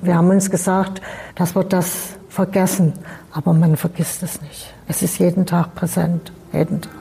Wir 0.00 0.16
haben 0.16 0.30
uns 0.30 0.48
gesagt, 0.48 1.02
dass 1.34 1.56
wir 1.56 1.64
das 1.64 2.16
vergessen, 2.28 2.92
aber 3.32 3.52
man 3.52 3.76
vergisst 3.76 4.22
es 4.22 4.40
nicht. 4.40 4.72
Es 4.86 5.02
ist 5.02 5.18
jeden 5.18 5.44
Tag 5.44 5.74
präsent, 5.74 6.32
jeden 6.52 6.82
Tag. 6.82 6.92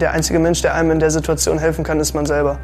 Der 0.00 0.12
einzige 0.12 0.38
Mensch, 0.38 0.62
der 0.62 0.74
einem 0.74 0.92
in 0.92 1.00
der 1.00 1.10
Situation 1.10 1.58
helfen 1.58 1.82
kann, 1.82 1.98
ist 1.98 2.14
man 2.14 2.26
selber. 2.26 2.58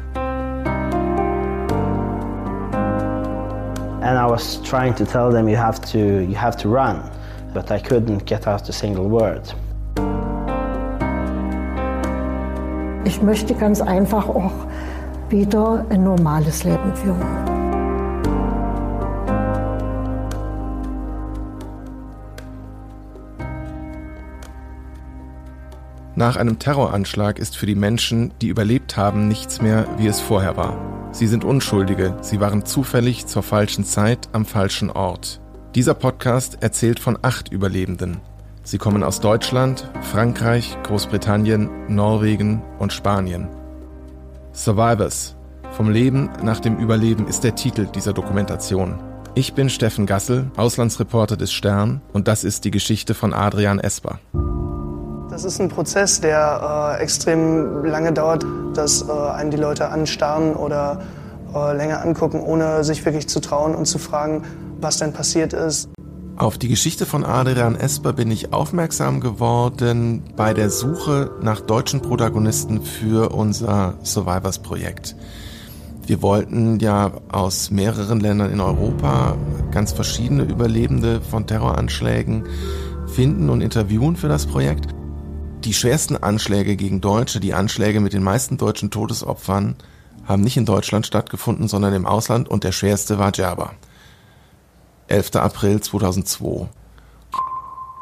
And 4.01 4.17
I 4.17 4.29
was 4.29 4.61
trying 4.61 4.95
to 4.95 5.03
tell 5.03 5.29
them 5.31 5.49
you 5.49 5.57
have 5.57 5.81
to 5.91 5.97
you 5.97 6.37
have 6.37 6.55
to 6.57 6.69
run, 6.69 7.01
but 7.53 7.69
I 7.69 7.79
couldn't 7.79 8.25
get 8.25 8.47
out 8.47 8.69
a 8.69 8.71
single 8.71 9.11
word. 9.11 9.53
Ich 13.03 13.21
möchte 13.21 13.53
ganz 13.55 13.81
einfach 13.81 14.29
auch 14.29 14.53
wieder 15.29 15.85
ein 15.89 16.03
normales 16.03 16.63
Leben 16.63 16.95
führen. 16.95 17.55
Nach 26.17 26.37
einem 26.37 26.59
Terroranschlag 26.59 27.39
ist 27.39 27.57
für 27.57 27.65
die 27.65 27.75
Menschen, 27.75 28.33
die 28.41 28.47
überlebt 28.47 28.95
haben, 28.95 29.27
nichts 29.27 29.61
mehr, 29.61 29.85
wie 29.97 30.07
es 30.07 30.21
vorher 30.21 30.55
war. 30.55 30.77
Sie 31.11 31.27
sind 31.27 31.43
Unschuldige, 31.43 32.15
sie 32.21 32.39
waren 32.39 32.65
zufällig 32.65 33.25
zur 33.25 33.43
falschen 33.43 33.83
Zeit 33.83 34.29
am 34.31 34.45
falschen 34.45 34.89
Ort. 34.89 35.41
Dieser 35.75 35.93
Podcast 35.93 36.59
erzählt 36.61 36.99
von 36.99 37.17
acht 37.21 37.51
Überlebenden. 37.51 38.21
Sie 38.63 38.77
kommen 38.77 39.03
aus 39.03 39.19
Deutschland, 39.19 39.89
Frankreich, 40.01 40.77
Großbritannien, 40.83 41.69
Norwegen 41.89 42.63
und 42.79 42.93
Spanien. 42.93 43.49
Survivors. 44.55 45.35
Vom 45.71 45.89
Leben 45.89 46.29
nach 46.41 46.61
dem 46.61 46.77
Überleben 46.77 47.27
ist 47.27 47.43
der 47.43 47.55
Titel 47.55 47.87
dieser 47.87 48.13
Dokumentation. 48.13 48.95
Ich 49.33 49.53
bin 49.53 49.69
Steffen 49.69 50.05
Gassel, 50.05 50.49
Auslandsreporter 50.55 51.35
des 51.35 51.51
Stern 51.51 52.01
und 52.13 52.29
das 52.29 52.45
ist 52.45 52.63
die 52.63 52.71
Geschichte 52.71 53.13
von 53.13 53.33
Adrian 53.33 53.79
Esper. 53.79 54.19
Das 55.29 55.43
ist 55.43 55.59
ein 55.59 55.67
Prozess, 55.67 56.21
der 56.21 56.95
äh, 56.97 57.03
extrem 57.03 57.83
lange 57.83 58.13
dauert, 58.13 58.45
dass 58.73 59.01
äh, 59.01 59.11
einen 59.11 59.51
die 59.51 59.57
Leute 59.57 59.89
anstarren 59.89 60.53
oder 60.53 61.01
äh, 61.53 61.75
länger 61.75 62.01
angucken, 62.01 62.39
ohne 62.39 62.85
sich 62.85 63.03
wirklich 63.03 63.27
zu 63.27 63.41
trauen 63.41 63.75
und 63.75 63.85
zu 63.85 63.97
fragen, 63.97 64.43
was 64.79 64.99
denn 64.99 65.11
passiert 65.11 65.51
ist. 65.51 65.89
Auf 66.37 66.57
die 66.57 66.67
Geschichte 66.67 67.05
von 67.05 67.23
Adrian 67.23 67.75
Esper 67.75 68.11
bin 68.11 68.29
ich 68.29 68.51
aufmerksam 68.51 69.21
geworden 69.21 70.21
bei 70.35 70.53
der 70.53 70.69
Suche 70.69 71.31
nach 71.41 71.61
deutschen 71.61 72.01
Protagonisten 72.01 72.81
für 72.81 73.29
unser 73.29 73.97
Survivors-Projekt. 74.03 75.15
Wir 76.05 76.21
wollten 76.21 76.79
ja 76.79 77.13
aus 77.29 77.71
mehreren 77.71 78.19
Ländern 78.19 78.51
in 78.51 78.59
Europa 78.59 79.37
ganz 79.71 79.93
verschiedene 79.93 80.43
Überlebende 80.43 81.21
von 81.21 81.47
Terroranschlägen 81.47 82.43
finden 83.07 83.49
und 83.49 83.61
interviewen 83.61 84.17
für 84.17 84.27
das 84.27 84.45
Projekt. 84.45 84.87
Die 85.63 85.73
schwersten 85.73 86.17
Anschläge 86.17 86.75
gegen 86.75 86.99
Deutsche, 86.99 87.39
die 87.39 87.53
Anschläge 87.53 88.01
mit 88.01 88.11
den 88.11 88.23
meisten 88.23 88.57
deutschen 88.57 88.91
Todesopfern, 88.91 89.77
haben 90.25 90.41
nicht 90.41 90.57
in 90.57 90.65
Deutschland 90.65 91.07
stattgefunden, 91.07 91.69
sondern 91.69 91.93
im 91.93 92.05
Ausland 92.05 92.49
und 92.49 92.65
der 92.65 92.73
schwerste 92.73 93.19
war 93.19 93.31
Djerba. 93.31 93.71
11. 95.07 95.35
April 95.35 95.81
2002. 95.81 96.67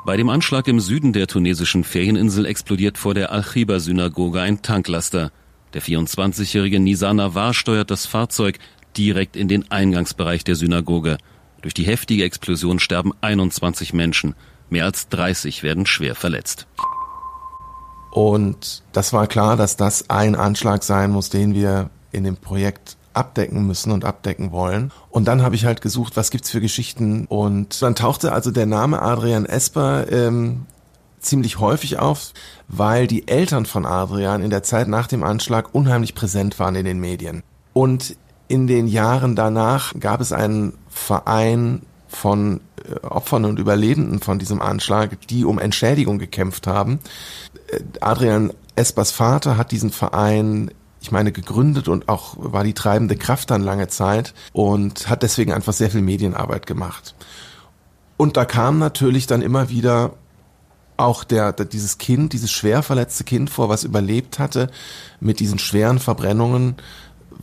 Bei 0.06 0.18
dem 0.18 0.30
Anschlag 0.30 0.68
im 0.68 0.80
Süden 0.80 1.14
der 1.14 1.28
tunesischen 1.28 1.84
Ferieninsel 1.84 2.46
explodiert 2.46 2.98
vor 2.98 3.14
der 3.14 3.32
Al-Khiba-Synagoge 3.32 4.42
ein 4.42 4.62
Tanklaster. 4.62 5.32
Der 5.74 5.82
24-jährige 5.82 6.80
Nisa 6.80 7.14
Nawar 7.14 7.54
steuert 7.54 7.92
das 7.92 8.06
Fahrzeug 8.06 8.60
direkt 8.96 9.36
in 9.36 9.48
den 9.48 9.70
Eingangsbereich 9.72 10.44
der 10.44 10.56
Synagoge. 10.56 11.18
Durch 11.62 11.74
die 11.74 11.86
heftige 11.86 12.24
Explosion 12.24 12.80
sterben 12.80 13.12
21 13.22 13.94
Menschen. 13.94 14.36
Mehr 14.70 14.86
als 14.86 15.10
30 15.10 15.64
werden 15.64 15.86
schwer 15.86 16.16
verletzt. 16.16 16.68
Und 18.12 18.84
das 18.92 19.12
war 19.12 19.28
klar, 19.28 19.58
dass 19.58 19.76
das 19.76 20.10
ein 20.10 20.36
Anschlag 20.36 20.84
sein 20.84 21.12
muss, 21.12 21.30
den 21.30 21.54
wir 21.54 21.90
in 22.12 22.24
dem 22.24 22.38
Projekt 22.38 22.98
abdecken 23.14 23.66
müssen 23.66 23.92
und 23.92 24.06
abdecken 24.06 24.52
wollen. 24.52 24.92
Und 25.10 25.28
dann 25.28 25.42
habe 25.42 25.56
ich 25.56 25.66
halt 25.66 25.82
gesucht, 25.82 26.16
was 26.18 26.32
gibt's 26.32 26.50
für 26.50 26.62
Geschichten. 26.62 27.26
Und 27.26 27.82
dann 27.82 27.96
tauchte 27.96 28.32
also 28.32 28.52
der 28.52 28.66
Name 28.66 29.02
Adrian 29.02 29.46
Esper 29.46 30.12
ähm, 30.12 30.66
ziemlich 31.20 31.60
häufig 31.60 32.00
auf, 32.00 32.34
weil 32.68 33.08
die 33.08 33.28
Eltern 33.28 33.66
von 33.66 33.86
Adrian 33.86 34.44
in 34.44 34.50
der 34.50 34.64
Zeit 34.64 34.88
nach 34.88 35.08
dem 35.08 35.24
Anschlag 35.24 35.74
unheimlich 35.74 36.16
präsent 36.16 36.60
waren 36.60 36.76
in 36.76 36.86
den 36.86 37.00
Medien. 37.00 37.44
Und 37.74 38.16
in 38.48 38.68
den 38.68 38.88
Jahren 38.88 39.36
danach 39.36 39.94
gab 40.00 40.22
es 40.22 40.32
einen 40.32 40.74
Verein 40.90 41.82
von 42.08 42.62
äh, 42.88 43.06
Opfern 43.06 43.46
und 43.46 43.60
Überlebenden 43.60 44.20
von 44.20 44.38
diesem 44.40 44.62
Anschlag, 44.62 45.28
die 45.28 45.46
um 45.46 45.60
Entschädigung 45.60 46.20
gekämpft 46.20 46.68
haben. 46.68 47.00
Äh, 47.68 47.80
Adrian 48.02 48.54
Espers 48.76 49.12
Vater 49.12 49.58
hat 49.58 49.72
diesen 49.72 49.92
Verein 49.92 50.72
ich 51.04 51.12
meine, 51.12 51.34
gegründet 51.34 51.90
und 51.90 52.08
auch 52.08 52.36
war 52.38 52.64
die 52.64 52.74
treibende 52.74 53.18
Kraft 53.18 53.52
dann 53.52 53.62
lange 53.62 53.90
Zeit 53.90 54.34
und 54.54 55.10
hat 55.10 55.22
deswegen 55.22 55.52
einfach 55.52 55.74
sehr 55.74 55.92
viel 55.92 56.02
Medienarbeit 56.02 56.66
gemacht. 56.66 57.14
Und 58.16 58.38
da 58.38 58.46
kam 58.46 58.80
natürlich 58.80 59.28
dann 59.28 59.42
immer 59.42 59.70
wieder 59.70 60.14
auch 60.96 61.26
der, 61.26 61.52
dieses 61.52 61.98
Kind, 61.98 62.32
dieses 62.32 62.52
schwer 62.52 62.84
verletzte 62.84 63.26
Kind 63.26 63.50
vor, 63.50 63.68
was 63.68 63.84
überlebt 63.84 64.40
hatte, 64.40 64.70
mit 65.20 65.42
diesen 65.42 65.60
schweren 65.60 66.00
Verbrennungen, 66.00 66.78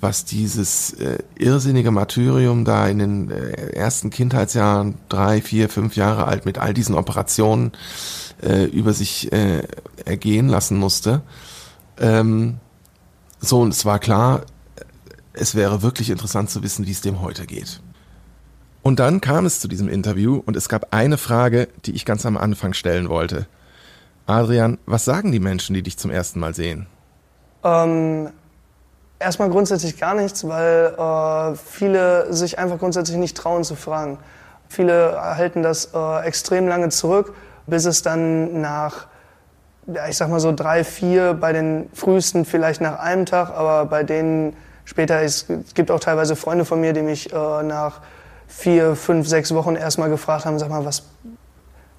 was 0.00 0.24
dieses 0.24 0.94
äh, 0.94 1.18
irrsinnige 1.36 1.90
Martyrium 1.90 2.64
da 2.64 2.88
in 2.88 2.98
den 2.98 3.30
äh, 3.30 3.74
ersten 3.74 4.08
Kindheitsjahren, 4.08 4.94
drei, 5.10 5.42
vier, 5.42 5.68
fünf 5.68 5.96
Jahre 5.96 6.24
alt, 6.24 6.46
mit 6.46 6.56
all 6.56 6.72
diesen 6.72 6.94
Operationen 6.94 7.72
äh, 8.42 8.64
über 8.64 8.94
sich 8.94 9.30
äh, 9.32 9.64
ergehen 10.06 10.48
lassen 10.48 10.78
musste. 10.78 11.20
Ähm, 11.98 12.58
so, 13.40 13.60
und 13.60 13.72
es 13.72 13.84
war 13.84 13.98
klar, 13.98 14.42
es 15.32 15.54
wäre 15.54 15.82
wirklich 15.82 16.10
interessant 16.10 16.50
zu 16.50 16.62
wissen, 16.62 16.86
wie 16.86 16.92
es 16.92 17.00
dem 17.00 17.20
heute 17.20 17.46
geht. 17.46 17.80
Und 18.82 19.00
dann 19.00 19.20
kam 19.20 19.46
es 19.46 19.60
zu 19.60 19.68
diesem 19.68 19.88
Interview 19.88 20.42
und 20.44 20.56
es 20.56 20.68
gab 20.68 20.92
eine 20.92 21.18
Frage, 21.18 21.68
die 21.84 21.92
ich 21.92 22.04
ganz 22.04 22.24
am 22.24 22.36
Anfang 22.36 22.72
stellen 22.72 23.08
wollte. 23.08 23.46
Adrian, 24.26 24.78
was 24.86 25.04
sagen 25.04 25.32
die 25.32 25.40
Menschen, 25.40 25.74
die 25.74 25.82
dich 25.82 25.98
zum 25.98 26.10
ersten 26.10 26.40
Mal 26.40 26.54
sehen? 26.54 26.86
Ähm, 27.64 28.30
erstmal 29.18 29.50
grundsätzlich 29.50 29.98
gar 29.98 30.14
nichts, 30.14 30.46
weil 30.46 30.94
äh, 30.96 31.56
viele 31.56 32.32
sich 32.32 32.58
einfach 32.58 32.78
grundsätzlich 32.78 33.18
nicht 33.18 33.36
trauen 33.36 33.64
zu 33.64 33.74
fragen. 33.74 34.18
Viele 34.68 35.20
halten 35.20 35.62
das 35.62 35.90
äh, 35.94 36.24
extrem 36.24 36.68
lange 36.68 36.90
zurück, 36.90 37.34
bis 37.66 37.84
es 37.84 38.02
dann 38.02 38.60
nach 38.60 39.06
ich 40.08 40.16
sag 40.16 40.28
mal 40.28 40.40
so 40.40 40.52
drei, 40.52 40.84
vier 40.84 41.34
bei 41.34 41.52
den 41.52 41.88
frühesten 41.94 42.44
vielleicht 42.44 42.80
nach 42.80 42.98
einem 42.98 43.26
Tag, 43.26 43.50
aber 43.50 43.86
bei 43.86 44.02
denen 44.02 44.54
später, 44.84 45.22
es 45.22 45.46
gibt 45.74 45.90
auch 45.90 46.00
teilweise 46.00 46.36
Freunde 46.36 46.64
von 46.64 46.80
mir, 46.80 46.92
die 46.92 47.02
mich 47.02 47.32
äh, 47.32 47.62
nach 47.62 48.00
vier, 48.46 48.96
fünf, 48.96 49.28
sechs 49.28 49.54
Wochen 49.54 49.76
erstmal 49.76 50.10
gefragt 50.10 50.44
haben, 50.44 50.58
sag 50.58 50.68
mal, 50.68 50.84
was, 50.84 51.04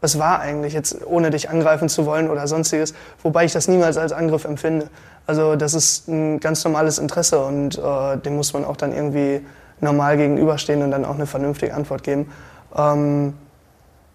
was 0.02 0.20
war 0.20 0.40
eigentlich 0.40 0.74
jetzt, 0.74 1.06
ohne 1.06 1.30
dich 1.30 1.50
angreifen 1.50 1.90
zu 1.90 2.06
wollen 2.06 2.30
oder 2.30 2.48
sonstiges, 2.48 2.94
wobei 3.24 3.46
ich 3.46 3.54
das 3.54 3.68
niemals 3.68 3.98
als 3.98 4.12
Angriff 4.12 4.46
empfinde. 4.46 4.90
Also 5.26 5.56
das 5.56 5.74
ist 5.74 6.08
ein 6.08 6.40
ganz 6.40 6.64
normales 6.64 6.98
Interesse 6.98 7.40
und 7.40 7.78
äh, 7.78 8.18
dem 8.18 8.36
muss 8.36 8.54
man 8.54 8.66
auch 8.66 8.76
dann 8.76 8.94
irgendwie 8.94 9.46
normal 9.80 10.18
gegenüberstehen 10.18 10.84
und 10.84 10.92
dann 10.92 11.06
auch 11.06 11.16
eine 11.16 11.26
vernünftige 11.26 11.74
Antwort 11.74 12.04
geben. 12.04 12.32
Ähm, 12.76 13.34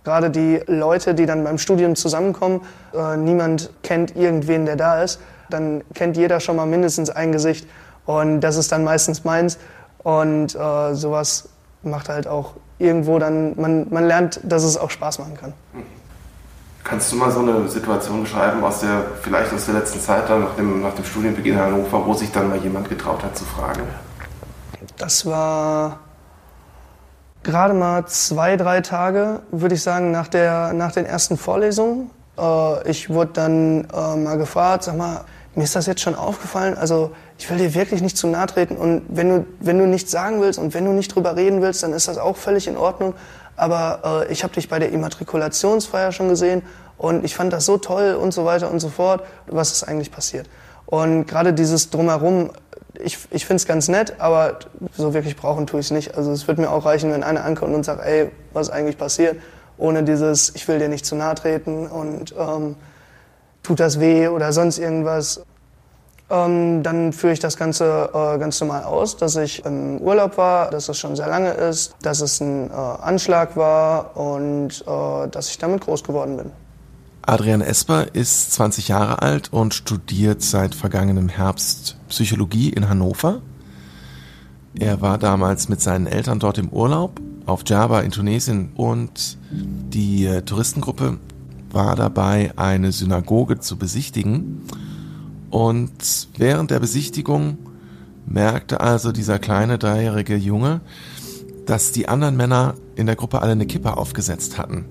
Gerade 0.06 0.30
die 0.30 0.62
Leute, 0.68 1.16
die 1.16 1.26
dann 1.26 1.42
beim 1.42 1.58
Studium 1.58 1.96
zusammenkommen, 1.96 2.60
äh, 2.94 3.16
niemand 3.16 3.70
kennt 3.82 4.14
irgendwen, 4.14 4.64
der 4.64 4.76
da 4.76 5.02
ist, 5.02 5.18
dann 5.50 5.82
kennt 5.94 6.16
jeder 6.16 6.38
schon 6.38 6.54
mal 6.54 6.64
mindestens 6.64 7.10
ein 7.10 7.32
Gesicht 7.32 7.66
und 8.04 8.40
das 8.40 8.54
ist 8.54 8.70
dann 8.70 8.84
meistens 8.84 9.24
meins 9.24 9.58
und 10.04 10.54
äh, 10.54 10.94
sowas 10.94 11.48
macht 11.82 12.08
halt 12.08 12.28
auch 12.28 12.52
irgendwo 12.78 13.18
dann, 13.18 13.60
man, 13.60 13.88
man 13.90 14.06
lernt, 14.06 14.38
dass 14.44 14.62
es 14.62 14.78
auch 14.78 14.90
Spaß 14.90 15.18
machen 15.18 15.36
kann. 15.36 15.52
Kannst 16.84 17.10
du 17.10 17.16
mal 17.16 17.32
so 17.32 17.40
eine 17.40 17.68
Situation 17.68 18.20
beschreiben 18.20 18.62
aus 18.62 18.78
der, 18.78 19.06
vielleicht 19.22 19.52
aus 19.52 19.64
der 19.64 19.74
letzten 19.74 19.98
Zeit, 19.98 20.30
dann 20.30 20.44
nach 20.44 20.54
dem, 20.54 20.82
nach 20.82 20.94
dem 20.94 21.04
Studienbeginn 21.04 21.54
in 21.54 21.60
Hannover, 21.60 22.06
wo 22.06 22.14
sich 22.14 22.30
dann 22.30 22.48
mal 22.48 22.58
jemand 22.58 22.88
getraut 22.88 23.24
hat 23.24 23.36
zu 23.36 23.44
fragen? 23.44 23.82
Das 24.98 25.26
war 25.26 25.98
gerade 27.46 27.72
mal 27.72 28.06
zwei, 28.06 28.56
drei 28.56 28.80
Tage, 28.82 29.40
würde 29.50 29.76
ich 29.76 29.82
sagen, 29.82 30.10
nach, 30.10 30.28
der, 30.28 30.72
nach 30.72 30.92
den 30.92 31.06
ersten 31.06 31.38
Vorlesungen. 31.38 32.10
Äh, 32.38 32.90
ich 32.90 33.08
wurde 33.08 33.30
dann 33.32 33.84
äh, 33.84 34.16
mal 34.16 34.36
gefragt, 34.36 34.84
sag 34.84 34.96
mal, 34.96 35.22
mir 35.54 35.64
ist 35.64 35.74
das 35.74 35.86
jetzt 35.86 36.02
schon 36.02 36.14
aufgefallen, 36.14 36.76
also 36.76 37.12
ich 37.38 37.48
will 37.48 37.56
dir 37.56 37.72
wirklich 37.74 38.02
nicht 38.02 38.18
zu 38.18 38.26
nahe 38.26 38.46
treten 38.46 38.76
und 38.76 39.02
wenn 39.08 39.28
du, 39.30 39.46
wenn 39.60 39.78
du 39.78 39.86
nichts 39.86 40.10
sagen 40.10 40.42
willst 40.42 40.58
und 40.58 40.74
wenn 40.74 40.84
du 40.84 40.92
nicht 40.92 41.14
drüber 41.14 41.34
reden 41.34 41.62
willst, 41.62 41.82
dann 41.82 41.94
ist 41.94 42.08
das 42.08 42.18
auch 42.18 42.36
völlig 42.36 42.66
in 42.66 42.76
Ordnung. 42.76 43.14
Aber 43.56 44.26
äh, 44.28 44.32
ich 44.32 44.42
habe 44.42 44.52
dich 44.52 44.68
bei 44.68 44.78
der 44.78 44.92
Immatrikulationsfeier 44.92 46.12
schon 46.12 46.28
gesehen 46.28 46.62
und 46.98 47.24
ich 47.24 47.34
fand 47.34 47.54
das 47.54 47.64
so 47.64 47.78
toll 47.78 48.18
und 48.20 48.34
so 48.34 48.44
weiter 48.44 48.70
und 48.70 48.80
so 48.80 48.90
fort. 48.90 49.24
Was 49.46 49.72
ist 49.72 49.84
eigentlich 49.84 50.12
passiert? 50.12 50.46
Und 50.84 51.26
gerade 51.26 51.54
dieses 51.54 51.88
Drumherum, 51.88 52.50
ich, 53.02 53.18
ich 53.30 53.46
finde 53.46 53.56
es 53.56 53.66
ganz 53.66 53.88
nett, 53.88 54.14
aber 54.18 54.58
so 54.96 55.14
wirklich 55.14 55.36
brauchen 55.36 55.66
tue 55.66 55.80
ich 55.80 55.86
es 55.86 55.90
nicht. 55.90 56.16
Also 56.16 56.32
es 56.32 56.46
wird 56.48 56.58
mir 56.58 56.70
auch 56.70 56.84
reichen, 56.84 57.12
wenn 57.12 57.22
einer 57.22 57.44
ankommt 57.44 57.74
und 57.74 57.84
sagt, 57.84 58.04
ey, 58.04 58.30
was 58.52 58.68
ist 58.68 58.72
eigentlich 58.72 58.98
passiert? 58.98 59.36
Ohne 59.78 60.02
dieses, 60.02 60.54
ich 60.54 60.66
will 60.68 60.78
dir 60.78 60.88
nicht 60.88 61.04
zu 61.04 61.16
nahe 61.16 61.34
treten 61.34 61.86
und 61.86 62.34
ähm, 62.38 62.76
tut 63.62 63.80
das 63.80 64.00
weh 64.00 64.28
oder 64.28 64.52
sonst 64.52 64.78
irgendwas. 64.78 65.42
Ähm, 66.28 66.82
dann 66.82 67.12
führe 67.12 67.32
ich 67.32 67.38
das 67.38 67.56
Ganze 67.56 68.10
äh, 68.12 68.38
ganz 68.38 68.60
normal 68.60 68.82
aus, 68.84 69.16
dass 69.16 69.36
ich 69.36 69.64
im 69.64 69.98
Urlaub 69.98 70.36
war, 70.36 70.70
dass 70.70 70.88
es 70.88 70.98
schon 70.98 71.14
sehr 71.14 71.28
lange 71.28 71.52
ist, 71.52 71.94
dass 72.02 72.20
es 72.20 72.40
ein 72.40 72.70
äh, 72.70 72.74
Anschlag 72.74 73.56
war 73.56 74.16
und 74.16 74.84
äh, 74.86 75.28
dass 75.28 75.50
ich 75.50 75.58
damit 75.58 75.82
groß 75.82 76.02
geworden 76.02 76.36
bin. 76.36 76.65
Adrian 77.28 77.60
Esper 77.60 78.14
ist 78.14 78.52
20 78.52 78.86
Jahre 78.86 79.20
alt 79.20 79.52
und 79.52 79.74
studiert 79.74 80.42
seit 80.42 80.76
vergangenem 80.76 81.28
Herbst 81.28 81.96
Psychologie 82.08 82.68
in 82.68 82.88
Hannover. 82.88 83.42
Er 84.78 85.00
war 85.00 85.18
damals 85.18 85.68
mit 85.68 85.80
seinen 85.80 86.06
Eltern 86.06 86.38
dort 86.38 86.58
im 86.58 86.68
Urlaub 86.68 87.20
auf 87.44 87.62
Java 87.66 88.02
in 88.02 88.12
Tunesien 88.12 88.70
und 88.76 89.38
die 89.50 90.24
äh, 90.24 90.42
Touristengruppe 90.42 91.18
war 91.72 91.96
dabei, 91.96 92.52
eine 92.54 92.92
Synagoge 92.92 93.58
zu 93.58 93.76
besichtigen 93.76 94.62
und 95.50 96.28
während 96.36 96.70
der 96.70 96.78
Besichtigung 96.78 97.58
merkte 98.24 98.80
also 98.80 99.10
dieser 99.10 99.40
kleine 99.40 99.78
dreijährige 99.78 100.36
Junge, 100.36 100.80
dass 101.66 101.90
die 101.90 102.08
anderen 102.08 102.36
Männer 102.36 102.74
in 102.94 103.06
der 103.06 103.16
Gruppe 103.16 103.42
alle 103.42 103.52
eine 103.52 103.66
Kippe 103.66 103.96
aufgesetzt 103.96 104.58
hatten. 104.58 104.84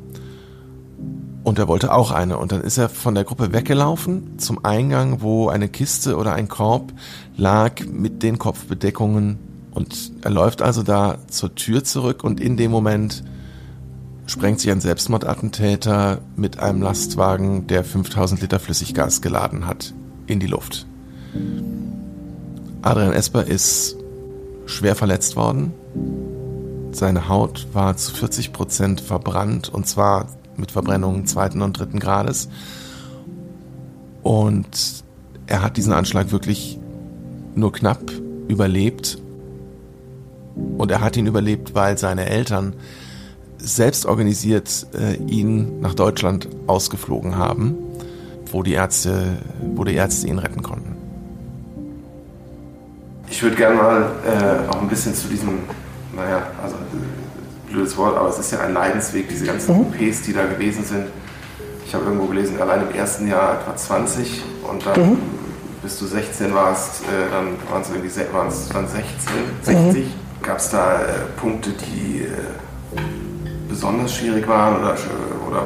Und 1.46 1.60
er 1.60 1.68
wollte 1.68 1.94
auch 1.94 2.10
eine. 2.10 2.40
Und 2.40 2.52
dann 2.52 2.62
ist 2.62 2.80
er 2.80 2.90
von 2.90 3.14
der 3.14 3.24
Gruppe 3.24 3.54
weggelaufen 3.54 4.40
zum 4.40 4.66
Eingang, 4.66 5.22
wo 5.22 5.48
eine 5.48 5.70
Kiste 5.70 6.18
oder 6.18 6.34
ein 6.34 6.48
Korb 6.48 6.92
lag 7.38 7.86
mit 7.86 8.24
den 8.24 8.40
Kopfbedeckungen. 8.40 9.38
Und 9.70 10.12
er 10.24 10.32
läuft 10.32 10.64
also 10.64 10.82
da 10.82 11.20
zur 11.28 11.54
Tür 11.54 11.84
zurück 11.84 12.24
und 12.24 12.40
in 12.40 12.58
dem 12.58 12.72
Moment 12.72 13.24
sprengt 14.26 14.60
sich 14.60 14.72
ein 14.72 14.82
Selbstmordattentäter 14.82 16.18
mit 16.36 16.58
einem 16.58 16.82
Lastwagen, 16.82 17.68
der 17.68 17.84
5000 17.84 18.42
Liter 18.42 18.60
Flüssiggas 18.60 19.22
geladen 19.22 19.68
hat, 19.68 19.94
in 20.26 20.40
die 20.40 20.48
Luft. 20.48 20.88
Adrian 22.82 23.14
Esper 23.14 23.44
ist 23.46 23.98
schwer 24.66 24.96
verletzt 24.96 25.36
worden. 25.36 25.74
Seine 26.92 27.30
Haut 27.30 27.68
war 27.72 27.98
zu 27.98 28.16
40 28.16 28.52
Prozent 28.52 29.00
verbrannt 29.00 29.70
und 29.70 29.86
zwar 29.86 30.28
mit 30.58 30.72
Verbrennungen 30.72 31.26
zweiten 31.26 31.62
und 31.62 31.78
dritten 31.80 32.00
Grades. 32.00 32.50
Und 34.24 35.04
er 35.48 35.62
hat 35.62 35.78
diesen 35.78 35.94
Anschlag 35.94 36.32
wirklich 36.32 36.80
nur 37.56 37.72
knapp 37.72 38.12
überlebt. 38.48 39.20
Und 40.78 40.92
er 40.92 41.02
hat 41.02 41.18
ihn 41.18 41.28
überlebt, 41.28 41.76
weil 41.76 41.98
seine 41.98 42.28
Eltern 42.28 42.74
selbst 43.58 44.06
organisiert 44.06 44.88
äh, 44.94 45.16
ihn 45.16 45.80
nach 45.82 45.94
Deutschland 45.94 46.48
ausgeflogen 46.68 47.38
haben 47.38 47.76
wo 48.56 48.64
die 48.64 48.72
Ärzte, 48.72 49.38
wo 49.76 49.84
die 49.84 49.96
Ärzte 49.96 50.28
ihn 50.28 50.40
retten 50.40 50.64
konnten. 50.64 50.96
Ich 53.30 53.44
würde 53.44 53.56
gerne 53.58 53.76
mal 53.76 54.12
äh, 54.26 54.70
auch 54.70 54.82
ein 54.82 54.88
bisschen 54.88 55.14
zu 55.14 55.28
diesem, 55.28 55.60
naja, 56.16 56.48
also 56.64 56.76
blödes 57.66 57.98
Wort, 57.98 58.18
aber 58.18 58.30
es 58.30 58.40
ist 58.40 58.52
ja 58.52 58.60
ein 58.60 58.74
Leidensweg, 58.74 59.30
diese 59.30 59.46
ganzen 59.46 59.76
mhm. 59.76 59.88
OPs, 59.88 60.22
die 60.24 60.34
da 60.34 60.46
gewesen 60.46 60.84
sind. 60.84 61.08
Ich 61.86 61.94
habe 61.94 62.06
irgendwo 62.06 62.26
gelesen, 62.28 62.60
allein 62.62 62.82
im 62.90 62.96
ersten 62.96 63.28
Jahr 63.28 63.60
etwa 63.62 63.76
20 63.76 64.44
und 64.70 64.86
dann 64.86 65.12
mhm. 65.12 65.18
bis 65.82 66.00
du 66.00 66.06
16 66.06 66.54
warst, 66.54 67.04
äh, 67.04 67.32
dann 67.32 67.58
waren 67.72 67.82
es 67.82 67.90
irgendwie 67.90 68.34
waren 68.34 68.48
es 68.48 68.70
dann 68.70 68.88
16, 68.88 69.06
60. 69.62 70.06
Mhm. 70.06 70.12
Gab 70.42 70.58
es 70.58 70.70
da 70.70 70.96
äh, 70.96 71.06
Punkte, 71.38 71.72
die 71.72 72.22
äh, 72.22 73.00
besonders 73.68 74.16
schwierig 74.16 74.48
waren 74.48 74.80
oder, 74.80 74.96
oder 75.48 75.64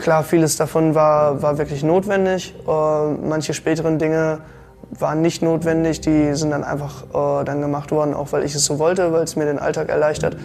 Klar, 0.00 0.22
vieles 0.22 0.56
davon 0.56 0.94
war, 0.94 1.42
war 1.42 1.58
wirklich 1.58 1.82
notwendig. 1.82 2.54
Äh, 2.66 2.70
manche 3.28 3.52
späteren 3.52 3.98
Dinge 3.98 4.38
waren 4.90 5.22
nicht 5.22 5.42
notwendig, 5.42 6.00
die 6.00 6.34
sind 6.34 6.50
dann 6.50 6.64
einfach 6.64 7.04
äh, 7.12 7.44
dann 7.44 7.60
gemacht 7.60 7.90
worden, 7.90 8.14
auch 8.14 8.32
weil 8.32 8.44
ich 8.44 8.54
es 8.54 8.64
so 8.64 8.78
wollte, 8.78 9.12
weil 9.12 9.24
es 9.24 9.36
mir 9.36 9.44
den 9.44 9.58
Alltag 9.58 9.88
erleichtert. 9.88 10.36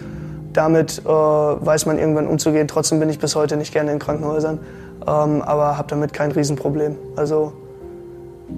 Damit 0.54 1.02
äh, 1.04 1.08
weiß 1.08 1.84
man 1.86 1.98
irgendwann 1.98 2.26
umzugehen. 2.26 2.66
Trotzdem 2.68 3.00
bin 3.00 3.10
ich 3.10 3.18
bis 3.18 3.36
heute 3.36 3.56
nicht 3.56 3.72
gerne 3.72 3.92
in 3.92 3.98
Krankenhäusern, 3.98 4.60
ähm, 5.06 5.42
aber 5.42 5.76
habe 5.76 5.88
damit 5.88 6.12
kein 6.12 6.30
Riesenproblem. 6.32 6.96
Also 7.16 7.52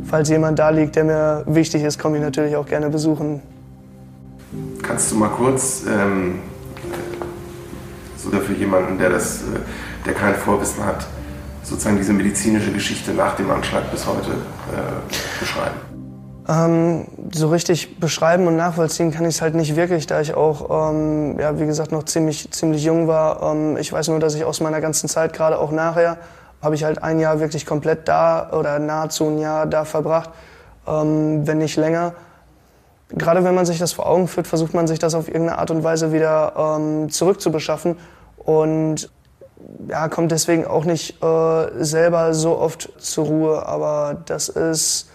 falls 0.05 0.29
jemand 0.29 0.59
da 0.59 0.71
liegt, 0.71 0.95
der 0.95 1.05
mir 1.05 1.43
wichtig 1.47 1.83
ist, 1.83 1.99
komme 1.99 2.19
ich 2.19 2.23
natürlich 2.23 2.55
auch 2.55 2.67
gerne 2.67 2.91
besuchen. 2.91 3.43
Kannst 4.83 5.11
du 5.11 5.17
mal 5.17 5.31
kurz, 5.31 5.85
ähm, 5.89 6.41
so 8.17 8.31
für 8.31 8.53
jemanden, 8.53 8.99
der 8.99 9.11
das 9.11 9.43
äh, 9.43 9.45
der 10.05 10.15
kein 10.15 10.35
Vorwissen 10.35 10.85
hat, 10.85 11.07
sozusagen 11.63 11.97
diese 11.97 12.13
medizinische 12.13 12.73
Geschichte 12.73 13.13
nach 13.13 13.37
dem 13.37 13.51
Anschlag 13.51 13.91
bis 13.91 14.07
heute 14.07 14.31
äh, 14.31 15.41
beschreiben? 15.41 15.86
Ähm, 16.49 17.07
so 17.33 17.49
richtig 17.49 17.99
beschreiben 17.99 18.47
und 18.47 18.55
nachvollziehen 18.55 19.11
kann 19.11 19.25
ich 19.25 19.37
es 19.37 19.43
halt 19.43 19.57
nicht 19.57 19.75
wirklich, 19.75 20.07
da 20.07 20.21
ich 20.21 20.35
auch, 20.35 20.91
ähm, 20.91 21.41
ja, 21.41 21.59
wie 21.59 21.67
gesagt, 21.67 21.91
noch 21.91 22.05
ziemlich, 22.05 22.53
ziemlich 22.53 22.85
jung 22.85 23.09
war. 23.09 23.43
Ähm, 23.43 23.77
ich 23.77 23.93
weiß 23.93 24.09
nur, 24.09 24.21
dass 24.21 24.35
ich 24.37 24.45
aus 24.45 24.61
meiner 24.61 24.81
ganzen 24.81 25.09
Zeit, 25.09 25.33
gerade 25.33 25.59
auch 25.59 25.73
nachher, 25.73 26.19
habe 26.63 26.77
ich 26.77 26.85
halt 26.85 27.03
ein 27.03 27.19
Jahr 27.19 27.41
wirklich 27.41 27.67
komplett 27.67 28.07
da 28.07 28.51
oder 28.53 28.79
nahezu 28.79 29.27
ein 29.27 29.39
Jahr 29.39 29.67
da 29.67 29.85
verbracht, 29.85 30.31
ähm, 30.87 31.47
wenn 31.47 31.59
nicht 31.59 31.77
länger. 31.77 32.15
Gerade 33.09 33.43
wenn 33.43 33.55
man 33.55 33.67
sich 33.67 33.79
das 33.79 33.93
vor 33.93 34.07
Augen 34.07 34.29
führt, 34.29 34.47
versucht 34.47 34.75
man 34.75 34.87
sich 34.87 34.99
das 34.99 35.15
auf 35.15 35.29
irgendeine 35.29 35.59
Art 35.59 35.71
und 35.71 35.83
Weise 35.83 36.13
wieder 36.13 36.53
ähm, 36.57 37.09
zurückzubeschaffen. 37.11 37.97
Und 38.39 39.11
ja, 39.89 40.09
kommt 40.09 40.33
deswegen 40.33 40.65
auch 40.65 40.85
nicht 40.85 41.23
äh, 41.23 41.67
selber 41.85 42.35
so 42.35 42.59
oft 42.59 42.93
zur 42.99 43.27
Ruhe. 43.27 43.67
Aber 43.67 44.17
das 44.27 44.49
ist 44.49 45.09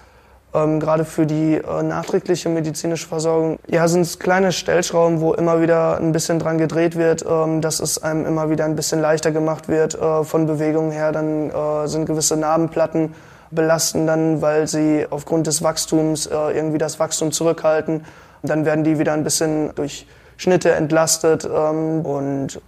ähm, 0.53 0.79
gerade 0.79 1.05
für 1.05 1.25
die 1.25 1.55
äh, 1.55 1.83
nachträgliche 1.83 2.49
medizinische 2.49 3.07
Versorgung, 3.07 3.59
ja, 3.67 3.87
sind 3.87 4.01
es 4.01 4.19
kleine 4.19 4.51
Stellschrauben, 4.51 5.21
wo 5.21 5.33
immer 5.33 5.61
wieder 5.61 5.97
ein 5.97 6.11
bisschen 6.11 6.39
dran 6.39 6.57
gedreht 6.57 6.95
wird, 6.95 7.25
ähm, 7.27 7.61
dass 7.61 7.79
es 7.79 8.03
einem 8.03 8.25
immer 8.25 8.49
wieder 8.49 8.65
ein 8.65 8.75
bisschen 8.75 8.99
leichter 8.99 9.31
gemacht 9.31 9.67
wird 9.69 9.95
äh, 9.95 10.23
von 10.23 10.47
Bewegungen 10.47 10.91
her. 10.91 11.11
Dann 11.11 11.49
äh, 11.49 11.87
sind 11.87 12.05
gewisse 12.05 12.35
Narbenplatten 12.35 13.13
belasten 13.51 14.07
dann, 14.07 14.41
weil 14.41 14.67
sie 14.67 15.05
aufgrund 15.09 15.47
des 15.47 15.61
Wachstums 15.61 16.25
äh, 16.25 16.35
irgendwie 16.55 16.77
das 16.77 16.99
Wachstum 16.99 17.31
zurückhalten. 17.31 18.05
dann 18.43 18.65
werden 18.65 18.83
die 18.83 18.97
wieder 18.97 19.13
ein 19.13 19.23
bisschen 19.23 19.75
durch 19.75 20.07
Schnitte 20.37 20.71
entlastet 20.71 21.45
ähm, 21.45 22.05
und 22.05 22.59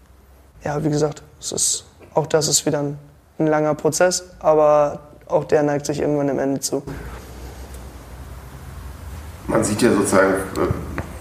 ja, 0.63 0.83
wie 0.83 0.89
gesagt, 0.89 1.23
es 1.39 1.51
ist, 1.51 1.85
auch 2.13 2.27
das 2.27 2.47
ist 2.47 2.65
wieder 2.65 2.79
ein, 2.79 2.99
ein 3.39 3.47
langer 3.47 3.73
Prozess, 3.73 4.25
aber 4.39 4.99
auch 5.27 5.45
der 5.45 5.63
neigt 5.63 5.85
sich 5.85 5.99
irgendwann 5.99 6.29
am 6.29 6.39
Ende 6.39 6.59
zu. 6.59 6.83
Man 9.47 9.63
sieht 9.63 9.81
ja 9.81 9.91
sozusagen, 9.91 10.33
äh, 10.33 10.67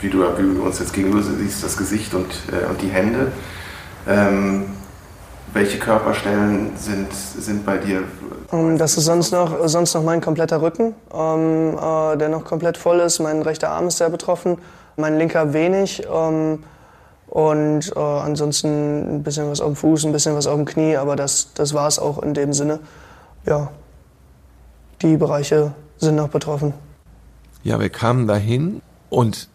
wie 0.00 0.10
du, 0.10 0.18
wie 0.38 0.54
du 0.54 0.62
uns 0.62 0.78
jetzt 0.78 0.92
gegenüber 0.92 1.22
siehst, 1.22 1.62
das 1.62 1.76
Gesicht 1.76 2.14
und, 2.14 2.26
äh, 2.52 2.68
und 2.68 2.80
die 2.80 2.88
Hände. 2.88 3.32
Ähm, 4.08 4.64
welche 5.54 5.78
Körperstellen 5.78 6.70
sind, 6.76 7.12
sind 7.12 7.66
bei 7.66 7.76
dir? 7.76 8.04
Ähm, 8.52 8.78
das 8.78 8.96
ist 8.96 9.04
sonst 9.04 9.32
noch, 9.32 9.68
sonst 9.68 9.94
noch 9.94 10.02
mein 10.02 10.20
kompletter 10.20 10.62
Rücken, 10.62 10.94
ähm, 11.12 11.76
äh, 11.76 12.16
der 12.16 12.28
noch 12.28 12.44
komplett 12.44 12.76
voll 12.76 13.00
ist. 13.00 13.18
Mein 13.18 13.42
rechter 13.42 13.70
Arm 13.70 13.88
ist 13.88 13.98
sehr 13.98 14.10
betroffen, 14.10 14.58
mein 14.96 15.18
linker 15.18 15.52
wenig. 15.52 16.02
Ähm, 16.10 16.62
und 17.28 17.92
äh, 17.96 17.98
ansonsten 17.98 19.16
ein 19.16 19.22
bisschen 19.22 19.50
was 19.50 19.60
auf 19.60 19.68
dem 19.68 19.76
Fuß, 19.76 20.04
ein 20.04 20.12
bisschen 20.12 20.36
was 20.36 20.46
auf 20.46 20.56
dem 20.56 20.66
Knie, 20.66 20.96
aber 20.96 21.16
das, 21.16 21.54
das 21.54 21.72
war 21.72 21.88
es 21.88 21.98
auch 21.98 22.22
in 22.22 22.34
dem 22.34 22.52
Sinne. 22.52 22.80
Ja, 23.46 23.70
die 25.00 25.16
Bereiche 25.16 25.72
sind 25.98 26.16
noch 26.16 26.28
betroffen. 26.28 26.74
Ja, 27.62 27.80
wir 27.80 27.90
kamen 27.90 28.26
dahin 28.26 28.82
und 29.10 29.48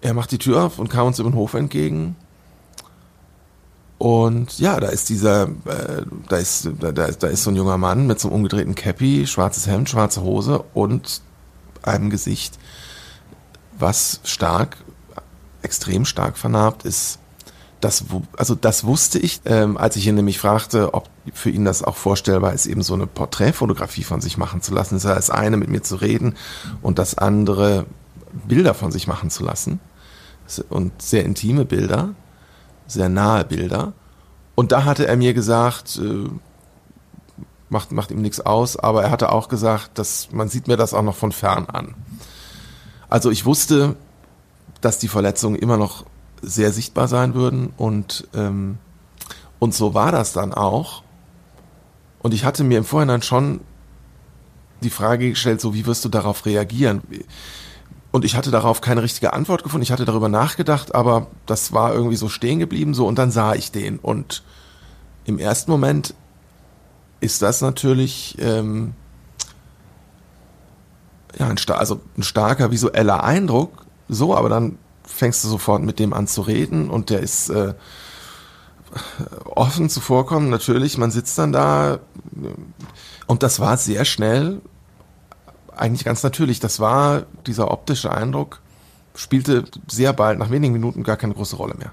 er 0.00 0.14
macht 0.14 0.30
die 0.32 0.38
Tür 0.38 0.64
auf 0.64 0.78
und 0.78 0.88
kam 0.88 1.06
uns 1.06 1.18
über 1.18 1.30
den 1.30 1.36
Hof 1.36 1.54
entgegen. 1.54 2.16
Und 3.98 4.60
ja, 4.60 4.78
da 4.78 4.88
ist 4.88 5.08
dieser, 5.08 5.48
äh, 5.64 6.02
da 6.28 6.36
ist, 6.36 6.70
da, 6.78 6.92
da 6.92 7.26
ist 7.26 7.42
so 7.42 7.50
ein 7.50 7.56
junger 7.56 7.78
Mann 7.78 8.06
mit 8.06 8.20
so 8.20 8.28
einem 8.28 8.36
umgedrehten 8.36 8.76
Cappy, 8.76 9.26
schwarzes 9.26 9.66
Hemd, 9.66 9.88
schwarze 9.88 10.22
Hose 10.22 10.64
und 10.72 11.20
einem 11.82 12.10
Gesicht, 12.10 12.58
was 13.76 14.20
stark 14.24 14.76
extrem 15.62 16.04
stark 16.04 16.38
vernarbt 16.38 16.84
ist. 16.84 17.18
Das, 17.80 18.04
also 18.36 18.56
das 18.56 18.84
wusste 18.84 19.18
ich, 19.20 19.40
ähm, 19.44 19.76
als 19.76 19.94
ich 19.94 20.06
ihn 20.06 20.16
nämlich 20.16 20.40
fragte, 20.40 20.94
ob 20.94 21.08
für 21.32 21.50
ihn 21.50 21.64
das 21.64 21.84
auch 21.84 21.96
vorstellbar 21.96 22.52
ist, 22.52 22.66
eben 22.66 22.82
so 22.82 22.94
eine 22.94 23.06
Porträtfotografie 23.06 24.02
von 24.02 24.20
sich 24.20 24.36
machen 24.36 24.62
zu 24.62 24.74
lassen. 24.74 25.00
Das 25.00 25.30
eine 25.30 25.56
mit 25.56 25.68
mir 25.68 25.82
zu 25.82 25.96
reden 25.96 26.34
und 26.82 26.98
das 26.98 27.16
andere 27.16 27.86
Bilder 28.46 28.74
von 28.74 28.90
sich 28.90 29.06
machen 29.06 29.30
zu 29.30 29.44
lassen. 29.44 29.80
Und 30.70 31.00
sehr 31.00 31.24
intime 31.24 31.64
Bilder, 31.64 32.14
sehr 32.86 33.08
nahe 33.08 33.44
Bilder. 33.44 33.92
Und 34.54 34.72
da 34.72 34.84
hatte 34.84 35.06
er 35.06 35.16
mir 35.16 35.34
gesagt, 35.34 36.00
äh, 36.02 36.28
macht, 37.68 37.92
macht 37.92 38.10
ihm 38.10 38.22
nichts 38.22 38.40
aus, 38.40 38.76
aber 38.76 39.04
er 39.04 39.10
hatte 39.10 39.30
auch 39.30 39.48
gesagt, 39.48 39.98
dass 39.98 40.32
man 40.32 40.48
sieht 40.48 40.68
mir 40.68 40.76
das 40.76 40.94
auch 40.94 41.02
noch 41.02 41.16
von 41.16 41.32
fern 41.32 41.66
an. 41.66 41.94
Also 43.08 43.30
ich 43.30 43.44
wusste, 43.44 43.96
dass 44.80 44.98
die 44.98 45.08
Verletzungen 45.08 45.56
immer 45.56 45.76
noch 45.76 46.04
sehr 46.42 46.72
sichtbar 46.72 47.08
sein 47.08 47.34
würden 47.34 47.72
und, 47.76 48.28
ähm, 48.34 48.78
und 49.58 49.74
so 49.74 49.94
war 49.94 50.12
das 50.12 50.32
dann 50.32 50.54
auch. 50.54 51.02
Und 52.20 52.34
ich 52.34 52.44
hatte 52.44 52.64
mir 52.64 52.78
im 52.78 52.84
Vorhinein 52.84 53.22
schon 53.22 53.60
die 54.80 54.90
Frage 54.90 55.30
gestellt, 55.30 55.60
so 55.60 55.74
wie 55.74 55.86
wirst 55.86 56.04
du 56.04 56.08
darauf 56.08 56.46
reagieren? 56.46 57.02
Und 58.10 58.24
ich 58.24 58.36
hatte 58.36 58.50
darauf 58.50 58.80
keine 58.80 59.02
richtige 59.02 59.32
Antwort 59.32 59.62
gefunden. 59.62 59.82
Ich 59.82 59.92
hatte 59.92 60.04
darüber 60.04 60.28
nachgedacht, 60.28 60.94
aber 60.94 61.26
das 61.46 61.72
war 61.72 61.92
irgendwie 61.92 62.16
so 62.16 62.28
stehen 62.28 62.58
geblieben, 62.58 62.94
so 62.94 63.06
und 63.06 63.18
dann 63.18 63.30
sah 63.30 63.54
ich 63.54 63.70
den. 63.72 63.98
Und 63.98 64.42
im 65.24 65.38
ersten 65.38 65.70
Moment 65.70 66.14
ist 67.20 67.42
das 67.42 67.60
natürlich 67.60 68.36
ähm, 68.40 68.94
ja, 71.38 71.48
ein, 71.48 71.58
also 71.68 72.00
ein 72.16 72.22
starker 72.22 72.70
visueller 72.70 73.24
Eindruck, 73.24 73.86
so, 74.08 74.34
aber 74.34 74.48
dann 74.48 74.78
fängst 75.08 75.42
du 75.44 75.48
sofort 75.48 75.82
mit 75.82 75.98
dem 75.98 76.12
an 76.12 76.26
zu 76.26 76.42
reden 76.42 76.90
und 76.90 77.10
der 77.10 77.20
ist 77.20 77.48
äh, 77.48 77.74
offen 79.44 79.88
zuvorkommen, 79.88 80.50
natürlich. 80.50 80.98
Man 80.98 81.10
sitzt 81.10 81.38
dann 81.38 81.52
da 81.52 81.98
und 83.26 83.42
das 83.42 83.60
war 83.60 83.76
sehr 83.76 84.04
schnell, 84.04 84.60
eigentlich 85.76 86.04
ganz 86.04 86.22
natürlich. 86.22 86.60
Das 86.60 86.80
war 86.80 87.22
dieser 87.46 87.70
optische 87.70 88.12
Eindruck, 88.12 88.60
spielte 89.14 89.64
sehr 89.88 90.12
bald, 90.12 90.38
nach 90.38 90.50
wenigen 90.50 90.72
Minuten, 90.72 91.02
gar 91.02 91.16
keine 91.16 91.34
große 91.34 91.56
Rolle 91.56 91.74
mehr. 91.74 91.92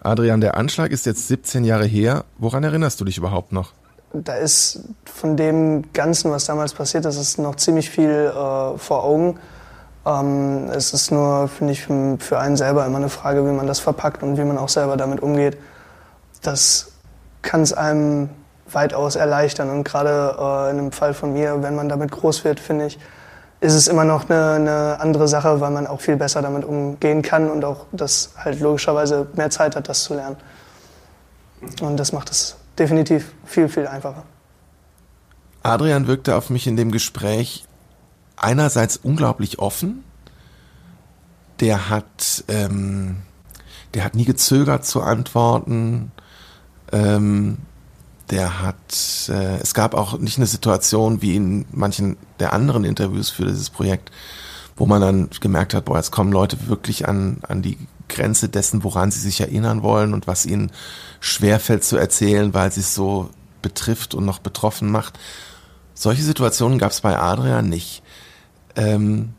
Adrian, 0.00 0.40
der 0.40 0.56
Anschlag 0.56 0.90
ist 0.90 1.06
jetzt 1.06 1.28
17 1.28 1.64
Jahre 1.64 1.86
her. 1.86 2.24
Woran 2.38 2.62
erinnerst 2.62 3.00
du 3.00 3.04
dich 3.06 3.16
überhaupt 3.16 3.52
noch? 3.52 3.72
Da 4.12 4.34
ist 4.34 4.80
von 5.06 5.36
dem 5.36 5.92
Ganzen, 5.92 6.30
was 6.30 6.44
damals 6.44 6.74
passiert 6.74 7.04
ist, 7.06 7.16
ist 7.16 7.38
noch 7.38 7.56
ziemlich 7.56 7.90
viel 7.90 8.10
äh, 8.10 8.78
vor 8.78 9.02
Augen. 9.02 9.38
Ähm, 10.06 10.68
es 10.70 10.92
ist 10.92 11.10
nur, 11.10 11.48
finde 11.48 11.72
ich, 11.72 11.82
für 11.84 12.38
einen 12.38 12.56
selber 12.56 12.84
immer 12.84 12.98
eine 12.98 13.08
Frage, 13.08 13.46
wie 13.46 13.52
man 13.52 13.66
das 13.66 13.80
verpackt 13.80 14.22
und 14.22 14.36
wie 14.36 14.44
man 14.44 14.58
auch 14.58 14.68
selber 14.68 14.96
damit 14.96 15.20
umgeht. 15.20 15.56
Das 16.42 16.92
kann 17.42 17.62
es 17.62 17.72
einem 17.72 18.28
weitaus 18.70 19.16
erleichtern. 19.16 19.70
Und 19.70 19.84
gerade 19.84 20.36
äh, 20.38 20.70
in 20.70 20.76
dem 20.76 20.92
Fall 20.92 21.14
von 21.14 21.32
mir, 21.32 21.62
wenn 21.62 21.74
man 21.74 21.88
damit 21.88 22.10
groß 22.10 22.44
wird, 22.44 22.60
finde 22.60 22.86
ich, 22.86 22.98
ist 23.60 23.74
es 23.74 23.88
immer 23.88 24.04
noch 24.04 24.28
eine, 24.28 24.52
eine, 24.52 25.00
andere 25.00 25.26
Sache, 25.26 25.60
weil 25.60 25.70
man 25.70 25.86
auch 25.86 26.00
viel 26.00 26.16
besser 26.16 26.42
damit 26.42 26.64
umgehen 26.64 27.22
kann 27.22 27.50
und 27.50 27.64
auch 27.64 27.86
das 27.92 28.32
halt 28.36 28.60
logischerweise 28.60 29.26
mehr 29.34 29.48
Zeit 29.48 29.74
hat, 29.74 29.88
das 29.88 30.04
zu 30.04 30.14
lernen. 30.14 30.36
Und 31.80 31.96
das 31.96 32.12
macht 32.12 32.30
es 32.30 32.56
definitiv 32.78 33.32
viel, 33.46 33.68
viel 33.68 33.86
einfacher. 33.86 34.24
Adrian 35.62 36.06
wirkte 36.06 36.36
auf 36.36 36.50
mich 36.50 36.66
in 36.66 36.76
dem 36.76 36.92
Gespräch 36.92 37.64
einerseits 38.36 38.96
unglaublich 38.96 39.58
offen. 39.58 40.04
Der 41.60 41.88
hat, 41.88 42.44
ähm, 42.48 43.18
der 43.94 44.04
hat 44.04 44.14
nie 44.14 44.24
gezögert 44.24 44.84
zu 44.84 45.02
antworten. 45.02 46.10
Ähm, 46.92 47.58
der 48.30 48.62
hat, 48.62 49.28
äh, 49.28 49.58
es 49.58 49.74
gab 49.74 49.94
auch 49.94 50.18
nicht 50.18 50.38
eine 50.38 50.46
Situation 50.46 51.22
wie 51.22 51.36
in 51.36 51.66
manchen 51.72 52.16
der 52.40 52.52
anderen 52.52 52.84
Interviews 52.84 53.30
für 53.30 53.44
dieses 53.44 53.70
Projekt, 53.70 54.10
wo 54.76 54.86
man 54.86 55.00
dann 55.00 55.30
gemerkt 55.40 55.74
hat, 55.74 55.84
boah, 55.84 55.96
jetzt 55.96 56.10
kommen 56.10 56.32
Leute 56.32 56.68
wirklich 56.68 57.06
an, 57.06 57.38
an 57.42 57.62
die 57.62 57.78
Grenze 58.08 58.48
dessen, 58.48 58.82
woran 58.82 59.10
sie 59.10 59.20
sich 59.20 59.40
erinnern 59.40 59.82
wollen 59.82 60.14
und 60.14 60.26
was 60.26 60.46
ihnen 60.46 60.72
schwerfällt 61.20 61.84
zu 61.84 61.96
erzählen, 61.96 62.54
weil 62.54 62.72
sie 62.72 62.80
es 62.80 62.94
so 62.94 63.30
betrifft 63.62 64.14
und 64.14 64.24
noch 64.24 64.38
betroffen 64.38 64.90
macht. 64.90 65.18
Solche 65.94 66.22
Situationen 66.22 66.78
gab 66.78 66.90
es 66.90 67.00
bei 67.00 67.18
Adrian 67.18 67.68
nicht. 67.68 68.02
Ähm, 68.76 69.34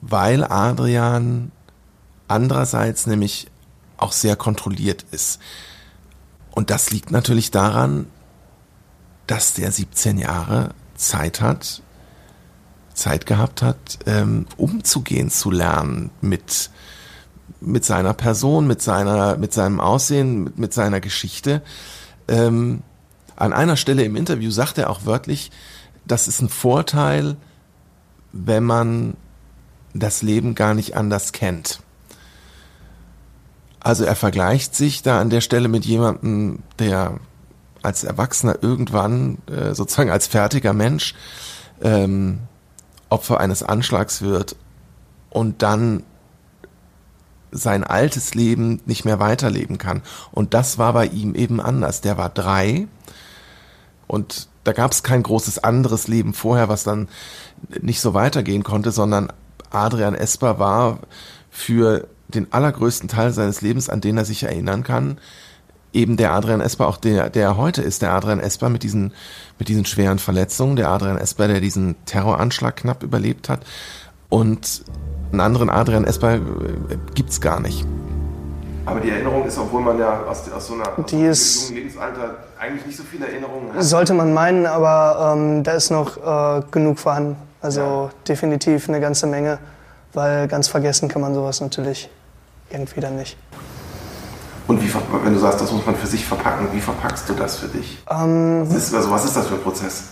weil 0.00 0.44
Adrian 0.44 1.50
andererseits 2.28 3.06
nämlich 3.06 3.48
auch 3.96 4.12
sehr 4.12 4.36
kontrolliert 4.36 5.04
ist. 5.10 5.40
Und 6.50 6.70
das 6.70 6.90
liegt 6.90 7.10
natürlich 7.10 7.50
daran, 7.50 8.06
dass 9.26 9.54
der 9.54 9.72
17 9.72 10.18
Jahre 10.18 10.70
Zeit 10.94 11.40
hat, 11.40 11.82
Zeit 12.92 13.26
gehabt 13.26 13.62
hat, 13.62 13.98
ähm, 14.06 14.46
umzugehen 14.56 15.30
zu 15.30 15.50
lernen 15.50 16.10
mit, 16.20 16.70
mit 17.60 17.84
seiner 17.84 18.14
Person, 18.14 18.66
mit 18.66 18.82
seiner, 18.82 19.36
mit 19.36 19.52
seinem 19.52 19.80
Aussehen, 19.80 20.44
mit, 20.44 20.58
mit 20.58 20.74
seiner 20.74 21.00
Geschichte. 21.00 21.62
Ähm, 22.28 22.82
an 23.36 23.52
einer 23.52 23.76
Stelle 23.76 24.04
im 24.04 24.14
Interview 24.14 24.50
sagt 24.50 24.78
er 24.78 24.90
auch 24.90 25.06
wörtlich, 25.06 25.50
das 26.06 26.28
ist 26.28 26.40
ein 26.40 26.48
Vorteil, 26.48 27.36
wenn 28.34 28.64
man 28.64 29.16
das 29.94 30.22
Leben 30.22 30.54
gar 30.54 30.74
nicht 30.74 30.96
anders 30.96 31.32
kennt. 31.32 31.80
Also 33.78 34.04
er 34.04 34.16
vergleicht 34.16 34.74
sich 34.74 35.02
da 35.02 35.20
an 35.20 35.30
der 35.30 35.40
Stelle 35.40 35.68
mit 35.68 35.84
jemandem, 35.84 36.60
der 36.78 37.20
als 37.82 38.02
Erwachsener 38.02 38.58
irgendwann 38.62 39.38
äh, 39.46 39.74
sozusagen 39.74 40.10
als 40.10 40.26
fertiger 40.26 40.72
Mensch 40.72 41.14
ähm, 41.82 42.40
Opfer 43.08 43.38
eines 43.38 43.62
Anschlags 43.62 44.22
wird 44.22 44.56
und 45.30 45.62
dann 45.62 46.02
sein 47.52 47.84
altes 47.84 48.34
Leben 48.34 48.80
nicht 48.86 49.04
mehr 49.04 49.20
weiterleben 49.20 49.78
kann. 49.78 50.02
Und 50.32 50.54
das 50.54 50.78
war 50.78 50.92
bei 50.92 51.06
ihm 51.06 51.36
eben 51.36 51.60
anders. 51.60 52.00
Der 52.00 52.16
war 52.16 52.30
drei 52.30 52.88
und 54.08 54.48
da 54.64 54.72
gab 54.72 54.92
es 54.92 55.02
kein 55.02 55.22
großes 55.22 55.58
anderes 55.62 56.08
Leben 56.08 56.34
vorher, 56.34 56.68
was 56.68 56.84
dann 56.84 57.08
nicht 57.80 58.00
so 58.00 58.14
weitergehen 58.14 58.64
konnte, 58.64 58.90
sondern 58.90 59.32
Adrian 59.70 60.14
Esper 60.14 60.58
war 60.58 60.98
für 61.50 62.08
den 62.28 62.52
allergrößten 62.52 63.08
Teil 63.08 63.32
seines 63.32 63.60
Lebens, 63.60 63.88
an 63.88 64.00
den 64.00 64.16
er 64.16 64.24
sich 64.24 64.42
erinnern 64.42 64.82
kann, 64.82 65.18
eben 65.92 66.16
der 66.16 66.32
Adrian 66.32 66.60
Esper, 66.60 66.88
auch 66.88 66.96
der, 66.96 67.30
der 67.30 67.56
heute 67.56 67.82
ist, 67.82 68.02
der 68.02 68.12
Adrian 68.12 68.40
Esper 68.40 68.68
mit 68.68 68.82
diesen, 68.82 69.12
mit 69.58 69.68
diesen 69.68 69.84
schweren 69.84 70.18
Verletzungen, 70.18 70.76
der 70.76 70.88
Adrian 70.88 71.18
Esper, 71.18 71.46
der 71.46 71.60
diesen 71.60 71.94
Terroranschlag 72.04 72.76
knapp 72.76 73.02
überlebt 73.02 73.48
hat. 73.48 73.60
Und 74.28 74.82
einen 75.30 75.40
anderen 75.40 75.70
Adrian 75.70 76.04
Esper 76.04 76.34
äh, 76.34 76.40
gibt's 77.14 77.40
gar 77.40 77.60
nicht. 77.60 77.86
Aber 78.86 79.00
die 79.00 79.10
Erinnerung 79.10 79.46
ist, 79.46 79.58
obwohl 79.58 79.80
man 79.80 79.98
ja 79.98 80.24
aus, 80.24 80.50
aus 80.52 80.66
so 80.66 80.74
einer 80.74 80.86
aus 80.86 81.06
die 81.06 81.24
ist, 81.24 81.70
jungen 81.70 81.76
Lebensalter 81.76 82.36
eigentlich 82.58 82.86
nicht 82.86 82.96
so 82.96 83.02
viele 83.02 83.26
Erinnerungen 83.26 83.72
hat. 83.72 83.82
Sollte 83.82 84.12
man 84.12 84.34
meinen, 84.34 84.66
aber 84.66 85.34
ähm, 85.36 85.62
da 85.62 85.72
ist 85.72 85.90
noch 85.90 86.16
äh, 86.18 86.62
genug 86.70 86.98
vorhanden. 86.98 87.36
Also 87.62 87.80
ja. 87.80 88.10
definitiv 88.28 88.88
eine 88.88 89.00
ganze 89.00 89.26
Menge, 89.26 89.58
weil 90.12 90.48
ganz 90.48 90.68
vergessen 90.68 91.08
kann 91.08 91.22
man 91.22 91.34
sowas 91.34 91.62
natürlich 91.62 92.10
irgendwie 92.70 93.00
dann 93.00 93.16
nicht. 93.16 93.38
Und 94.66 94.82
wie, 94.82 94.92
wenn 95.22 95.32
du 95.32 95.40
sagst, 95.40 95.60
das 95.60 95.72
muss 95.72 95.84
man 95.84 95.94
für 95.94 96.06
sich 96.06 96.24
verpacken, 96.24 96.68
wie 96.72 96.80
verpackst 96.80 97.28
du 97.28 97.34
das 97.34 97.56
für 97.56 97.68
dich? 97.68 98.02
Ähm, 98.10 98.64
was, 98.66 98.76
ist, 98.76 98.94
also 98.94 99.10
was 99.10 99.24
ist 99.24 99.36
das 99.36 99.46
für 99.46 99.54
ein 99.54 99.62
Prozess? 99.62 100.04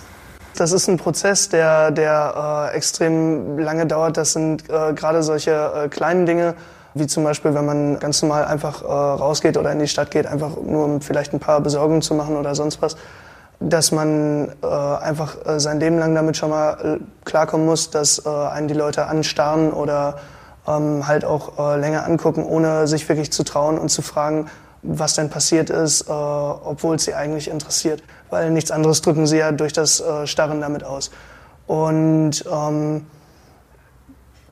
Das 0.56 0.72
ist 0.72 0.88
ein 0.88 0.98
Prozess, 0.98 1.48
der, 1.48 1.90
der 1.90 2.70
äh, 2.72 2.76
extrem 2.76 3.58
lange 3.58 3.86
dauert. 3.86 4.16
Das 4.18 4.32
sind 4.32 4.68
äh, 4.68 4.92
gerade 4.92 5.22
solche 5.22 5.72
äh, 5.74 5.88
kleinen 5.88 6.26
Dinge, 6.26 6.54
wie 6.94 7.06
zum 7.06 7.24
Beispiel, 7.24 7.54
wenn 7.54 7.64
man 7.64 7.98
ganz 7.98 8.22
normal 8.22 8.44
einfach 8.44 8.82
äh, 8.82 8.86
rausgeht 8.86 9.56
oder 9.56 9.72
in 9.72 9.78
die 9.78 9.88
Stadt 9.88 10.10
geht, 10.10 10.26
einfach 10.26 10.56
nur 10.56 10.84
um 10.84 11.00
vielleicht 11.00 11.32
ein 11.32 11.40
paar 11.40 11.60
Besorgungen 11.60 12.02
zu 12.02 12.14
machen 12.14 12.36
oder 12.36 12.54
sonst 12.54 12.82
was, 12.82 12.96
dass 13.60 13.92
man 13.92 14.52
äh, 14.62 14.66
einfach 14.66 15.36
äh, 15.46 15.60
sein 15.60 15.80
Leben 15.80 15.98
lang 15.98 16.14
damit 16.14 16.36
schon 16.36 16.50
mal 16.50 17.00
klarkommen 17.24 17.66
muss, 17.66 17.90
dass 17.90 18.26
einen 18.26 18.68
die 18.68 18.74
Leute 18.74 19.06
anstarren 19.06 19.72
oder 19.72 20.16
ähm, 20.66 21.06
halt 21.06 21.24
auch 21.24 21.58
äh, 21.58 21.78
länger 21.78 22.04
angucken, 22.04 22.44
ohne 22.44 22.86
sich 22.86 23.08
wirklich 23.08 23.32
zu 23.32 23.44
trauen 23.44 23.78
und 23.78 23.88
zu 23.88 24.02
fragen, 24.02 24.46
was 24.82 25.14
denn 25.14 25.30
passiert 25.30 25.70
ist, 25.70 26.02
äh, 26.02 26.12
obwohl 26.12 26.96
es 26.96 27.04
sie 27.04 27.14
eigentlich 27.14 27.48
interessiert. 27.48 28.02
Weil 28.30 28.50
nichts 28.50 28.70
anderes 28.70 29.02
drücken 29.02 29.26
sie 29.26 29.38
ja 29.38 29.52
durch 29.52 29.72
das 29.72 30.00
äh, 30.00 30.26
Starren 30.26 30.60
damit 30.60 30.84
aus. 30.84 31.10
Und 31.66 32.44
ähm, 32.50 33.06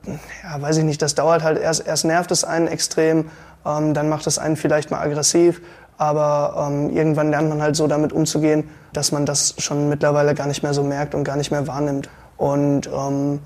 ja, 0.05 0.61
weiß 0.61 0.77
ich 0.77 0.83
nicht, 0.83 1.01
das 1.01 1.15
dauert 1.15 1.43
halt 1.43 1.59
erst, 1.59 1.85
erst 1.85 2.05
nervt 2.05 2.31
es 2.31 2.43
einen 2.43 2.67
extrem, 2.67 3.29
ähm, 3.65 3.93
dann 3.93 4.09
macht 4.09 4.27
es 4.27 4.39
einen 4.39 4.55
vielleicht 4.55 4.91
mal 4.91 4.99
aggressiv, 4.99 5.61
aber 5.97 6.67
ähm, 6.67 6.89
irgendwann 6.89 7.29
lernt 7.29 7.49
man 7.49 7.61
halt 7.61 7.75
so 7.75 7.87
damit 7.87 8.11
umzugehen, 8.11 8.69
dass 8.93 9.11
man 9.11 9.25
das 9.25 9.53
schon 9.59 9.87
mittlerweile 9.89 10.33
gar 10.33 10.47
nicht 10.47 10.63
mehr 10.63 10.73
so 10.73 10.83
merkt 10.83 11.13
und 11.13 11.23
gar 11.23 11.35
nicht 11.35 11.51
mehr 11.51 11.67
wahrnimmt. 11.67 12.09
Und 12.37 12.87
ähm, 12.87 13.39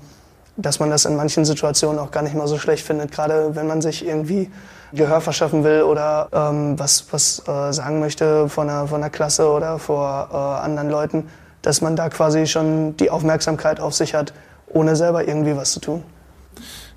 dass 0.56 0.80
man 0.80 0.88
das 0.88 1.04
in 1.04 1.16
manchen 1.16 1.44
Situationen 1.44 1.98
auch 1.98 2.10
gar 2.10 2.22
nicht 2.22 2.34
mal 2.34 2.48
so 2.48 2.56
schlecht 2.56 2.86
findet, 2.86 3.12
gerade 3.12 3.54
wenn 3.54 3.66
man 3.66 3.82
sich 3.82 4.06
irgendwie 4.06 4.50
Gehör 4.92 5.20
verschaffen 5.20 5.64
will 5.64 5.82
oder 5.82 6.28
ähm, 6.32 6.78
was, 6.78 7.06
was 7.10 7.42
äh, 7.46 7.72
sagen 7.72 8.00
möchte 8.00 8.48
von 8.48 8.70
einer, 8.70 8.86
von 8.86 9.02
einer 9.02 9.10
Klasse 9.10 9.50
oder 9.50 9.78
vor 9.78 10.28
äh, 10.32 10.36
anderen 10.64 10.88
Leuten, 10.88 11.28
dass 11.60 11.82
man 11.82 11.96
da 11.96 12.08
quasi 12.08 12.46
schon 12.46 12.96
die 12.96 13.10
Aufmerksamkeit 13.10 13.80
auf 13.80 13.94
sich 13.94 14.14
hat, 14.14 14.32
ohne 14.68 14.96
selber 14.96 15.28
irgendwie 15.28 15.56
was 15.56 15.72
zu 15.72 15.80
tun. 15.80 16.02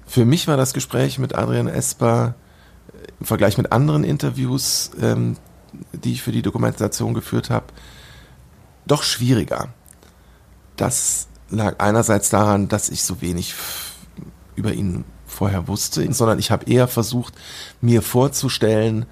Für 0.09 0.25
mich 0.25 0.47
war 0.47 0.57
das 0.57 0.73
Gespräch 0.73 1.19
mit 1.19 1.35
Adrian 1.35 1.67
Esper 1.67 2.33
äh, 2.91 3.07
im 3.19 3.25
Vergleich 3.27 3.59
mit 3.59 3.71
anderen 3.71 4.03
Interviews, 4.03 4.89
ähm, 4.99 5.37
die 5.93 6.13
ich 6.13 6.23
für 6.23 6.31
die 6.31 6.41
Dokumentation 6.41 7.13
geführt 7.13 7.51
habe, 7.51 7.67
doch 8.87 9.03
schwieriger. 9.03 9.69
Das 10.77 11.27
lag 11.51 11.75
einerseits 11.77 12.31
daran, 12.31 12.67
dass 12.69 12.89
ich 12.89 13.03
so 13.03 13.21
wenig 13.21 13.53
über 14.55 14.73
ihn 14.73 15.05
vorher 15.27 15.67
wusste, 15.67 16.11
sondern 16.11 16.39
ich 16.39 16.49
habe 16.49 16.65
eher 16.65 16.87
versucht, 16.87 17.35
mir 17.79 18.01
vorzustellen, 18.01 19.05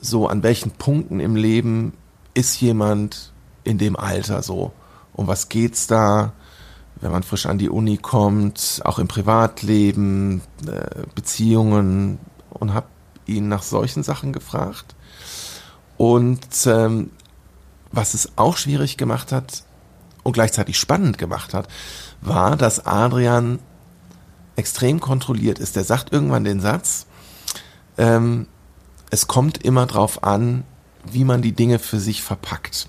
so 0.00 0.26
an 0.26 0.42
welchen 0.42 0.72
Punkten 0.72 1.20
im 1.20 1.36
Leben 1.36 1.92
ist 2.34 2.60
jemand 2.60 3.32
in 3.62 3.78
dem 3.78 3.94
Alter 3.94 4.42
so? 4.42 4.72
Um 5.12 5.28
was 5.28 5.48
geht's 5.48 5.86
da? 5.86 6.32
Wenn 7.00 7.12
man 7.12 7.22
frisch 7.22 7.46
an 7.46 7.58
die 7.58 7.70
Uni 7.70 7.96
kommt, 7.96 8.82
auch 8.84 8.98
im 8.98 9.08
Privatleben, 9.08 10.42
äh, 10.66 11.02
Beziehungen 11.14 12.18
und 12.50 12.74
habe 12.74 12.86
ihn 13.26 13.48
nach 13.48 13.62
solchen 13.62 14.02
Sachen 14.02 14.32
gefragt. 14.32 14.94
Und 15.96 16.66
ähm, 16.66 17.10
was 17.92 18.14
es 18.14 18.32
auch 18.36 18.56
schwierig 18.56 18.96
gemacht 18.96 19.32
hat 19.32 19.64
und 20.22 20.32
gleichzeitig 20.32 20.78
spannend 20.78 21.18
gemacht 21.18 21.54
hat, 21.54 21.68
war, 22.20 22.56
dass 22.56 22.86
Adrian 22.86 23.58
extrem 24.56 25.00
kontrolliert 25.00 25.58
ist. 25.58 25.76
Der 25.76 25.84
sagt 25.84 26.12
irgendwann 26.12 26.44
den 26.44 26.60
Satz, 26.60 27.06
ähm, 27.96 28.46
es 29.10 29.26
kommt 29.26 29.64
immer 29.64 29.86
drauf 29.86 30.22
an, 30.22 30.64
wie 31.04 31.24
man 31.24 31.42
die 31.42 31.52
Dinge 31.52 31.78
für 31.78 31.98
sich 31.98 32.22
verpackt. 32.22 32.88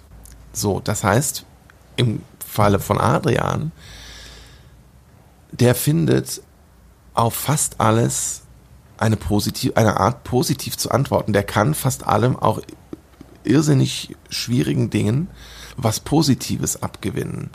So, 0.54 0.82
das 0.82 1.04
heißt, 1.04 1.46
im 1.96 2.22
Falle 2.52 2.80
von 2.80 3.00
Adrian, 3.00 3.72
der 5.52 5.74
findet 5.74 6.42
auf 7.14 7.34
fast 7.34 7.80
alles 7.80 8.42
eine, 8.98 9.16
positiv, 9.16 9.72
eine 9.76 9.98
Art 9.98 10.24
positiv 10.24 10.78
zu 10.78 10.92
antworten. 10.92 11.34
Der 11.34 11.44
kann 11.44 11.74
fast 11.74 12.06
allem 12.06 12.38
auch 12.38 12.62
irrsinnig 13.44 14.16
schwierigen 14.30 14.90
Dingen 14.90 15.30
was 15.78 16.02
Positives 16.02 16.84
abgewinnen. 16.84 17.50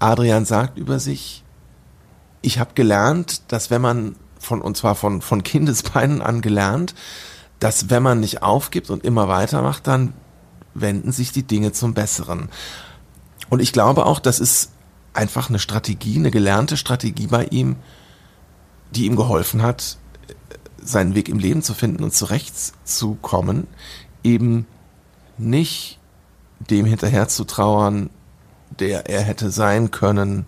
Adrian 0.00 0.44
sagt 0.44 0.78
über 0.78 0.98
sich, 0.98 1.44
ich 2.42 2.58
habe 2.58 2.74
gelernt, 2.74 3.52
dass 3.52 3.70
wenn 3.70 3.80
man 3.80 4.16
von, 4.38 4.60
und 4.60 4.76
zwar 4.76 4.96
von, 4.96 5.22
von 5.22 5.44
Kindesbeinen 5.44 6.20
an 6.20 6.40
gelernt, 6.40 6.94
dass 7.60 7.88
wenn 7.88 8.02
man 8.02 8.20
nicht 8.20 8.42
aufgibt 8.42 8.90
und 8.90 9.04
immer 9.04 9.28
weitermacht, 9.28 9.86
dann 9.86 10.12
wenden 10.74 11.12
sich 11.12 11.30
die 11.30 11.44
Dinge 11.44 11.72
zum 11.72 11.94
Besseren. 11.94 12.48
Und 13.50 13.60
ich 13.60 13.72
glaube 13.72 14.06
auch, 14.06 14.18
das 14.18 14.40
ist 14.40 14.70
einfach 15.12 15.48
eine 15.48 15.58
Strategie, 15.58 16.16
eine 16.16 16.30
gelernte 16.30 16.76
Strategie 16.76 17.26
bei 17.26 17.46
ihm, 17.46 17.76
die 18.90 19.06
ihm 19.06 19.16
geholfen 19.16 19.62
hat, 19.62 19.98
seinen 20.82 21.14
Weg 21.14 21.28
im 21.28 21.38
Leben 21.38 21.62
zu 21.62 21.74
finden 21.74 22.04
und 22.04 22.14
zurechtzukommen, 22.14 23.66
eben 24.22 24.66
nicht 25.38 25.98
dem 26.58 26.86
hinterher 26.86 27.28
zu 27.28 27.44
trauern, 27.44 28.10
der 28.78 29.08
er 29.08 29.22
hätte 29.22 29.50
sein 29.50 29.90
können, 29.90 30.46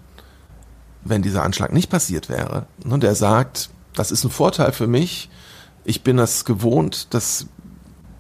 wenn 1.05 1.23
dieser 1.23 1.43
Anschlag 1.43 1.73
nicht 1.73 1.91
passiert 1.91 2.29
wäre. 2.29 2.67
Und 2.85 3.05
er 3.05 3.15
sagt, 3.15 3.71
das 3.95 4.11
ist 4.11 4.25
ein 4.25 4.31
Vorteil 4.31 4.73
für 4.73 4.87
mich. 4.87 5.31
Ich 5.85 6.03
bin 6.03 6.17
das 6.17 6.45
gewohnt, 6.45 7.15
dass 7.15 7.47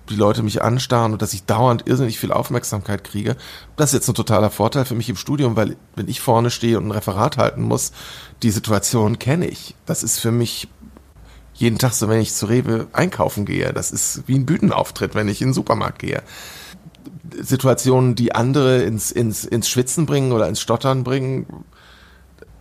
die 0.09 0.17
Leute 0.17 0.43
mich 0.43 0.63
anstarren 0.63 1.13
und 1.13 1.23
dass 1.23 1.33
ich 1.33 1.45
dauernd 1.45 1.87
irrsinnig 1.87 2.19
viel 2.19 2.33
Aufmerksamkeit 2.33 3.05
kriege. 3.05 3.37
Das 3.77 3.91
ist 3.91 3.95
jetzt 3.95 4.09
ein 4.09 4.15
totaler 4.15 4.51
Vorteil 4.51 4.85
für 4.85 4.95
mich 4.95 5.09
im 5.09 5.17
Studium, 5.17 5.57
weil 5.57 5.77
wenn 5.95 6.09
ich 6.09 6.21
vorne 6.21 6.51
stehe 6.51 6.79
und 6.79 6.89
ein 6.89 6.93
Referat 6.93 7.37
halten 7.37 7.63
muss, 7.63 7.93
die 8.43 8.51
Situation 8.51 9.19
kenne 9.19 9.47
ich. 9.47 9.75
Das 9.87 10.03
ist 10.03 10.19
für 10.19 10.33
mich 10.33 10.69
jeden 11.55 11.79
Tag 11.79 11.95
so, 11.95 12.09
wenn 12.09 12.21
ich 12.21 12.35
zu 12.35 12.47
Rewe 12.47 12.87
einkaufen 12.93 13.47
gehe. 13.47 13.73
Das 13.73 13.91
ist 13.91 14.25
wie 14.27 14.37
ein 14.37 14.47
Bühnenauftritt, 14.47 15.15
wenn 15.15 15.29
ich 15.29 15.41
in 15.41 15.49
den 15.49 15.55
Supermarkt 15.55 15.99
gehe. 15.99 16.23
Situationen, 17.41 18.15
die 18.15 18.35
andere 18.35 18.83
ins, 18.83 19.11
ins, 19.11 19.45
ins 19.45 19.69
Schwitzen 19.69 20.07
bringen 20.07 20.33
oder 20.33 20.49
ins 20.49 20.61
Stottern 20.61 21.03
bringen, 21.03 21.65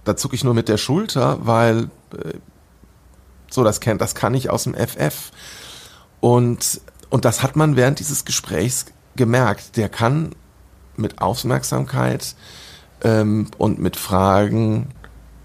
da 0.06 0.16
zucke 0.16 0.36
ich 0.36 0.44
nur 0.44 0.54
mit 0.54 0.70
der 0.70 0.78
Schulter, 0.78 1.40
weil 1.46 1.90
äh, 2.14 2.34
so, 3.50 3.64
das 3.64 3.80
kennt, 3.80 4.02
das 4.02 4.16
kann 4.16 4.34
ich 4.34 4.50
aus 4.50 4.64
dem 4.64 4.75
FF. 4.75 5.32
Und, 6.20 6.82
und 7.15 7.24
das 7.24 7.41
hat 7.41 7.55
man 7.55 7.77
während 7.77 8.00
dieses 8.00 8.25
Gesprächs 8.25 8.87
gemerkt. 9.16 9.77
Der 9.77 9.87
kann 9.87 10.35
mit 10.98 11.22
Aufmerksamkeit 11.22 12.35
ähm, 13.05 13.48
und 13.57 13.79
mit 13.79 13.96
Fragen 13.96 14.90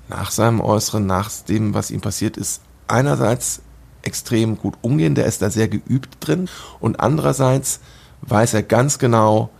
nach 0.08 0.32
seinem 0.32 0.60
Äußeren, 0.60 1.06
nach 1.06 1.30
dem, 1.48 1.72
was 1.72 1.92
ihm 1.92 2.00
passiert 2.00 2.36
ist, 2.36 2.62
einerseits 2.88 3.62
extrem 4.02 4.58
gut 4.58 4.78
umgehen, 4.82 5.14
der 5.14 5.26
ist 5.26 5.42
da 5.42 5.50
sehr 5.50 5.68
geübt 5.68 6.16
drin 6.18 6.48
und 6.80 6.98
andererseits 6.98 7.78
weiß 8.22 8.54
er 8.54 8.64
ganz 8.64 8.98
genau, 8.98 9.50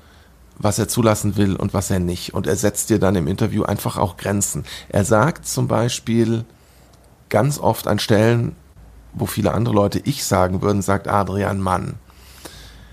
was 0.59 0.81
er 0.81 0.89
zulassen 0.89 1.37
will 1.37 1.55
und 1.55 1.75
was 1.75 1.93
er 1.93 2.01
nicht. 2.01 2.35
Und 2.35 2.49
er 2.49 2.57
setzt 2.57 2.91
dir 2.91 2.99
dann 2.99 3.15
im 3.15 3.29
Interview 3.29 3.63
einfach 3.63 3.97
auch 3.97 4.17
Grenzen. 4.17 4.65
Er 4.89 5.05
sagt 5.05 5.47
zum 5.47 5.69
Beispiel 5.69 6.45
ganz 7.29 7.61
oft 7.61 7.87
an 7.87 8.01
Stellen, 8.01 8.57
wo 9.13 9.27
viele 9.27 9.53
andere 9.53 9.75
Leute 9.75 10.01
ich 10.05 10.25
sagen 10.25 10.63
würden, 10.63 10.83
sagt 10.83 11.09
Adrian 11.09 11.61
Mann. 11.61 11.95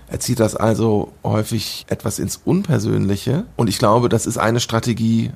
Er 0.08 0.20
zieht 0.20 0.40
das 0.40 0.56
also 0.56 1.12
häufig 1.22 1.84
etwas 1.88 2.18
ins 2.18 2.40
Unpersönliche. 2.44 3.44
Und 3.56 3.68
ich 3.68 3.78
glaube, 3.78 4.08
das 4.08 4.26
ist 4.26 4.38
eine 4.38 4.60
Strategie, 4.60 5.32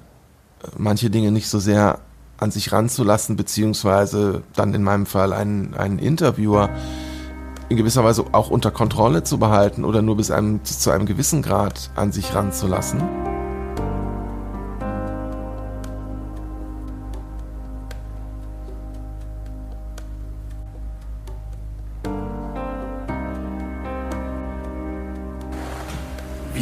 manche 0.77 1.11
Dinge 1.11 1.31
nicht 1.31 1.49
so 1.49 1.59
sehr 1.59 1.99
an 2.39 2.51
sich 2.51 2.73
ranzulassen, 2.73 3.37
beziehungsweise 3.37 4.43
dann 4.55 4.75
in 4.75 4.83
meinem 4.83 5.07
Fall 5.07 5.33
einen, 5.33 5.75
einen 5.75 5.99
Interviewer 5.99 6.71
in 7.69 7.77
gewisser 7.77 8.05
Weise 8.05 8.25
auch 8.33 8.51
unter 8.51 8.71
Kontrolle 8.71 9.23
zu 9.23 9.39
behalten 9.39 9.85
oder 9.85 10.03
nur 10.03 10.17
bis 10.17 10.31
einem, 10.31 10.65
zu 10.65 10.91
einem 10.91 11.07
gewissen 11.07 11.43
Grad 11.43 11.91
an 11.95 12.13
sich 12.13 12.35
ranzulassen. 12.35 13.03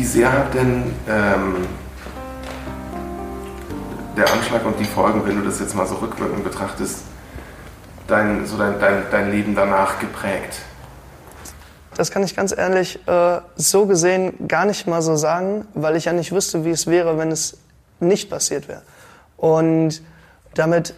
Wie 0.00 0.06
sehr 0.06 0.32
hat 0.32 0.54
denn 0.54 0.94
ähm, 1.10 1.56
der 4.16 4.32
Anschlag 4.32 4.64
und 4.64 4.80
die 4.80 4.86
Folgen, 4.86 5.26
wenn 5.26 5.36
du 5.36 5.44
das 5.44 5.60
jetzt 5.60 5.74
mal 5.74 5.86
so 5.86 5.96
rückwirkend 5.96 6.42
betrachtest, 6.42 7.00
dein, 8.06 8.46
so 8.46 8.56
dein, 8.56 8.80
dein, 8.80 9.02
dein 9.10 9.30
Leben 9.30 9.54
danach 9.54 9.98
geprägt? 9.98 10.62
Das 11.96 12.10
kann 12.10 12.22
ich 12.22 12.34
ganz 12.34 12.56
ehrlich 12.56 13.06
äh, 13.06 13.40
so 13.56 13.84
gesehen 13.84 14.48
gar 14.48 14.64
nicht 14.64 14.86
mal 14.86 15.02
so 15.02 15.16
sagen, 15.16 15.68
weil 15.74 15.96
ich 15.96 16.06
ja 16.06 16.14
nicht 16.14 16.32
wüsste, 16.32 16.64
wie 16.64 16.70
es 16.70 16.86
wäre, 16.86 17.18
wenn 17.18 17.30
es 17.30 17.58
nicht 18.00 18.30
passiert 18.30 18.68
wäre. 18.68 18.80
Und 19.36 20.00
damit 20.54 20.94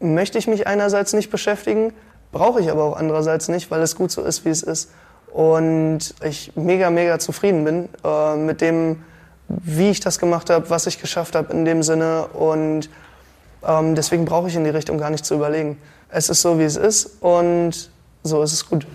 möchte 0.00 0.38
ich 0.38 0.46
mich 0.46 0.66
einerseits 0.66 1.12
nicht 1.12 1.30
beschäftigen, 1.30 1.92
brauche 2.32 2.62
ich 2.62 2.70
aber 2.70 2.84
auch 2.84 2.96
andererseits 2.96 3.48
nicht, 3.48 3.70
weil 3.70 3.82
es 3.82 3.96
gut 3.96 4.10
so 4.10 4.22
ist, 4.22 4.46
wie 4.46 4.50
es 4.50 4.62
ist. 4.62 4.88
Und 5.32 6.14
ich 6.24 6.52
mega, 6.56 6.90
mega 6.90 7.18
zufrieden 7.18 7.64
bin 7.64 7.88
äh, 8.04 8.36
mit 8.36 8.60
dem, 8.60 9.02
wie 9.48 9.90
ich 9.90 10.00
das 10.00 10.18
gemacht 10.18 10.50
habe, 10.50 10.68
was 10.70 10.86
ich 10.86 11.00
geschafft 11.00 11.34
habe 11.34 11.52
in 11.52 11.64
dem 11.64 11.82
Sinne. 11.82 12.26
Und 12.28 12.90
ähm, 13.66 13.94
deswegen 13.94 14.24
brauche 14.24 14.48
ich 14.48 14.56
in 14.56 14.64
die 14.64 14.70
Richtung 14.70 14.98
gar 14.98 15.10
nicht 15.10 15.24
zu 15.24 15.34
überlegen. 15.34 15.78
Es 16.10 16.28
ist 16.28 16.42
so, 16.42 16.58
wie 16.58 16.64
es 16.64 16.76
ist 16.76 17.22
und 17.22 17.90
so 18.22 18.42
ist 18.42 18.52
es 18.52 18.68
gut 18.68 18.86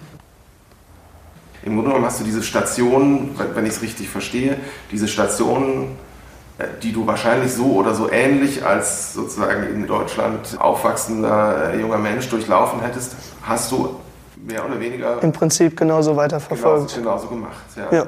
im 1.68 1.76
Grunde 1.76 1.90
genommen 1.90 2.06
hast 2.06 2.22
du 2.22 2.24
diese 2.24 2.44
Station, 2.44 3.32
wenn 3.54 3.66
ich 3.66 3.74
es 3.74 3.82
richtig 3.82 4.10
verstehe, 4.10 4.58
diese 4.92 5.08
Station, 5.08 5.98
äh, 6.58 6.66
die 6.82 6.94
du 6.94 7.06
wahrscheinlich 7.06 7.52
so 7.52 7.74
oder 7.74 7.94
so 7.94 8.10
ähnlich 8.10 8.66
als 8.66 9.14
sozusagen 9.14 9.64
in 9.64 9.86
Deutschland 9.86 10.58
aufwachsender 10.60 11.74
äh, 11.74 11.80
junger 11.80 11.98
Mensch 11.98 12.30
durchlaufen 12.30 12.82
hättest, 12.82 13.16
hast 13.44 13.72
du 13.72 13.98
mehr 14.46 14.66
oder 14.66 14.80
weniger. 14.80 15.22
Im 15.22 15.32
Prinzip 15.32 15.78
genauso 15.78 16.16
weiterverfolgt. 16.16 16.96
Genauso, 16.96 17.28
genauso 17.28 17.28
gemacht, 17.28 17.64
ja. 17.76 17.98
ja. 17.98 18.08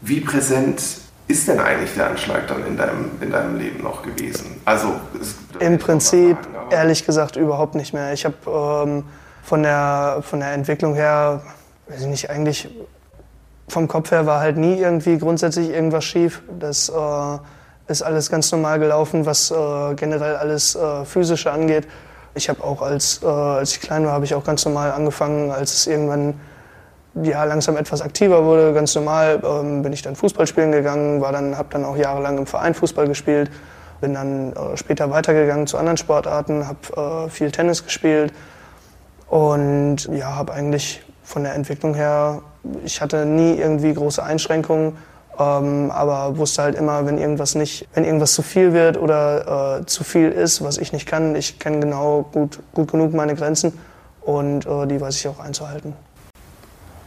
Wie 0.00 0.20
präsent 0.20 0.82
ist 1.26 1.48
denn 1.48 1.60
eigentlich 1.60 1.94
der 1.94 2.10
Anschlag 2.10 2.46
dann 2.46 2.66
in 2.66 2.76
deinem, 2.76 3.10
in 3.20 3.30
deinem 3.30 3.58
Leben 3.58 3.82
noch 3.82 4.02
gewesen? 4.02 4.60
Also 4.64 4.94
im 5.58 5.78
Prinzip 5.78 6.36
sagen, 6.36 6.70
ehrlich 6.70 7.04
gesagt 7.04 7.36
überhaupt 7.36 7.74
nicht 7.74 7.92
mehr. 7.92 8.12
Ich 8.12 8.24
habe 8.24 8.36
ähm, 8.86 9.04
von, 9.42 9.62
der, 9.62 10.22
von 10.22 10.40
der 10.40 10.52
Entwicklung 10.52 10.94
her 10.94 11.42
weiß 11.88 12.02
ich 12.02 12.06
nicht, 12.06 12.30
eigentlich 12.30 12.68
vom 13.68 13.88
Kopf 13.88 14.10
her 14.10 14.26
war 14.26 14.40
halt 14.40 14.56
nie 14.56 14.78
irgendwie 14.78 15.18
grundsätzlich 15.18 15.70
irgendwas 15.70 16.04
schief. 16.04 16.42
Das 16.58 16.88
äh, 16.88 17.38
ist 17.88 18.02
alles 18.02 18.30
ganz 18.30 18.50
normal 18.52 18.78
gelaufen, 18.78 19.26
was 19.26 19.50
äh, 19.50 19.94
generell 19.94 20.36
alles 20.36 20.74
äh, 20.74 21.04
physische 21.04 21.50
angeht. 21.50 21.86
Ich 22.38 22.48
habe 22.48 22.62
auch 22.62 22.82
als, 22.82 23.20
äh, 23.22 23.26
als 23.26 23.72
ich 23.72 23.80
klein 23.80 24.06
war, 24.06 24.12
habe 24.12 24.24
ich 24.24 24.34
auch 24.34 24.44
ganz 24.44 24.64
normal 24.64 24.92
angefangen, 24.92 25.50
als 25.50 25.74
es 25.74 25.86
irgendwann 25.88 26.34
ja, 27.20 27.42
langsam 27.42 27.76
etwas 27.76 28.00
aktiver 28.00 28.44
wurde, 28.44 28.72
ganz 28.72 28.94
normal 28.94 29.40
ähm, 29.44 29.82
bin 29.82 29.92
ich 29.92 30.02
dann 30.02 30.14
Fußball 30.14 30.46
spielen 30.46 30.70
gegangen, 30.70 31.20
dann, 31.20 31.58
habe 31.58 31.68
dann 31.70 31.84
auch 31.84 31.96
jahrelang 31.96 32.38
im 32.38 32.46
Verein 32.46 32.74
Fußball 32.74 33.08
gespielt, 33.08 33.50
bin 34.00 34.14
dann 34.14 34.52
äh, 34.52 34.76
später 34.76 35.10
weitergegangen 35.10 35.66
zu 35.66 35.78
anderen 35.78 35.96
Sportarten, 35.96 36.68
habe 36.68 37.26
äh, 37.26 37.28
viel 37.28 37.50
Tennis 37.50 37.84
gespielt 37.84 38.32
und 39.26 40.08
ja, 40.12 40.36
habe 40.36 40.52
eigentlich 40.52 41.02
von 41.24 41.42
der 41.42 41.54
Entwicklung 41.54 41.94
her, 41.94 42.40
ich 42.84 43.00
hatte 43.00 43.26
nie 43.26 43.54
irgendwie 43.54 43.92
große 43.92 44.22
Einschränkungen. 44.22 44.96
Ähm, 45.38 45.90
aber 45.92 46.36
wusste 46.36 46.62
halt 46.62 46.74
immer, 46.74 47.06
wenn 47.06 47.16
irgendwas 47.16 47.54
nicht, 47.54 47.86
wenn 47.94 48.04
irgendwas 48.04 48.32
zu 48.32 48.42
viel 48.42 48.72
wird 48.72 48.96
oder 48.96 49.78
äh, 49.80 49.86
zu 49.86 50.02
viel 50.02 50.30
ist, 50.30 50.64
was 50.64 50.78
ich 50.78 50.92
nicht 50.92 51.06
kann, 51.06 51.36
ich 51.36 51.58
kenne 51.58 51.78
genau 51.78 52.28
gut, 52.32 52.58
gut 52.74 52.90
genug 52.90 53.14
meine 53.14 53.36
Grenzen 53.36 53.78
und 54.22 54.66
äh, 54.66 54.86
die 54.86 55.00
weiß 55.00 55.16
ich 55.16 55.28
auch 55.28 55.38
einzuhalten. 55.38 55.94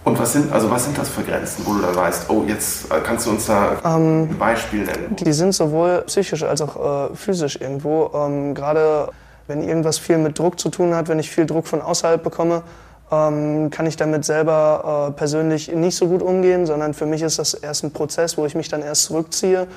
Und 0.03 0.17
was 0.17 0.33
sind, 0.33 0.51
also 0.51 0.71
was 0.71 0.85
sind 0.85 0.97
das 0.97 1.09
für 1.09 1.21
Grenzen, 1.21 1.63
wo 1.65 1.73
du 1.73 1.81
dann 1.81 1.95
weißt, 1.95 2.29
oh, 2.29 2.43
jetzt 2.47 2.91
äh, 2.91 3.01
kannst 3.03 3.27
du 3.27 3.31
uns 3.31 3.45
da 3.45 3.73
ähm, 3.85 4.29
ein 4.31 4.37
Beispiel 4.39 4.85
nennen? 4.85 5.15
Die 5.15 5.33
sind 5.33 5.53
sowohl 5.53 6.03
psychisch 6.07 6.43
als 6.43 6.61
auch 6.61 7.11
äh, 7.11 7.15
physisch 7.15 7.59
irgendwo. 7.59 8.09
Ähm, 8.15 8.55
Gerade 8.55 9.09
wenn 9.47 9.61
irgendwas 9.61 9.99
viel 9.99 10.17
mit 10.17 10.39
Druck 10.39 10.59
zu 10.59 10.69
tun 10.69 10.95
hat, 10.95 11.07
wenn 11.07 11.19
ich 11.19 11.29
viel 11.29 11.45
Druck 11.45 11.67
von 11.67 11.81
außerhalb 11.81 12.23
bekomme, 12.23 12.63
ähm, 13.11 13.69
kann 13.69 13.85
ich 13.85 13.97
damit 13.97 14.23
selber 14.23 15.09
äh, 15.09 15.11
persönlich 15.11 15.71
nicht 15.71 15.95
so 15.95 16.07
gut 16.07 16.21
umgehen, 16.21 16.65
sondern 16.65 16.93
für 16.93 17.05
mich 17.05 17.21
ist 17.21 17.39
das 17.39 17.53
erst 17.53 17.83
ein 17.83 17.91
Prozess, 17.91 18.37
wo 18.37 18.45
ich 18.45 18.55
mich 18.55 18.69
dann 18.69 18.81
erst 18.81 19.03
zurückziehe 19.03 19.67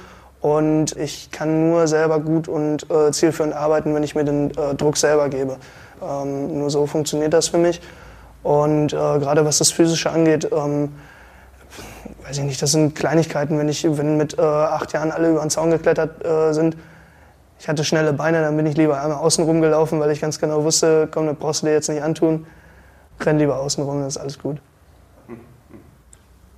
und 0.41 0.97
ich 0.97 1.31
kann 1.33 1.71
nur 1.71 1.89
selber 1.89 2.21
gut 2.21 2.49
und 2.49 2.89
äh, 2.91 3.11
zielführend 3.11 3.55
arbeiten, 3.55 3.95
wenn 3.95 4.05
ich 4.05 4.15
mir 4.15 4.25
den 4.25 4.51
äh, 4.51 4.75
Druck 4.77 4.97
selber 4.97 5.29
gebe. 5.29 5.57
Ähm, 6.03 6.59
nur 6.59 6.71
so 6.71 6.87
funktioniert 6.87 7.33
das 7.33 7.49
für 7.49 7.59
mich. 7.59 7.81
Und 8.43 8.93
äh, 8.93 8.97
gerade 8.97 9.45
was 9.45 9.59
das 9.59 9.73
Physische 9.73 10.11
angeht, 10.11 10.49
ähm, 10.53 10.93
weiß 12.27 12.39
ich 12.39 12.45
nicht, 12.45 12.63
das 12.63 12.73
sind 12.73 12.95
Kleinigkeiten, 12.95 13.59
wenn 13.59 13.69
ich, 13.69 13.85
wenn 13.85 14.17
mit 14.17 14.39
äh, 14.39 14.43
acht 14.43 14.93
Jahren 14.93 15.11
alle 15.11 15.31
über 15.31 15.41
den 15.41 15.51
Zaun 15.51 15.71
geklettert 15.71 16.25
äh, 16.25 16.53
sind, 16.53 16.77
ich 17.59 17.69
hatte 17.69 17.83
schnelle 17.83 18.13
Beine, 18.13 18.43
dann 18.43 18.57
bin 18.57 18.67
ich 18.67 18.77
lieber 18.77 19.01
einmal 19.01 19.19
außen 19.19 19.43
rumgelaufen, 19.45 19.99
weil 19.99 20.11
ich 20.11 20.21
ganz 20.21 20.39
genau 20.39 20.63
wusste, 20.65 21.09
komm, 21.11 21.27
das 21.27 21.37
brauchst 21.37 21.63
du 21.63 21.67
dir 21.67 21.73
jetzt 21.73 21.89
nicht 21.89 22.03
antun 22.03 22.47
renn 23.21 23.39
lieber 23.39 23.59
außen 23.59 23.83
rum, 23.85 23.99
dann 23.99 24.09
ist 24.09 24.17
alles 24.17 24.39
gut. 24.39 24.61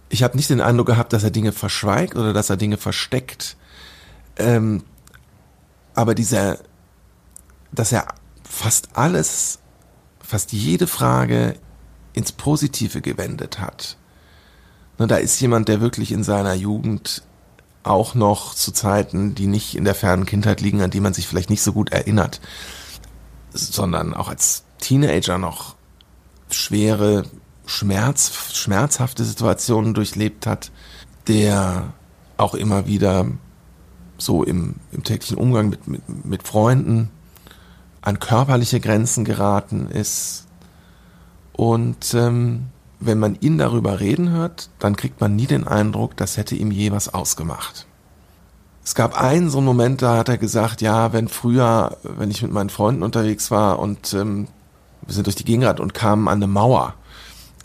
Ich 0.08 0.22
habe 0.22 0.36
nicht 0.36 0.50
den 0.50 0.60
Eindruck 0.60 0.86
gehabt, 0.86 1.12
dass 1.12 1.24
er 1.24 1.30
Dinge 1.30 1.52
verschweigt 1.52 2.16
oder 2.16 2.32
dass 2.32 2.50
er 2.50 2.56
Dinge 2.56 2.76
versteckt. 2.76 3.56
Ähm, 4.36 4.84
aber 5.94 6.14
dieser, 6.14 6.58
dass 7.72 7.92
er 7.92 8.06
fast 8.44 8.90
alles, 8.94 9.58
fast 10.20 10.52
jede 10.52 10.86
Frage 10.86 11.56
ins 12.12 12.32
Positive 12.32 13.00
gewendet 13.00 13.60
hat. 13.60 13.96
Ne, 14.98 15.06
da 15.06 15.16
ist 15.16 15.40
jemand, 15.40 15.68
der 15.68 15.80
wirklich 15.80 16.12
in 16.12 16.24
seiner 16.24 16.54
Jugend 16.54 17.22
auch 17.82 18.14
noch 18.14 18.54
zu 18.54 18.72
Zeiten, 18.72 19.34
die 19.34 19.46
nicht 19.46 19.76
in 19.76 19.84
der 19.84 19.94
fernen 19.94 20.26
Kindheit 20.26 20.60
liegen, 20.60 20.82
an 20.82 20.90
die 20.90 21.00
man 21.00 21.14
sich 21.14 21.28
vielleicht 21.28 21.50
nicht 21.50 21.62
so 21.62 21.72
gut 21.72 21.92
erinnert, 21.92 22.40
sondern 23.52 24.14
auch 24.14 24.28
als 24.28 24.64
Teenager 24.78 25.38
noch 25.38 25.75
schwere, 26.50 27.24
Schmerz, 27.66 28.52
schmerzhafte 28.52 29.24
Situationen 29.24 29.94
durchlebt 29.94 30.46
hat, 30.46 30.70
der 31.26 31.92
auch 32.36 32.54
immer 32.54 32.86
wieder 32.86 33.26
so 34.18 34.42
im, 34.44 34.76
im 34.92 35.02
täglichen 35.02 35.36
Umgang 35.36 35.68
mit, 35.68 35.86
mit, 35.88 36.24
mit 36.24 36.46
Freunden 36.46 37.10
an 38.00 38.20
körperliche 38.20 38.80
Grenzen 38.80 39.24
geraten 39.24 39.88
ist. 39.88 40.46
Und 41.52 42.14
ähm, 42.14 42.66
wenn 43.00 43.18
man 43.18 43.36
ihn 43.40 43.58
darüber 43.58 44.00
reden 44.00 44.30
hört, 44.30 44.70
dann 44.78 44.96
kriegt 44.96 45.20
man 45.20 45.36
nie 45.36 45.46
den 45.46 45.66
Eindruck, 45.66 46.16
das 46.16 46.36
hätte 46.36 46.54
ihm 46.54 46.70
je 46.70 46.92
was 46.92 47.12
ausgemacht. 47.12 47.86
Es 48.84 48.94
gab 48.94 49.20
einen 49.20 49.50
so 49.50 49.58
einen 49.58 49.66
Moment, 49.66 50.02
da 50.02 50.16
hat 50.16 50.28
er 50.28 50.38
gesagt, 50.38 50.80
ja, 50.80 51.12
wenn 51.12 51.26
früher, 51.26 51.96
wenn 52.04 52.30
ich 52.30 52.42
mit 52.42 52.52
meinen 52.52 52.70
Freunden 52.70 53.02
unterwegs 53.02 53.50
war 53.50 53.80
und 53.80 54.14
ähm, 54.14 54.46
wir 55.06 55.14
sind 55.14 55.26
durch 55.26 55.36
die 55.36 55.44
Gegend 55.44 55.80
und 55.80 55.94
kamen 55.94 56.28
an 56.28 56.38
eine 56.38 56.46
Mauer. 56.46 56.94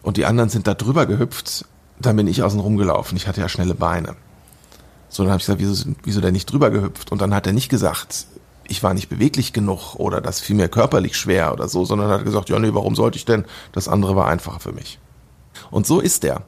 Und 0.04 0.17
die 0.17 0.25
anderen 0.25 0.49
sind 0.49 0.67
da 0.67 0.73
drüber 0.73 1.06
gehüpft. 1.06 1.65
Dann 1.99 2.15
bin 2.15 2.27
ich 2.27 2.43
außen 2.43 2.60
rumgelaufen. 2.60 3.17
Ich 3.17 3.27
hatte 3.27 3.41
ja 3.41 3.49
schnelle 3.49 3.75
Beine. 3.75 4.15
So, 5.10 5.23
dann 5.23 5.32
habe 5.32 5.41
ich 5.41 5.45
gesagt, 5.45 5.62
wieso, 5.62 5.91
wieso 6.04 6.21
denn 6.21 6.34
nicht 6.34 6.51
drüber 6.51 6.71
gehüpft? 6.71 7.12
Und 7.12 7.21
dann 7.21 7.34
hat 7.34 7.45
er 7.45 7.54
nicht 7.54 7.69
gesagt, 7.69 8.25
ich 8.67 8.82
war 8.82 8.93
nicht 8.93 9.10
beweglich 9.10 9.51
genug 9.54 9.95
oder 9.95 10.21
das 10.21 10.39
fiel 10.39 10.56
mir 10.56 10.69
körperlich 10.69 11.17
schwer 11.17 11.51
oder 11.51 11.67
so, 11.67 11.84
sondern 11.84 12.10
hat 12.10 12.23
gesagt, 12.23 12.49
ja, 12.49 12.58
nee, 12.58 12.73
warum 12.73 12.95
sollte 12.95 13.17
ich 13.17 13.25
denn? 13.25 13.45
Das 13.73 13.89
andere 13.89 14.15
war 14.15 14.27
einfacher 14.27 14.62
für 14.62 14.71
mich. 14.71 14.99
Und 15.69 15.86
so 15.86 15.99
ist 15.99 16.23
er. 16.23 16.43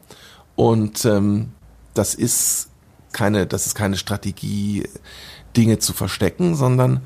Und 0.55 1.03
ähm, 1.03 1.51
das 1.93 2.15
ist 2.15 2.69
keine, 3.11 3.45
das 3.45 3.67
ist 3.67 3.75
keine 3.75 3.97
Strategie, 3.97 4.87
Dinge 5.57 5.79
zu 5.79 5.93
verstecken, 5.93 6.55
sondern 6.55 7.05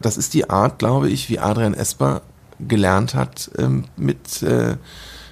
das 0.00 0.16
ist 0.16 0.34
die 0.34 0.48
Art, 0.50 0.78
glaube 0.78 1.08
ich, 1.08 1.28
wie 1.28 1.38
Adrian 1.38 1.74
Esper 1.74 2.22
gelernt 2.68 3.14
hat, 3.14 3.50
ähm, 3.58 3.84
mit, 3.96 4.42
äh, 4.42 4.76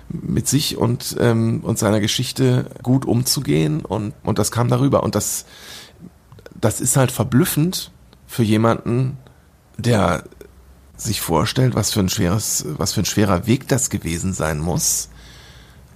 mit 0.08 0.48
sich 0.48 0.76
und, 0.76 1.16
ähm, 1.20 1.60
und 1.62 1.78
seiner 1.78 2.00
Geschichte 2.00 2.66
gut 2.82 3.04
umzugehen 3.04 3.84
und, 3.84 4.14
und 4.22 4.38
das 4.38 4.50
kam 4.50 4.68
darüber. 4.68 5.02
Und 5.02 5.14
das, 5.14 5.46
das 6.60 6.80
ist 6.80 6.96
halt 6.96 7.10
verblüffend 7.10 7.90
für 8.26 8.42
jemanden, 8.42 9.16
der 9.78 10.24
sich 10.96 11.20
vorstellt, 11.20 11.74
was 11.74 11.92
für 11.92 12.00
ein 12.00 12.08
schweres, 12.08 12.64
was 12.76 12.92
für 12.92 13.00
ein 13.00 13.06
schwerer 13.06 13.46
Weg 13.46 13.68
das 13.68 13.90
gewesen 13.90 14.32
sein 14.32 14.58
muss 14.58 15.08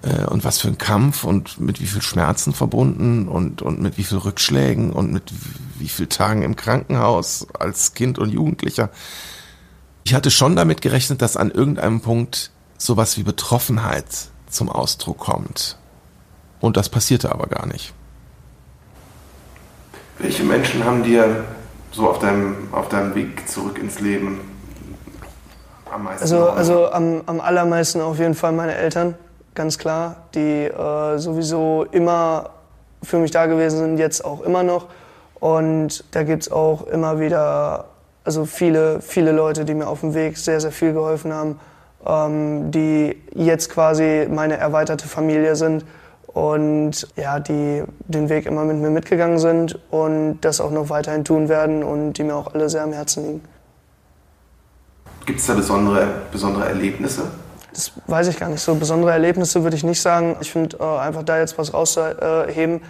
äh, 0.02 0.24
und 0.24 0.44
was 0.44 0.58
für 0.58 0.68
ein 0.68 0.78
Kampf 0.78 1.24
und 1.24 1.60
mit 1.60 1.80
wie 1.80 1.86
viel 1.86 2.02
Schmerzen 2.02 2.52
verbunden 2.52 3.28
und, 3.28 3.62
und 3.62 3.80
mit 3.80 3.98
wie 3.98 4.04
viel 4.04 4.18
Rückschlägen 4.18 4.92
und 4.92 5.12
mit 5.12 5.32
wie 5.78 5.88
viel 5.88 6.06
Tagen 6.06 6.42
im 6.42 6.56
Krankenhaus 6.56 7.46
als 7.58 7.94
Kind 7.94 8.18
und 8.18 8.30
Jugendlicher. 8.30 8.90
Ich 10.06 10.14
hatte 10.14 10.30
schon 10.30 10.54
damit 10.54 10.82
gerechnet, 10.82 11.20
dass 11.20 11.36
an 11.36 11.50
irgendeinem 11.50 12.00
Punkt 12.00 12.52
sowas 12.78 13.18
wie 13.18 13.24
Betroffenheit 13.24 14.04
zum 14.48 14.68
Ausdruck 14.68 15.18
kommt. 15.18 15.76
Und 16.60 16.76
das 16.76 16.88
passierte 16.88 17.32
aber 17.32 17.48
gar 17.48 17.66
nicht. 17.66 17.92
Welche 20.20 20.44
Menschen 20.44 20.84
haben 20.84 21.02
dir 21.02 21.44
so 21.90 22.08
auf 22.08 22.20
deinem, 22.20 22.68
auf 22.70 22.88
deinem 22.88 23.16
Weg 23.16 23.48
zurück 23.48 23.80
ins 23.80 23.98
Leben 23.98 24.42
am 25.92 26.04
meisten? 26.04 26.22
Also, 26.22 26.50
also 26.50 26.92
am, 26.92 27.22
am 27.26 27.40
allermeisten 27.40 28.00
auf 28.00 28.20
jeden 28.20 28.36
Fall 28.36 28.52
meine 28.52 28.76
Eltern, 28.76 29.16
ganz 29.56 29.76
klar, 29.76 30.28
die 30.36 30.66
äh, 30.66 31.18
sowieso 31.18 31.84
immer 31.90 32.50
für 33.02 33.18
mich 33.18 33.32
da 33.32 33.46
gewesen 33.46 33.80
sind, 33.80 33.98
jetzt 33.98 34.24
auch 34.24 34.42
immer 34.42 34.62
noch. 34.62 34.86
Und 35.40 36.04
da 36.12 36.22
gibt 36.22 36.44
es 36.44 36.52
auch 36.52 36.86
immer 36.86 37.18
wieder 37.18 37.86
also 38.26 38.44
viele, 38.44 39.00
viele 39.00 39.32
Leute, 39.32 39.64
die 39.64 39.72
mir 39.72 39.86
auf 39.86 40.00
dem 40.00 40.12
Weg 40.12 40.36
sehr, 40.36 40.60
sehr 40.60 40.72
viel 40.72 40.92
geholfen 40.92 41.32
haben, 41.32 41.60
ähm, 42.04 42.70
die 42.72 43.16
jetzt 43.34 43.70
quasi 43.70 44.26
meine 44.28 44.56
erweiterte 44.56 45.06
Familie 45.06 45.54
sind 45.54 45.84
und 46.26 47.08
ja, 47.16 47.38
die 47.38 47.84
den 48.00 48.28
Weg 48.28 48.46
immer 48.46 48.64
mit 48.64 48.76
mir 48.76 48.90
mitgegangen 48.90 49.38
sind 49.38 49.78
und 49.90 50.40
das 50.40 50.60
auch 50.60 50.72
noch 50.72 50.90
weiterhin 50.90 51.24
tun 51.24 51.48
werden 51.48 51.82
und 51.82 52.14
die 52.14 52.24
mir 52.24 52.34
auch 52.34 52.52
alle 52.52 52.68
sehr 52.68 52.82
am 52.82 52.92
Herzen 52.92 53.24
liegen. 53.24 53.40
Gibt 55.24 55.40
es 55.40 55.46
da 55.46 55.54
besondere, 55.54 56.06
besondere 56.30 56.66
Erlebnisse? 56.66 57.22
Das 57.72 57.92
weiß 58.06 58.28
ich 58.28 58.38
gar 58.38 58.48
nicht. 58.48 58.60
So 58.60 58.74
besondere 58.74 59.12
Erlebnisse 59.12 59.62
würde 59.62 59.76
ich 59.76 59.84
nicht 59.84 60.00
sagen. 60.00 60.36
Ich 60.40 60.50
finde, 60.50 60.78
äh, 60.78 60.98
einfach 60.98 61.22
da 61.22 61.38
jetzt 61.38 61.58
was 61.58 61.74
rauszuheben, 61.74 62.80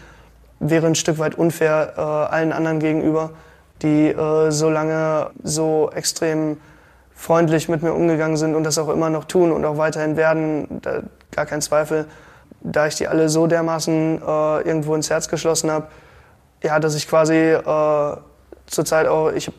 wäre 0.61 0.87
ein 0.87 0.95
Stück 0.95 1.19
weit 1.19 1.35
unfair 1.35 1.95
äh, 1.97 2.01
allen 2.01 2.53
anderen 2.53 2.79
gegenüber 2.79 3.31
die 3.83 4.09
äh, 4.09 4.51
so 4.51 4.71
lange 4.71 5.31
so 5.43 5.91
extrem 5.95 6.59
freundlich 7.15 7.69
mit 7.69 7.83
mir 7.83 7.93
umgegangen 7.93 8.37
sind 8.37 8.55
und 8.55 8.65
das 8.65 8.79
auch 8.79 8.89
immer 8.89 9.11
noch 9.11 9.25
tun 9.25 9.53
und 9.53 9.65
auch 9.65 9.79
weiterhin 9.79 10.17
werden, 10.17 10.81
da, 10.83 11.01
gar 11.31 11.47
kein 11.47 11.63
Zweifel. 11.63 12.07
Da 12.61 12.87
ich 12.87 12.97
die 12.97 13.09
alle 13.09 13.29
so 13.29 13.47
dermaßen 13.47 14.21
äh, 14.21 14.61
irgendwo 14.63 14.95
ins 14.95 15.11
Herz 15.11 15.29
geschlossen 15.29 15.71
habe, 15.71 15.87
ja, 16.63 16.79
dass 16.79 16.95
ich 16.95 17.09
quasi 17.09 17.35
äh, 17.35 18.17
zurzeit 18.67 19.07
auch, 19.07 19.31
ich 19.31 19.47
habe 19.47 19.57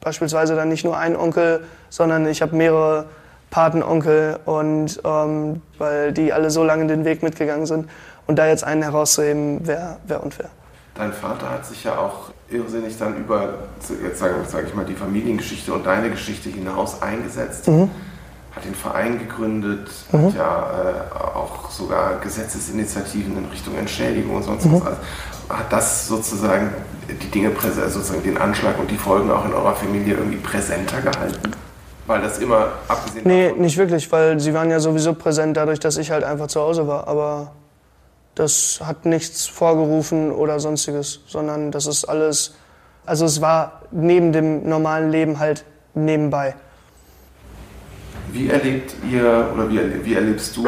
beispielsweise 0.00 0.56
dann 0.56 0.68
nicht 0.68 0.84
nur 0.84 0.96
einen 0.96 1.16
Onkel, 1.16 1.64
sondern 1.90 2.26
ich 2.26 2.42
habe 2.42 2.56
mehrere 2.56 3.06
Patenonkel 3.50 4.38
und 4.46 5.00
ähm, 5.04 5.62
weil 5.78 6.12
die 6.12 6.32
alle 6.32 6.50
so 6.50 6.64
lange 6.64 6.86
den 6.86 7.04
Weg 7.04 7.22
mitgegangen 7.22 7.66
sind 7.66 7.88
und 8.26 8.36
da 8.36 8.46
jetzt 8.46 8.64
einen 8.64 8.82
herauszuheben, 8.82 9.66
wäre 9.66 9.98
wär 10.06 10.22
unfair. 10.22 10.48
Dein 10.94 11.12
Vater 11.12 11.50
hat 11.50 11.66
sich 11.66 11.84
ja 11.84 11.98
auch 11.98 12.30
irrsinnig 12.52 12.98
dann 12.98 13.16
über, 13.16 13.54
jetzt 14.04 14.18
sage 14.18 14.34
sag 14.46 14.66
ich 14.66 14.74
mal, 14.74 14.84
die 14.84 14.94
Familiengeschichte 14.94 15.72
und 15.72 15.86
deine 15.86 16.10
Geschichte 16.10 16.50
hinaus 16.50 17.00
eingesetzt. 17.02 17.68
Mhm. 17.68 17.90
Hat 18.54 18.66
den 18.66 18.74
Verein 18.74 19.18
gegründet, 19.18 19.88
mhm. 20.12 20.26
hat 20.26 20.34
ja 20.34 20.70
äh, 20.70 21.36
auch 21.36 21.70
sogar 21.70 22.20
Gesetzesinitiativen 22.20 23.38
in 23.38 23.46
Richtung 23.46 23.74
Entschädigung 23.76 24.36
und 24.36 24.42
sonst 24.42 24.66
mhm. 24.66 24.74
was. 24.74 24.82
Also, 24.82 24.98
hat 25.48 25.72
das 25.72 26.06
sozusagen 26.08 26.70
die 27.08 27.30
Dinge, 27.30 27.50
also 27.62 27.88
sozusagen 27.88 28.22
den 28.22 28.38
Anschlag 28.38 28.78
und 28.78 28.90
die 28.90 28.96
Folgen 28.96 29.30
auch 29.30 29.44
in 29.44 29.52
eurer 29.52 29.74
Familie 29.74 30.14
irgendwie 30.14 30.36
präsenter 30.36 31.00
gehalten? 31.00 31.52
Weil 32.06 32.20
das 32.20 32.38
immer 32.38 32.68
abgesehen 32.88 33.22
Nee, 33.24 33.52
nicht 33.52 33.76
wirklich, 33.76 34.10
weil 34.10 34.38
sie 34.40 34.52
waren 34.52 34.70
ja 34.70 34.80
sowieso 34.80 35.14
präsent 35.14 35.56
dadurch, 35.56 35.80
dass 35.80 35.96
ich 35.96 36.10
halt 36.10 36.24
einfach 36.24 36.48
zu 36.48 36.60
Hause 36.60 36.86
war. 36.86 37.06
Aber 37.06 37.52
das 38.34 38.80
hat 38.84 39.04
nichts 39.04 39.46
vorgerufen 39.46 40.30
oder 40.32 40.58
sonstiges, 40.60 41.20
sondern 41.26 41.70
das 41.70 41.86
ist 41.86 42.04
alles, 42.04 42.54
also 43.04 43.24
es 43.24 43.40
war 43.40 43.82
neben 43.90 44.32
dem 44.32 44.68
normalen 44.68 45.10
Leben 45.10 45.38
halt 45.38 45.64
nebenbei. 45.94 46.54
Wie 48.32 48.48
erlebt 48.48 48.94
ihr 49.10 49.50
oder 49.52 49.68
wie, 49.68 50.04
wie 50.04 50.14
erlebst 50.14 50.56
du 50.56 50.66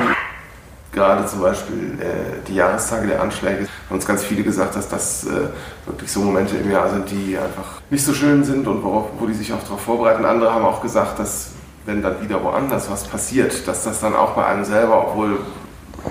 gerade 0.94 1.26
zum 1.26 1.40
Beispiel 1.40 1.98
äh, 2.00 2.46
die 2.46 2.54
Jahrestage 2.54 3.08
der 3.08 3.20
Anschläge, 3.20 3.66
haben 3.88 3.96
uns 3.96 4.06
ganz 4.06 4.22
viele 4.22 4.42
gesagt, 4.42 4.76
dass 4.76 4.88
das 4.88 5.24
äh, 5.24 5.48
wirklich 5.86 6.10
so 6.10 6.20
Momente 6.20 6.56
im 6.56 6.70
Jahr 6.70 6.88
sind, 6.88 7.10
die 7.10 7.36
einfach 7.36 7.80
nicht 7.90 8.04
so 8.04 8.14
schön 8.14 8.44
sind 8.44 8.66
und 8.66 8.82
worauf, 8.82 9.06
wo 9.18 9.26
die 9.26 9.34
sich 9.34 9.52
auch 9.52 9.62
darauf 9.62 9.80
vorbereiten. 9.80 10.24
Andere 10.24 10.52
haben 10.52 10.64
auch 10.64 10.80
gesagt, 10.80 11.18
dass 11.18 11.50
wenn 11.84 12.00
dann 12.00 12.22
wieder 12.22 12.42
woanders 12.42 12.90
was 12.90 13.04
passiert, 13.04 13.66
dass 13.68 13.84
das 13.84 14.00
dann 14.00 14.14
auch 14.14 14.30
bei 14.32 14.46
einem 14.46 14.64
selber, 14.64 15.08
obwohl 15.08 15.40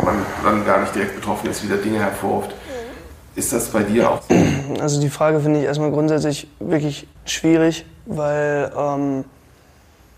man 0.02 0.26
dann 0.44 0.66
gar 0.66 0.82
nicht 0.82 0.96
direkt 0.96 1.16
betroffen 1.16 1.50
ist, 1.50 1.64
wieder 1.64 1.78
Dinge 1.78 2.00
hervorruft. 2.00 2.54
Ist 3.36 3.52
das 3.52 3.70
bei 3.70 3.84
dir 3.84 4.10
auch 4.10 4.22
so? 4.22 4.82
Also 4.82 5.02
die 5.02 5.10
Frage 5.10 5.40
finde 5.40 5.60
ich 5.60 5.66
erstmal 5.66 5.92
grundsätzlich 5.92 6.48
wirklich 6.60 7.08
schwierig, 7.26 7.86
weil 8.06 8.72
ähm, 8.78 9.26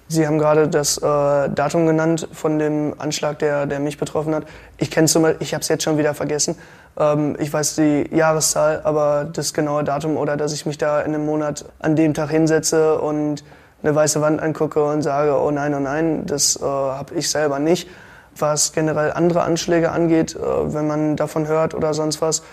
Sie 0.08 0.28
haben 0.28 0.38
gerade 0.38 0.68
das 0.68 0.98
äh, 0.98 1.02
Datum 1.02 1.88
genannt 1.88 2.28
von 2.32 2.60
dem 2.60 2.94
Anschlag, 3.00 3.40
der, 3.40 3.66
der 3.66 3.80
mich 3.80 3.98
betroffen 3.98 4.36
hat. 4.36 4.44
Ich 4.78 4.92
kenne 4.92 5.08
zum 5.08 5.24
Beispiel, 5.24 5.44
ich 5.44 5.54
habe 5.54 5.62
es 5.62 5.68
jetzt 5.68 5.84
schon 5.84 5.98
wieder 5.98 6.14
vergessen. 6.14 6.56
Ähm, 6.98 7.36
ich 7.40 7.52
weiß 7.52 7.76
die 7.76 8.08
Jahreszahl, 8.12 8.82
aber 8.84 9.28
das 9.32 9.54
genaue 9.54 9.84
Datum 9.84 10.18
oder 10.18 10.38
dass 10.38 10.54
ich 10.54 10.68
mich 10.68 10.78
da 10.78 11.02
in 11.02 11.16
einem 11.16 11.26
Monat 11.26 11.66
an 11.80 11.96
dem 11.96 12.14
Tag 12.14 12.30
hinsetze 12.30 13.00
und 13.00 13.44
eine 13.82 13.96
weiße 13.96 14.22
Wand 14.22 14.42
angucke 14.42 14.84
und 14.84 15.02
sage, 15.02 15.40
oh 15.40 15.50
nein, 15.50 15.74
oh 15.74 15.80
nein, 15.80 16.26
das 16.28 16.56
äh, 16.56 16.64
habe 16.64 17.16
ich 17.16 17.30
selber 17.30 17.58
nicht. 17.58 17.90
Was 18.38 18.74
generell 18.74 19.12
andere 19.12 19.44
Anschläge 19.44 19.92
angeht, 19.92 20.36
äh, 20.36 20.74
wenn 20.74 20.88
man 20.88 21.16
davon 21.16 21.48
hört 21.48 21.74
oder 21.74 21.94
sonst 21.94 22.22
was, 22.22 22.44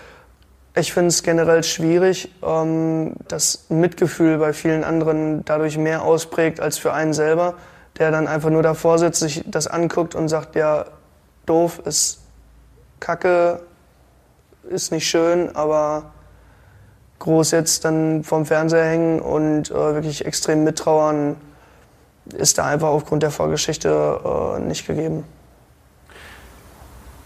ich 0.75 0.91
finde 0.91 1.09
es 1.09 1.21
generell 1.21 1.63
schwierig, 1.63 2.33
ähm, 2.41 3.13
dass 3.27 3.65
Mitgefühl 3.69 4.39
bei 4.39 4.53
vielen 4.53 4.83
anderen 4.83 5.45
dadurch 5.45 5.77
mehr 5.77 6.01
ausprägt 6.01 6.59
als 6.59 6.77
für 6.77 6.93
einen 6.93 7.13
selber, 7.13 7.55
der 7.99 8.09
dann 8.09 8.27
einfach 8.27 8.49
nur 8.49 8.63
davor 8.63 8.97
sitzt, 8.97 9.19
sich 9.19 9.43
das 9.45 9.67
anguckt 9.67 10.15
und 10.15 10.29
sagt, 10.29 10.55
ja, 10.55 10.85
doof, 11.45 11.79
ist 11.85 12.21
kacke, 12.99 13.59
ist 14.69 14.91
nicht 14.91 15.07
schön, 15.07 15.55
aber 15.55 16.11
groß 17.19 17.51
jetzt 17.51 17.85
dann 17.85 18.23
vorm 18.23 18.45
Fernseher 18.45 18.85
hängen 18.85 19.19
und 19.19 19.69
äh, 19.69 19.73
wirklich 19.73 20.25
extrem 20.25 20.63
mittrauern, 20.63 21.35
ist 22.35 22.57
da 22.57 22.65
einfach 22.65 22.87
aufgrund 22.87 23.21
der 23.21 23.31
Vorgeschichte 23.31 24.19
äh, 24.25 24.59
nicht 24.59 24.87
gegeben. 24.87 25.23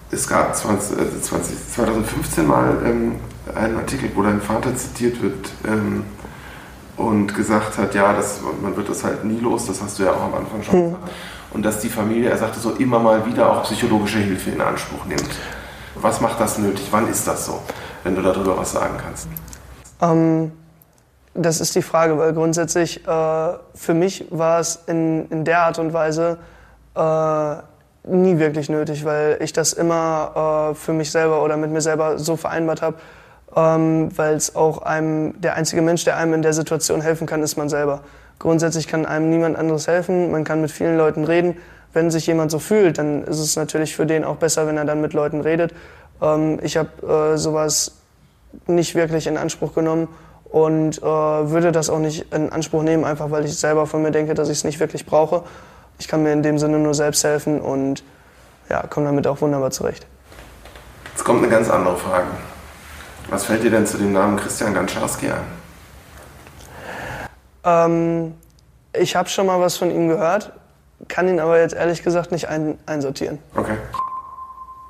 Es 0.09 0.27
gab 0.27 0.55
20, 0.55 1.21
20, 1.21 1.69
2015 1.73 2.47
mal 2.47 2.77
ähm, 2.85 3.15
einen 3.53 3.77
Artikel, 3.77 4.09
wo 4.15 4.23
dein 4.23 4.41
Vater 4.41 4.75
zitiert 4.75 5.21
wird 5.21 5.49
ähm, 5.67 6.05
und 6.95 7.35
gesagt 7.35 7.77
hat, 7.77 7.93
ja, 7.93 8.13
das, 8.13 8.39
man 8.61 8.75
wird 8.75 8.89
das 8.89 9.03
halt 9.03 9.23
nie 9.23 9.39
los, 9.39 9.65
das 9.65 9.81
hast 9.81 9.99
du 9.99 10.03
ja 10.03 10.11
auch 10.13 10.23
am 10.23 10.33
Anfang 10.35 10.63
schon 10.63 10.73
hm. 10.73 10.85
gesagt. 10.85 11.11
Und 11.53 11.63
dass 11.63 11.79
die 11.79 11.89
Familie, 11.89 12.29
er 12.29 12.37
sagte 12.37 12.59
so, 12.59 12.71
immer 12.71 12.99
mal 12.99 13.25
wieder 13.25 13.51
auch 13.51 13.63
psychologische 13.63 14.19
Hilfe 14.19 14.51
in 14.51 14.61
Anspruch 14.61 15.05
nimmt. 15.05 15.29
Was 15.95 16.21
macht 16.21 16.39
das 16.39 16.57
nötig? 16.57 16.87
Wann 16.91 17.07
ist 17.07 17.27
das 17.27 17.45
so, 17.45 17.59
wenn 18.03 18.15
du 18.15 18.21
darüber 18.21 18.57
was 18.57 18.71
sagen 18.71 18.95
kannst? 19.01 19.27
Ähm, 20.01 20.51
das 21.33 21.61
ist 21.61 21.75
die 21.75 21.81
Frage, 21.81 22.17
weil 22.17 22.33
grundsätzlich 22.33 23.05
äh, 23.07 23.53
für 23.75 23.93
mich 23.93 24.25
war 24.29 24.59
es 24.59 24.79
in, 24.87 25.27
in 25.29 25.45
der 25.45 25.61
Art 25.61 25.79
und 25.79 25.93
Weise 25.93 26.37
äh, 26.95 27.55
nie 28.07 28.39
wirklich 28.39 28.69
nötig, 28.69 29.05
weil 29.05 29.37
ich 29.41 29.53
das 29.53 29.73
immer 29.73 30.71
äh, 30.71 30.75
für 30.75 30.93
mich 30.93 31.11
selber 31.11 31.43
oder 31.43 31.57
mit 31.57 31.71
mir 31.71 31.81
selber 31.81 32.17
so 32.17 32.35
vereinbart 32.35 32.81
habe, 32.81 32.97
ähm, 33.55 34.09
weil 34.17 34.35
es 34.35 34.55
auch 34.55 34.81
einem, 34.81 35.39
der 35.41 35.55
einzige 35.55 35.81
Mensch, 35.81 36.03
der 36.03 36.17
einem 36.17 36.33
in 36.33 36.41
der 36.41 36.53
Situation 36.53 37.01
helfen 37.01 37.27
kann, 37.27 37.43
ist 37.43 37.57
man 37.57 37.69
selber. 37.69 38.01
Grundsätzlich 38.39 38.87
kann 38.87 39.05
einem 39.05 39.29
niemand 39.29 39.57
anderes 39.57 39.87
helfen, 39.87 40.31
man 40.31 40.43
kann 40.43 40.61
mit 40.61 40.71
vielen 40.71 40.97
Leuten 40.97 41.23
reden. 41.23 41.57
Wenn 41.93 42.11
sich 42.11 42.27
jemand 42.27 42.51
so 42.51 42.59
fühlt, 42.59 42.97
dann 42.97 43.23
ist 43.23 43.39
es 43.39 43.55
natürlich 43.55 43.95
für 43.95 44.05
den 44.05 44.23
auch 44.23 44.35
besser, 44.35 44.67
wenn 44.67 44.77
er 44.77 44.85
dann 44.85 45.01
mit 45.01 45.13
Leuten 45.13 45.41
redet. 45.41 45.73
Ähm, 46.21 46.59
ich 46.61 46.77
habe 46.77 47.33
äh, 47.33 47.37
sowas 47.37 47.93
nicht 48.67 48.95
wirklich 48.95 49.27
in 49.27 49.37
Anspruch 49.37 49.73
genommen 49.73 50.07
und 50.45 50.99
äh, 50.99 51.03
würde 51.03 51.71
das 51.71 51.89
auch 51.89 51.99
nicht 51.99 52.33
in 52.33 52.51
Anspruch 52.51 52.83
nehmen, 52.83 53.03
einfach 53.03 53.31
weil 53.31 53.45
ich 53.45 53.57
selber 53.57 53.85
von 53.85 54.01
mir 54.01 54.11
denke, 54.11 54.33
dass 54.33 54.49
ich 54.49 54.59
es 54.59 54.63
nicht 54.63 54.79
wirklich 54.79 55.05
brauche. 55.05 55.43
Ich 55.99 56.07
kann 56.07 56.23
mir 56.23 56.33
in 56.33 56.43
dem 56.43 56.59
Sinne 56.59 56.79
nur 56.79 56.93
selbst 56.93 57.23
helfen 57.23 57.59
und 57.61 58.03
ja, 58.69 58.85
komme 58.87 59.07
damit 59.07 59.27
auch 59.27 59.41
wunderbar 59.41 59.71
zurecht. 59.71 60.05
Jetzt 61.11 61.23
kommt 61.23 61.41
eine 61.41 61.49
ganz 61.49 61.69
andere 61.69 61.97
Frage. 61.97 62.27
Was 63.29 63.45
fällt 63.45 63.63
dir 63.63 63.71
denn 63.71 63.85
zu 63.85 63.97
dem 63.97 64.13
Namen 64.13 64.37
Christian 64.37 64.73
Ganczarski 64.73 65.29
ein? 65.29 65.41
Ähm, 67.63 68.33
ich 68.93 69.15
habe 69.15 69.27
schon 69.29 69.47
mal 69.47 69.59
was 69.59 69.77
von 69.77 69.91
ihm 69.91 70.07
gehört, 70.07 70.53
kann 71.07 71.27
ihn 71.27 71.39
aber 71.39 71.59
jetzt 71.59 71.75
ehrlich 71.75 72.03
gesagt 72.03 72.31
nicht 72.31 72.47
ein 72.47 72.77
einsortieren. 72.85 73.39
Okay. 73.55 73.77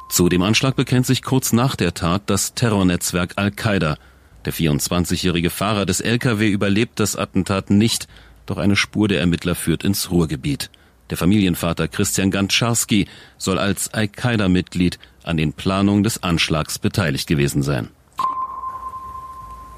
Zu 0.10 0.30
dem 0.30 0.42
Anschlag 0.42 0.76
bekennt 0.76 1.06
sich 1.06 1.24
kurz 1.24 1.52
nach 1.52 1.76
der 1.76 1.94
Tat 1.94 2.24
das 2.28 2.54
Terrornetzwerk 2.54 3.34
Al-Qaida. 3.36 3.98
Der 4.46 4.54
24-jährige 4.54 5.50
Fahrer 5.50 5.86
des 5.86 6.00
LKW 6.00 6.50
überlebt 6.50 7.00
das 7.00 7.16
Attentat 7.18 7.70
nicht, 7.70 8.08
doch 8.46 8.58
eine 8.58 8.78
Spur 8.78 9.10
der 9.10 9.20
Ermittler 9.20 9.56
führt 9.56 9.84
ins 9.84 10.10
Ruhrgebiet. 10.10 10.70
Der 11.10 11.18
Familienvater 11.18 11.88
Christian 11.88 12.32
Ganczarski 12.32 13.08
soll 13.38 13.60
als 13.60 13.94
Al-Qaida-Mitglied 13.94 15.00
an 15.24 15.38
den 15.38 15.54
Planungen 15.54 16.04
des 16.04 16.24
Anschlags 16.24 16.80
beteiligt 16.80 17.28
gewesen 17.28 17.64
sein. 17.64 17.90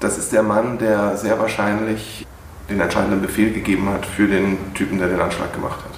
Das 0.00 0.16
ist 0.16 0.32
der 0.32 0.42
Mann, 0.42 0.78
der 0.78 1.16
sehr 1.16 1.38
wahrscheinlich 1.38 2.26
den 2.68 2.80
entscheidenden 2.80 3.20
Befehl 3.20 3.52
gegeben 3.52 3.88
hat 3.88 4.06
für 4.06 4.26
den 4.26 4.72
Typen, 4.74 4.98
der 4.98 5.08
den 5.08 5.20
Anschlag 5.20 5.52
gemacht 5.52 5.78
hat. 5.84 5.92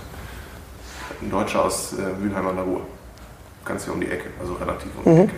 Ein 1.23 1.31
Deutscher 1.31 1.65
aus 1.65 1.93
äh, 1.93 2.21
Mülheim 2.21 2.47
an 2.49 2.57
der 2.57 2.65
Ruhr. 2.65 2.81
Ganz 3.65 3.85
hier 3.85 3.93
um 3.93 4.01
die 4.01 4.09
Ecke, 4.09 4.31
also 4.41 4.55
relativ 4.55 4.91
um 4.97 5.05
die 5.05 5.11
mhm. 5.11 5.25
Ecke. 5.27 5.35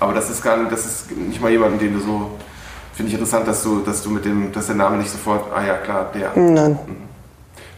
Aber 0.00 0.14
das 0.14 0.30
ist 0.30 0.42
gar 0.42 0.56
nicht, 0.56 0.72
das 0.72 0.86
ist 0.86 1.10
nicht 1.10 1.40
mal 1.40 1.50
jemand, 1.50 1.80
den 1.80 1.92
du 1.92 2.00
so. 2.00 2.38
Finde 2.94 3.08
ich 3.08 3.14
interessant, 3.14 3.46
dass 3.46 3.62
du, 3.62 3.80
dass 3.80 4.02
du 4.02 4.10
mit 4.10 4.24
dem, 4.24 4.50
dass 4.52 4.66
der 4.66 4.76
Name 4.76 4.96
nicht 4.96 5.10
sofort, 5.10 5.52
ah 5.54 5.64
ja 5.64 5.76
klar, 5.76 6.10
der. 6.14 6.32
Nein. 6.36 6.72
Mhm. 6.72 6.96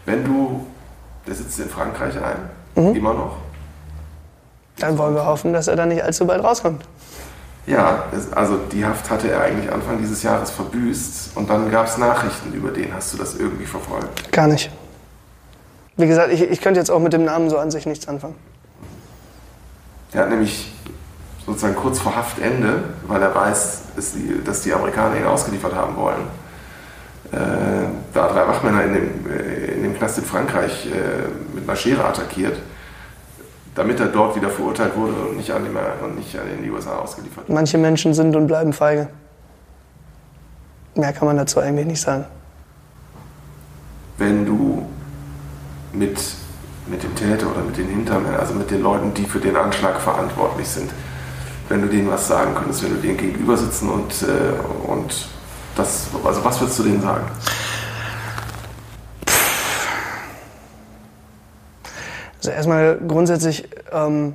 Wenn 0.05 0.23
du, 0.23 0.65
der 1.27 1.35
sitzt 1.35 1.59
in 1.59 1.69
Frankreich 1.69 2.15
ein, 2.15 2.49
mhm. 2.81 2.95
immer 2.95 3.13
noch. 3.13 3.37
Dann 4.79 4.97
wollen 4.97 5.15
wir 5.15 5.25
hoffen, 5.25 5.53
dass 5.53 5.67
er 5.67 5.75
da 5.75 5.85
nicht 5.85 6.03
allzu 6.03 6.25
bald 6.25 6.43
rauskommt. 6.43 6.83
Ja, 7.65 8.05
also 8.33 8.57
die 8.71 8.85
Haft 8.85 9.09
hatte 9.09 9.29
er 9.29 9.41
eigentlich 9.41 9.71
Anfang 9.71 9.97
dieses 9.97 10.23
Jahres 10.23 10.51
verbüßt 10.51 11.35
und 11.35 11.49
dann 11.49 11.69
gab 11.69 11.87
es 11.87 11.97
Nachrichten 11.97 12.53
über 12.53 12.69
den. 12.69 12.93
Hast 12.93 13.13
du 13.13 13.17
das 13.17 13.35
irgendwie 13.35 13.65
verfolgt? 13.65 14.31
Gar 14.31 14.47
nicht. 14.47 14.71
Wie 15.97 16.07
gesagt, 16.07 16.31
ich, 16.31 16.41
ich 16.41 16.61
könnte 16.61 16.79
jetzt 16.79 16.89
auch 16.89 16.99
mit 16.99 17.11
dem 17.11 17.25
Namen 17.25 17.49
so 17.49 17.57
an 17.57 17.71
sich 17.71 17.85
nichts 17.85 18.07
anfangen. 18.07 18.35
Er 20.13 20.21
hat 20.21 20.29
nämlich 20.29 20.71
sozusagen 21.45 21.75
kurz 21.75 21.99
vor 21.99 22.15
Haftende, 22.15 22.83
weil 23.07 23.21
er 23.21 23.35
weiß, 23.35 23.81
dass 24.45 24.61
die 24.61 24.73
Amerikaner 24.73 25.17
ihn 25.17 25.25
ausgeliefert 25.25 25.75
haben 25.75 25.95
wollen, 25.97 26.21
da 27.31 28.27
drei 28.27 28.47
Wachmänner 28.47 28.83
in 28.83 28.93
dem, 28.93 29.09
äh, 29.29 29.73
in 29.73 29.83
dem 29.83 29.97
Knast 29.97 30.17
in 30.17 30.25
Frankreich 30.25 30.87
äh, 30.87 31.55
mit 31.55 31.67
einer 31.67 31.75
Schere 31.75 32.05
attackiert 32.05 32.57
damit 33.77 33.99
er 33.99 34.07
dort 34.07 34.35
wieder 34.35 34.49
verurteilt 34.49 34.95
wurde 34.95 35.13
und 35.13 35.37
nicht 35.37 35.51
an, 35.51 35.63
die, 35.63 36.03
und 36.03 36.15
nicht 36.15 36.33
in 36.33 36.63
die 36.63 36.71
USA 36.71 36.97
ausgeliefert 36.97 37.43
wurde. 37.43 37.53
Manche 37.53 37.77
Menschen 37.77 38.11
sind 38.13 38.35
und 38.35 38.47
bleiben 38.47 38.73
feige. 38.73 39.07
Mehr 40.95 41.13
kann 41.13 41.27
man 41.27 41.37
dazu 41.37 41.59
eigentlich 41.59 41.85
nicht 41.85 42.01
sagen. 42.01 42.25
Wenn 44.17 44.47
du 44.47 44.83
mit, 45.93 46.19
mit 46.87 47.03
dem 47.03 47.13
Täter 47.13 47.51
oder 47.51 47.61
mit 47.61 47.77
den 47.77 47.87
Hintermännern, 47.87 48.39
also 48.39 48.55
mit 48.55 48.71
den 48.71 48.81
Leuten, 48.81 49.13
die 49.13 49.25
für 49.25 49.39
den 49.39 49.55
Anschlag 49.55 50.01
verantwortlich 50.01 50.67
sind, 50.67 50.89
wenn 51.69 51.83
du 51.83 51.87
denen 51.87 52.09
was 52.09 52.27
sagen 52.27 52.55
könntest, 52.55 52.83
wenn 52.83 52.95
du 52.95 53.01
denen 53.01 53.17
gegenüber 53.17 53.57
sitzen 53.57 53.89
und, 53.89 54.23
äh, 54.23 54.89
und 54.89 55.27
das, 55.77 56.07
also 56.23 56.43
was 56.43 56.59
würdest 56.59 56.79
du 56.79 56.83
denen 56.83 57.01
sagen? 57.01 57.25
Also 62.37 62.51
erstmal 62.51 62.97
grundsätzlich, 63.07 63.67
ähm, 63.91 64.33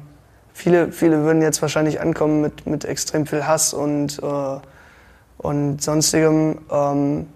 viele, 0.52 0.92
viele 0.92 1.24
würden 1.24 1.42
jetzt 1.42 1.62
wahrscheinlich 1.62 2.00
ankommen 2.00 2.40
mit, 2.40 2.66
mit 2.66 2.85
extrem 2.85 3.26
viel 3.26 3.46
Hass 3.46 3.74
und, 3.74 4.18
äh, 4.22 4.59
und 5.38 5.83
sonstigem. 5.83 6.59
Ähm, 6.70 7.26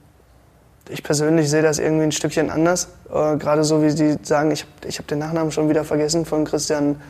ich 0.88 1.02
persönlich 1.02 1.50
sehe 1.50 1.62
das 1.62 1.78
irgendwie 1.78 2.04
ein 2.04 2.12
Stückchen 2.12 2.50
anders. 2.50 2.88
Äh, 3.08 3.36
Gerade 3.38 3.64
so 3.64 3.82
wie 3.82 3.90
Sie 3.90 4.18
sagen, 4.22 4.50
ich 4.50 4.62
habe 4.62 4.88
ich 4.88 4.98
hab 4.98 5.06
den 5.08 5.18
Nachnamen 5.18 5.50
schon 5.50 5.68
wieder 5.68 5.84
vergessen 5.84 6.24
von 6.24 6.44
Christian 6.44 7.00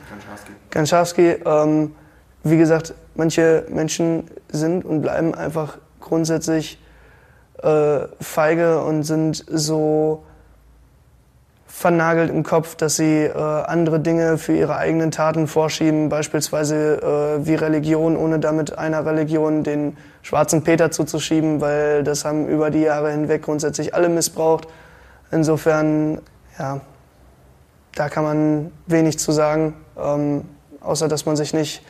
Ganschawski. 0.70 1.37
Ähm, 1.44 1.94
wie 2.42 2.56
gesagt, 2.56 2.94
manche 3.14 3.66
Menschen 3.68 4.30
sind 4.50 4.85
und 4.85 5.02
bleiben 5.02 5.35
einfach 5.35 5.78
grundsätzlich 6.00 6.78
äh, 7.66 8.09
feige 8.20 8.81
und 8.83 9.02
sind 9.02 9.44
so 9.48 10.22
vernagelt 11.66 12.31
im 12.31 12.42
Kopf, 12.42 12.74
dass 12.74 12.96
sie 12.96 13.24
äh, 13.24 13.33
andere 13.35 14.00
Dinge 14.00 14.38
für 14.38 14.57
ihre 14.57 14.76
eigenen 14.76 15.11
Taten 15.11 15.46
vorschieben, 15.46 16.09
beispielsweise 16.09 17.37
äh, 17.40 17.46
wie 17.46 17.55
Religion, 17.55 18.16
ohne 18.16 18.38
damit 18.38 18.79
einer 18.79 19.05
Religion 19.05 19.62
den 19.62 19.98
schwarzen 20.22 20.62
Peter 20.62 20.90
zuzuschieben, 20.90 21.61
weil 21.61 22.02
das 22.02 22.24
haben 22.24 22.48
über 22.48 22.70
die 22.70 22.81
Jahre 22.81 23.11
hinweg 23.11 23.42
grundsätzlich 23.42 23.94
alle 23.94 24.09
missbraucht. 24.09 24.68
Insofern, 25.31 26.22
ja, 26.59 26.81
da 27.94 28.09
kann 28.09 28.24
man 28.24 28.72
wenig 28.87 29.18
zu 29.18 29.33
sagen. 29.33 29.74
Ähm, 29.98 30.44
außer 30.81 31.09
dass 31.09 31.26
man 31.26 31.37
sich 31.37 31.52
nicht, 31.52 31.83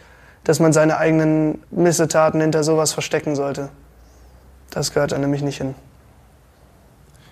dass 0.42 0.58
man 0.58 0.72
seine 0.72 0.98
eigenen 0.98 1.62
Missetaten 1.70 2.40
hinter 2.40 2.64
sowas 2.64 2.92
verstecken 2.92 3.36
sollte. 3.36 3.68
Das 4.70 4.92
gehört 4.92 5.12
da 5.12 5.18
nämlich 5.18 5.42
nicht 5.42 5.58
hin. 5.58 5.74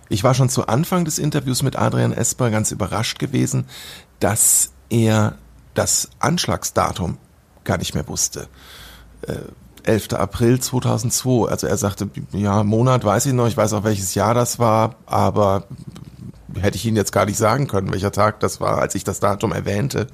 Ich 0.09 0.23
war 0.23 0.35
schon 0.35 0.49
zu 0.49 0.67
Anfang 0.67 1.05
des 1.05 1.19
Interviews 1.19 1.63
mit 1.63 1.77
Adrian 1.77 2.13
Esper 2.13 2.51
ganz 2.51 2.71
überrascht 2.71 3.19
gewesen, 3.19 3.67
dass 4.21 4.71
er 4.91 5.37
das 5.75 6.11
Anschlagsdatum 6.19 7.19
gar 7.65 7.79
nicht 7.79 7.95
mehr 7.95 8.07
wusste. 8.07 8.49
Äh, 9.23 9.37
11. 9.85 10.15
April 10.15 10.61
2002. 10.61 11.49
Also 11.51 11.67
er 11.67 11.77
sagte, 11.77 12.09
ja, 12.33 12.65
Monat 12.65 13.05
weiß 13.05 13.27
ich 13.27 13.33
noch, 13.33 13.47
ich 13.47 13.57
weiß 13.57 13.73
auch 13.75 13.85
welches 13.85 14.15
Jahr 14.15 14.35
das 14.35 14.59
war, 14.59 14.97
aber 15.07 15.65
hätte 16.59 16.77
ich 16.77 16.87
Ihnen 16.87 16.97
jetzt 16.97 17.13
gar 17.13 17.27
nicht 17.27 17.37
sagen 17.37 17.67
können, 17.67 17.93
welcher 17.93 18.13
Tag 18.13 18.41
das 18.41 18.61
war, 18.61 18.79
als 18.79 18.95
ich 18.95 19.05
das 19.05 19.21
Datum 19.21 19.53
erwähnte. 19.53 20.07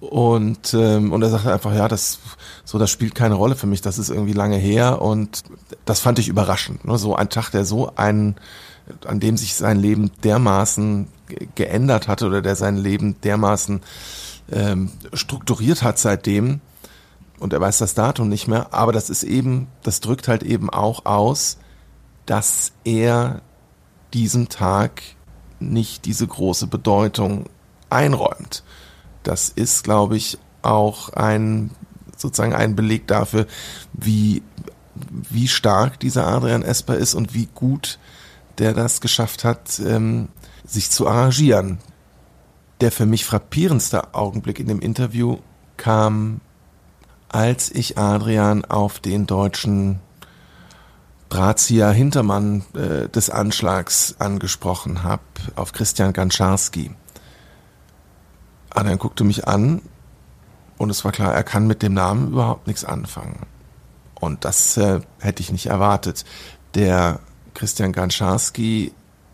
Und, 0.00 0.72
ähm, 0.72 1.12
und 1.12 1.22
er 1.22 1.28
sagte 1.28 1.52
einfach, 1.52 1.74
ja, 1.74 1.86
das, 1.86 2.20
so, 2.64 2.78
das 2.78 2.90
spielt 2.90 3.14
keine 3.14 3.34
Rolle 3.34 3.54
für 3.54 3.66
mich, 3.66 3.82
das 3.82 3.98
ist 3.98 4.08
irgendwie 4.08 4.32
lange 4.32 4.56
her 4.56 5.02
und 5.02 5.42
das 5.84 6.00
fand 6.00 6.18
ich 6.18 6.28
überraschend. 6.28 6.86
Ne? 6.86 6.96
So 6.96 7.14
ein 7.14 7.28
Tag, 7.28 7.50
der 7.50 7.66
so 7.66 7.94
einen, 7.96 8.36
an 9.06 9.20
dem 9.20 9.36
sich 9.36 9.54
sein 9.54 9.78
Leben 9.78 10.10
dermaßen 10.24 11.06
geändert 11.54 12.08
hatte 12.08 12.26
oder 12.26 12.40
der 12.40 12.56
sein 12.56 12.78
Leben 12.78 13.20
dermaßen 13.20 13.82
ähm, 14.50 14.90
strukturiert 15.12 15.82
hat 15.82 15.98
seitdem, 15.98 16.60
und 17.38 17.54
er 17.54 17.60
weiß 17.60 17.78
das 17.78 17.94
Datum 17.94 18.28
nicht 18.28 18.48
mehr, 18.48 18.72
aber 18.72 18.92
das 18.92 19.08
ist 19.08 19.22
eben, 19.22 19.66
das 19.82 20.00
drückt 20.00 20.28
halt 20.28 20.42
eben 20.42 20.68
auch 20.70 21.06
aus, 21.06 21.56
dass 22.26 22.72
er 22.84 23.40
diesem 24.12 24.50
Tag 24.50 25.02
nicht 25.58 26.04
diese 26.04 26.26
große 26.26 26.66
Bedeutung 26.66 27.46
einräumt. 27.88 28.62
Das 29.22 29.48
ist, 29.48 29.84
glaube 29.84 30.16
ich, 30.16 30.38
auch 30.62 31.10
ein 31.10 31.70
sozusagen 32.16 32.54
ein 32.54 32.76
Beleg 32.76 33.06
dafür, 33.06 33.46
wie 33.92 34.42
wie 34.94 35.48
stark 35.48 35.98
dieser 36.00 36.26
Adrian 36.26 36.62
Esper 36.62 36.96
ist 36.96 37.14
und 37.14 37.32
wie 37.32 37.48
gut 37.54 37.98
der 38.58 38.74
das 38.74 39.00
geschafft 39.00 39.44
hat, 39.44 39.80
ähm, 39.80 40.28
sich 40.66 40.90
zu 40.90 41.08
arrangieren. 41.08 41.78
Der 42.80 42.92
für 42.92 43.06
mich 43.06 43.24
frappierendste 43.24 44.14
Augenblick 44.14 44.58
in 44.58 44.68
dem 44.68 44.80
Interview 44.80 45.38
kam 45.76 46.40
als 47.30 47.70
ich 47.70 47.96
Adrian 47.96 48.64
auf 48.64 48.98
den 48.98 49.26
deutschen 49.26 50.00
Drahtzieher 51.28 51.92
Hintermann 51.92 52.64
äh, 52.74 53.08
des 53.08 53.30
Anschlags 53.30 54.16
angesprochen 54.18 55.04
habe, 55.04 55.22
auf 55.54 55.72
Christian 55.72 56.12
Ganczarski. 56.12 56.90
Adrian 58.70 58.98
guckte 58.98 59.24
mich 59.24 59.46
an 59.46 59.82
und 60.78 60.90
es 60.90 61.04
war 61.04 61.12
klar, 61.12 61.34
er 61.34 61.44
kann 61.44 61.66
mit 61.66 61.82
dem 61.82 61.94
Namen 61.94 62.28
überhaupt 62.28 62.66
nichts 62.66 62.84
anfangen. 62.84 63.46
Und 64.14 64.44
das 64.44 64.76
äh, 64.76 65.00
hätte 65.18 65.42
ich 65.42 65.52
nicht 65.52 65.66
erwartet. 65.66 66.24
Der 66.74 67.20
Christian 67.54 67.92
Ganczarski 67.92 68.92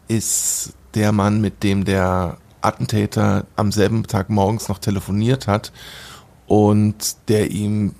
ist 0.08 0.72
der 0.94 1.12
Mann, 1.12 1.40
mit 1.40 1.62
dem 1.62 1.84
der 1.84 2.38
Attentäter 2.62 3.46
am 3.56 3.70
selben 3.72 4.06
Tag 4.06 4.30
morgens 4.30 4.68
noch 4.68 4.78
telefoniert 4.78 5.46
hat 5.46 5.72
und 6.46 7.16
der 7.28 7.50
ihm 7.50 7.94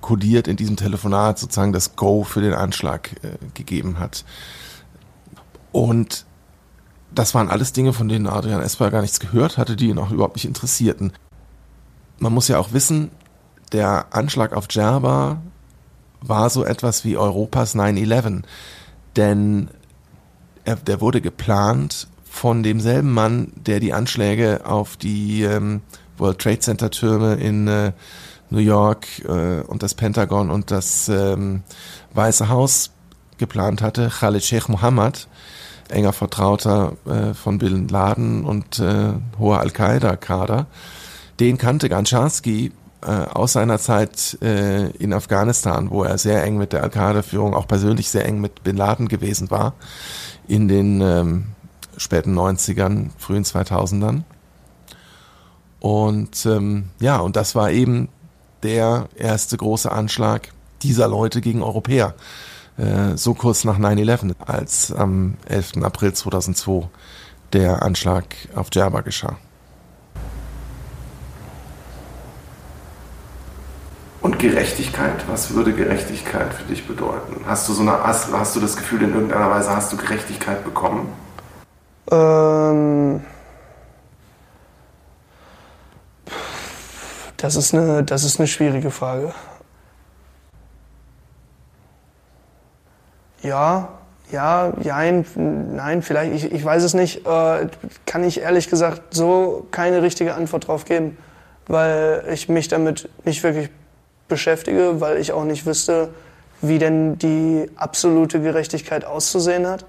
kodiert 0.00 0.48
in 0.48 0.56
diesem 0.56 0.76
Telefonat 0.76 1.38
sozusagen 1.38 1.72
das 1.72 1.96
Go 1.96 2.24
für 2.24 2.40
den 2.40 2.54
Anschlag 2.54 3.12
äh, 3.22 3.36
gegeben 3.54 3.98
hat. 3.98 4.24
Und 5.72 6.26
das 7.14 7.34
waren 7.34 7.48
alles 7.48 7.72
Dinge, 7.72 7.92
von 7.92 8.08
denen 8.08 8.26
Adrian 8.26 8.62
Esper 8.62 8.90
gar 8.90 9.02
nichts 9.02 9.20
gehört 9.20 9.58
hatte, 9.58 9.76
die 9.76 9.88
ihn 9.88 9.98
auch 9.98 10.10
überhaupt 10.10 10.36
nicht 10.36 10.46
interessierten. 10.46 11.12
Man 12.18 12.32
muss 12.32 12.48
ja 12.48 12.58
auch 12.58 12.72
wissen, 12.72 13.10
der 13.72 14.14
Anschlag 14.14 14.52
auf 14.52 14.68
Djerba 14.68 15.40
war 16.20 16.50
so 16.50 16.64
etwas 16.64 17.04
wie 17.04 17.16
Europas 17.16 17.74
9-11. 17.74 18.42
Denn 19.16 19.68
er, 20.64 20.76
der 20.76 21.00
wurde 21.00 21.20
geplant 21.20 22.08
von 22.24 22.62
demselben 22.62 23.12
Mann, 23.12 23.52
der 23.56 23.80
die 23.80 23.92
Anschläge 23.92 24.62
auf 24.64 24.96
die 24.96 25.42
ähm, 25.42 25.82
World 26.16 26.38
Trade 26.38 26.60
Center 26.60 26.90
Türme 26.90 27.34
in 27.34 27.68
äh, 27.68 27.92
New 28.50 28.58
York 28.58 29.06
äh, 29.24 29.62
und 29.62 29.82
das 29.82 29.94
Pentagon 29.94 30.50
und 30.50 30.70
das 30.70 31.08
ähm, 31.08 31.62
Weiße 32.14 32.48
Haus 32.48 32.90
geplant 33.38 33.82
hatte, 33.82 34.08
Khalid 34.08 34.44
Sheikh 34.44 34.70
Mohammed, 34.70 35.26
enger 35.92 36.12
Vertrauter 36.12 36.94
äh, 37.06 37.34
von 37.34 37.58
Bin 37.58 37.88
Laden 37.88 38.44
und 38.44 38.78
äh, 38.78 39.12
hoher 39.38 39.60
Al-Qaida-Kader. 39.60 40.66
Den 41.40 41.58
kannte 41.58 41.88
Gancharski 41.88 42.72
äh, 43.02 43.06
aus 43.06 43.52
seiner 43.54 43.78
Zeit 43.78 44.38
äh, 44.42 44.90
in 44.90 45.12
Afghanistan, 45.12 45.90
wo 45.90 46.04
er 46.04 46.18
sehr 46.18 46.42
eng 46.44 46.56
mit 46.56 46.72
der 46.72 46.82
Al-Qaida-Führung, 46.82 47.54
auch 47.54 47.66
persönlich 47.66 48.10
sehr 48.10 48.26
eng 48.26 48.40
mit 48.40 48.62
Bin 48.62 48.76
Laden 48.76 49.08
gewesen 49.08 49.50
war, 49.50 49.74
in 50.46 50.68
den 50.68 51.00
ähm, 51.00 51.44
späten 51.96 52.38
90ern, 52.38 53.10
frühen 53.18 53.44
2000ern. 53.44 54.22
Und 55.80 56.46
ähm, 56.46 56.90
ja, 57.00 57.18
und 57.18 57.34
das 57.34 57.54
war 57.54 57.72
eben 57.72 58.08
der 58.62 59.08
erste 59.16 59.56
große 59.56 59.90
Anschlag 59.90 60.52
dieser 60.82 61.08
Leute 61.08 61.40
gegen 61.40 61.62
Europäer. 61.62 62.14
Äh, 62.78 63.16
so 63.16 63.34
kurz 63.34 63.64
nach 63.64 63.78
9-11, 63.78 64.34
als 64.46 64.92
am 64.92 65.34
11. 65.46 65.82
April 65.82 66.12
2002 66.12 66.88
der 67.52 67.82
Anschlag 67.82 68.24
auf 68.54 68.70
Djerba 68.70 69.02
geschah. 69.02 69.36
Und 74.20 74.38
Gerechtigkeit, 74.38 75.24
was 75.28 75.52
würde 75.52 75.72
Gerechtigkeit 75.72 76.54
für 76.54 76.64
dich 76.64 76.86
bedeuten? 76.86 77.44
Hast 77.46 77.68
du 77.68 77.72
so 77.72 77.82
eine, 77.82 78.02
hast, 78.04 78.32
hast 78.32 78.56
du 78.56 78.60
das 78.60 78.76
Gefühl, 78.76 79.02
in 79.02 79.12
irgendeiner 79.12 79.50
Weise 79.50 79.74
hast 79.74 79.92
du 79.92 79.96
Gerechtigkeit 79.96 80.64
bekommen? 80.64 81.12
Ähm, 82.10 83.20
Das 87.42 87.56
ist 87.56 87.74
eine, 87.74 88.04
das 88.04 88.22
ist 88.22 88.38
eine 88.38 88.46
schwierige 88.46 88.92
Frage. 88.92 89.34
Ja, 93.42 93.88
ja, 94.30 94.72
jein, 94.80 95.26
nein, 95.74 96.00
vielleicht, 96.00 96.32
ich, 96.32 96.52
ich 96.52 96.64
weiß 96.64 96.82
es 96.84 96.94
nicht, 96.94 97.26
äh, 97.26 97.66
kann 98.06 98.24
ich 98.24 98.40
ehrlich 98.40 98.70
gesagt 98.70 99.14
so 99.14 99.66
keine 99.70 100.00
richtige 100.02 100.34
Antwort 100.34 100.68
drauf 100.68 100.84
geben, 100.84 101.18
weil 101.66 102.24
ich 102.32 102.48
mich 102.48 102.68
damit 102.68 103.08
nicht 103.24 103.42
wirklich 103.42 103.68
beschäftige, 104.28 105.00
weil 105.00 105.18
ich 105.18 105.32
auch 105.32 105.44
nicht 105.44 105.66
wüsste, 105.66 106.10
wie 106.62 106.78
denn 106.78 107.18
die 107.18 107.68
absolute 107.76 108.40
Gerechtigkeit 108.40 109.04
auszusehen 109.04 109.66
hat. 109.66 109.84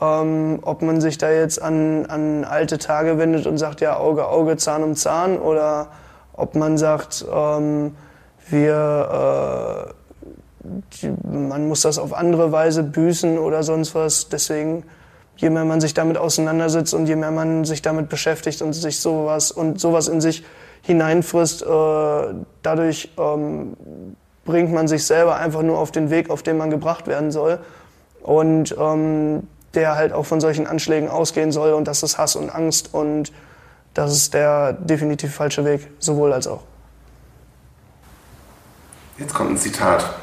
Ähm, 0.00 0.60
ob 0.62 0.82
man 0.82 1.00
sich 1.00 1.18
da 1.18 1.30
jetzt 1.30 1.60
an, 1.60 2.06
an 2.06 2.44
alte 2.44 2.78
Tage 2.78 3.18
wendet 3.18 3.46
und 3.46 3.58
sagt, 3.58 3.80
ja, 3.80 3.96
Auge, 3.96 4.26
Auge, 4.26 4.56
Zahn 4.56 4.82
um 4.82 4.94
Zahn 4.94 5.38
oder 5.38 5.88
ob 6.32 6.54
man 6.54 6.78
sagt, 6.78 7.24
ähm, 7.32 7.94
wir, 8.48 9.90
äh, 9.90 9.97
man 11.22 11.68
muss 11.68 11.82
das 11.82 11.98
auf 11.98 12.12
andere 12.12 12.52
Weise 12.52 12.82
büßen 12.82 13.38
oder 13.38 13.62
sonst 13.62 13.94
was. 13.94 14.28
Deswegen, 14.28 14.84
je 15.36 15.50
mehr 15.50 15.64
man 15.64 15.80
sich 15.80 15.94
damit 15.94 16.18
auseinandersetzt 16.18 16.94
und 16.94 17.06
je 17.06 17.16
mehr 17.16 17.30
man 17.30 17.64
sich 17.64 17.82
damit 17.82 18.08
beschäftigt 18.08 18.62
und 18.62 18.72
sich 18.72 19.00
sowas 19.00 19.50
und 19.50 19.80
sowas 19.80 20.08
in 20.08 20.20
sich 20.20 20.44
hineinfrisst, 20.82 21.62
äh, 21.62 21.66
dadurch 22.62 23.10
ähm, 23.18 23.76
bringt 24.44 24.72
man 24.72 24.88
sich 24.88 25.04
selber 25.04 25.36
einfach 25.36 25.62
nur 25.62 25.78
auf 25.78 25.90
den 25.90 26.10
Weg, 26.10 26.30
auf 26.30 26.42
den 26.42 26.56
man 26.56 26.70
gebracht 26.70 27.06
werden 27.06 27.30
soll. 27.30 27.58
Und 28.22 28.74
ähm, 28.78 29.44
der 29.74 29.96
halt 29.96 30.12
auch 30.12 30.26
von 30.26 30.40
solchen 30.40 30.66
Anschlägen 30.66 31.08
ausgehen 31.08 31.52
soll 31.52 31.72
und 31.72 31.86
das 31.86 32.02
ist 32.02 32.18
Hass 32.18 32.36
und 32.36 32.50
Angst 32.50 32.94
und 32.94 33.32
das 33.94 34.12
ist 34.12 34.34
der 34.34 34.72
definitiv 34.72 35.34
falsche 35.34 35.64
Weg, 35.64 35.88
sowohl 35.98 36.32
als 36.32 36.46
auch. 36.46 36.62
Jetzt 39.18 39.34
kommt 39.34 39.50
ein 39.50 39.58
Zitat. 39.58 40.14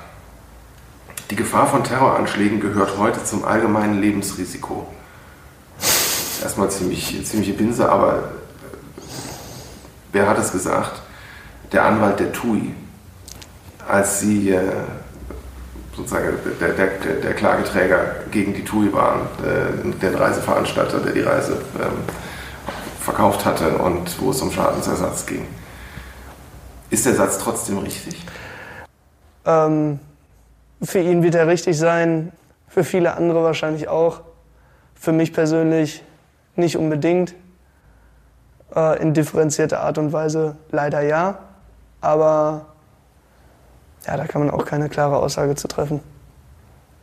Die 1.31 1.35
Gefahr 1.35 1.65
von 1.65 1.83
Terroranschlägen 1.83 2.59
gehört 2.59 2.97
heute 2.97 3.23
zum 3.23 3.45
allgemeinen 3.45 3.99
Lebensrisiko. 3.99 4.87
Erstmal 6.41 6.69
ziemlich, 6.69 7.25
ziemliche 7.25 7.53
Binse, 7.53 7.89
aber 7.89 8.13
äh, 8.13 8.17
wer 10.11 10.27
hat 10.27 10.37
es 10.37 10.51
gesagt? 10.51 11.01
Der 11.71 11.85
Anwalt 11.85 12.19
der 12.19 12.31
TUI. 12.31 12.75
Als 13.87 14.19
sie 14.19 14.51
äh, 14.51 14.61
sozusagen 15.95 16.37
der, 16.59 16.73
der, 16.73 16.87
der, 17.23 17.33
Klageträger 17.33 18.15
gegen 18.31 18.53
die 18.53 18.63
TUI 18.63 18.93
waren, 18.93 19.21
äh, 19.43 19.99
der 19.99 20.19
Reiseveranstalter, 20.19 20.99
der 20.99 21.13
die 21.13 21.21
Reise 21.21 21.61
ähm, 21.79 22.03
verkauft 22.99 23.45
hatte 23.45 23.77
und 23.79 24.21
wo 24.21 24.29
es 24.29 24.41
um 24.41 24.51
Schadensersatz 24.51 25.25
ging. 25.25 25.47
Ist 26.91 27.05
der 27.05 27.15
Satz 27.15 27.39
trotzdem 27.39 27.79
richtig? 27.79 28.23
Ähm, 29.45 29.99
für 30.81 30.99
ihn 30.99 31.23
wird 31.23 31.35
er 31.35 31.47
richtig 31.47 31.77
sein, 31.77 32.31
für 32.67 32.83
viele 32.83 33.15
andere 33.15 33.43
wahrscheinlich 33.43 33.87
auch. 33.87 34.21
Für 34.95 35.11
mich 35.11 35.33
persönlich 35.33 36.03
nicht 36.55 36.77
unbedingt. 36.77 37.35
Äh, 38.75 39.01
in 39.01 39.13
differenzierter 39.13 39.81
Art 39.81 39.97
und 39.97 40.11
Weise 40.13 40.57
leider 40.71 41.01
ja. 41.01 41.39
Aber 42.01 42.67
ja, 44.05 44.17
da 44.17 44.25
kann 44.25 44.45
man 44.45 44.51
auch 44.51 44.65
keine 44.65 44.89
klare 44.89 45.17
Aussage 45.17 45.55
zu 45.55 45.67
treffen. 45.67 46.01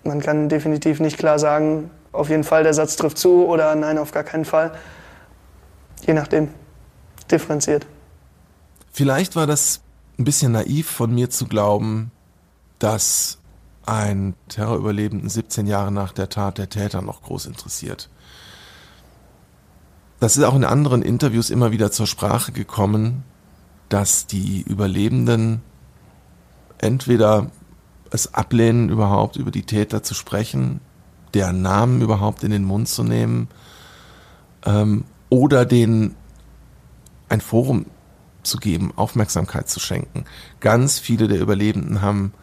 Man 0.04 0.20
kann 0.20 0.48
definitiv 0.48 1.00
nicht 1.00 1.18
klar 1.18 1.38
sagen, 1.38 1.90
auf 2.12 2.28
jeden 2.28 2.44
Fall 2.44 2.62
der 2.64 2.74
Satz 2.74 2.96
trifft 2.96 3.18
zu 3.18 3.46
oder 3.46 3.74
nein, 3.74 3.98
auf 3.98 4.12
gar 4.12 4.24
keinen 4.24 4.44
Fall. 4.44 4.72
Je 6.06 6.14
nachdem. 6.14 6.48
Differenziert. 7.30 7.86
Vielleicht 8.92 9.36
war 9.36 9.46
das 9.46 9.80
ein 10.18 10.24
bisschen 10.24 10.52
naiv 10.52 10.90
von 10.90 11.14
mir 11.14 11.30
zu 11.30 11.46
glauben, 11.46 12.10
dass 12.78 13.38
ein 13.86 14.34
Terrorüberlebenden 14.48 15.28
17 15.28 15.66
Jahre 15.66 15.92
nach 15.92 16.12
der 16.12 16.28
Tat 16.28 16.58
der 16.58 16.68
Täter 16.68 17.02
noch 17.02 17.22
groß 17.22 17.46
interessiert. 17.46 18.08
Das 20.20 20.36
ist 20.36 20.44
auch 20.44 20.54
in 20.54 20.64
anderen 20.64 21.02
Interviews 21.02 21.50
immer 21.50 21.72
wieder 21.72 21.90
zur 21.90 22.06
Sprache 22.06 22.52
gekommen, 22.52 23.24
dass 23.88 24.26
die 24.26 24.62
Überlebenden 24.62 25.62
entweder 26.78 27.50
es 28.10 28.34
ablehnen, 28.34 28.88
überhaupt 28.88 29.36
über 29.36 29.50
die 29.50 29.64
Täter 29.64 30.02
zu 30.02 30.14
sprechen, 30.14 30.80
deren 31.34 31.62
Namen 31.62 32.02
überhaupt 32.02 32.44
in 32.44 32.50
den 32.50 32.64
Mund 32.64 32.88
zu 32.88 33.02
nehmen, 33.02 33.48
ähm, 34.64 35.04
oder 35.28 35.64
denen 35.64 36.14
ein 37.28 37.40
Forum 37.40 37.86
zu 38.42 38.58
geben, 38.58 38.92
Aufmerksamkeit 38.96 39.68
zu 39.68 39.80
schenken. 39.80 40.24
Ganz 40.60 40.98
viele 40.98 41.26
der 41.26 41.40
Überlebenden 41.40 42.02
haben 42.02 42.34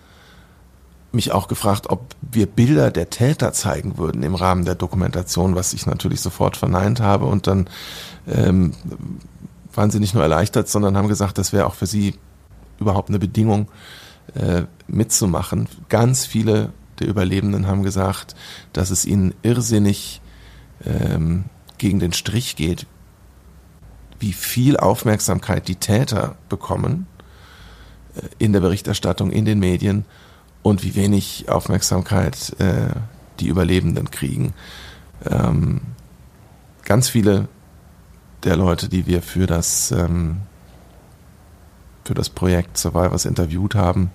mich 1.11 1.31
auch 1.31 1.47
gefragt, 1.47 1.89
ob 1.89 2.15
wir 2.21 2.45
Bilder 2.45 2.91
der 2.91 3.09
Täter 3.09 3.51
zeigen 3.51 3.97
würden 3.97 4.23
im 4.23 4.35
Rahmen 4.35 4.65
der 4.65 4.75
Dokumentation, 4.75 5.55
was 5.55 5.73
ich 5.73 5.85
natürlich 5.85 6.21
sofort 6.21 6.57
verneint 6.57 6.99
habe. 6.99 7.25
Und 7.25 7.47
dann 7.47 7.67
ähm, 8.27 8.73
waren 9.73 9.91
sie 9.91 9.99
nicht 9.99 10.13
nur 10.13 10.23
erleichtert, 10.23 10.69
sondern 10.69 10.97
haben 10.97 11.07
gesagt, 11.07 11.37
das 11.37 11.51
wäre 11.51 11.65
auch 11.65 11.75
für 11.75 11.87
sie 11.87 12.15
überhaupt 12.79 13.09
eine 13.09 13.19
Bedingung, 13.19 13.67
äh, 14.35 14.63
mitzumachen. 14.87 15.67
Ganz 15.89 16.25
viele 16.25 16.71
der 16.99 17.07
Überlebenden 17.07 17.67
haben 17.67 17.83
gesagt, 17.83 18.35
dass 18.73 18.89
es 18.89 19.05
ihnen 19.05 19.33
irrsinnig 19.41 20.21
ähm, 20.85 21.45
gegen 21.77 21.99
den 21.99 22.13
Strich 22.13 22.55
geht, 22.55 22.85
wie 24.19 24.33
viel 24.33 24.77
Aufmerksamkeit 24.77 25.67
die 25.67 25.77
Täter 25.77 26.35
bekommen 26.49 27.07
äh, 28.15 28.21
in 28.37 28.53
der 28.53 28.59
Berichterstattung, 28.59 29.31
in 29.31 29.45
den 29.45 29.59
Medien 29.59 30.05
und 30.61 30.83
wie 30.83 30.95
wenig 30.95 31.49
Aufmerksamkeit 31.49 32.55
äh, 32.59 32.89
die 33.39 33.47
Überlebenden 33.47 34.11
kriegen. 34.11 34.53
Ähm, 35.29 35.81
ganz 36.83 37.09
viele 37.09 37.47
der 38.43 38.55
Leute, 38.55 38.89
die 38.89 39.05
wir 39.05 39.21
für 39.21 39.47
das, 39.47 39.91
ähm, 39.91 40.37
für 42.03 42.13
das 42.13 42.29
Projekt 42.29 42.77
Survivors 42.77 43.25
interviewt 43.25 43.75
haben, 43.75 44.11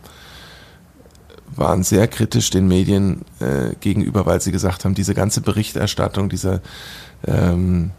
waren 1.57 1.83
sehr 1.83 2.09
kritisch 2.09 2.51
den 2.51 2.67
Medien 2.67 3.23
äh, 3.41 3.75
gegenüber, 3.81 4.27
weil 4.27 4.41
sie 4.41 4.53
gesagt 4.53 4.85
haben, 4.85 4.95
diese 4.95 5.15
ganze 5.15 5.41
Berichterstattung, 5.41 6.29
diese 6.29 6.63
ähm, 7.27 7.93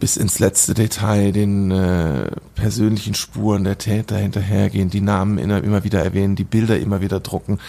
bis 0.00 0.16
ins 0.16 0.38
letzte 0.38 0.74
Detail 0.74 1.30
den 1.30 1.70
äh, 1.70 2.30
persönlichen 2.54 3.14
Spuren 3.14 3.64
der 3.64 3.78
Täter 3.78 4.16
hinterhergehen, 4.16 4.90
die 4.90 5.02
Namen 5.02 5.38
immer, 5.38 5.84
wieder 5.84 6.02
erwähnen, 6.02 6.36
die 6.36 6.44
Bilder 6.44 6.78
immer 6.78 7.00
wieder 7.00 7.20
drucken. 7.20 7.60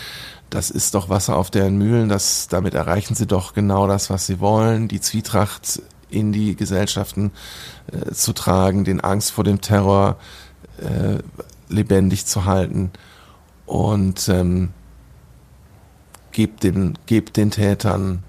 Das 0.49 0.71
ist 0.71 0.95
doch 0.95 1.09
Wasser 1.09 1.35
auf 1.35 1.51
deren 1.51 1.77
Mühlen, 1.77 2.09
das, 2.09 2.47
damit 2.47 2.73
erreichen 2.73 3.15
sie 3.15 3.27
doch 3.27 3.53
genau 3.53 3.87
das, 3.87 4.09
was 4.09 4.25
sie 4.25 4.39
wollen, 4.39 4.87
die 4.87 5.01
Zwietracht 5.01 5.81
in 6.09 6.31
die 6.31 6.55
Gesellschaften 6.55 7.31
äh, 7.91 8.11
zu 8.11 8.33
tragen, 8.33 8.83
den 8.83 9.01
Angst 9.01 9.31
vor 9.31 9.43
dem 9.43 9.61
Terror 9.61 10.17
äh, 10.77 11.19
lebendig 11.69 12.25
zu 12.25 12.45
halten 12.45 12.91
und 13.65 14.27
ähm, 14.29 14.69
gebt 16.31 16.63
den, 16.63 16.97
gebt 17.05 17.37
den 17.37 17.51
Tätern 17.51 18.23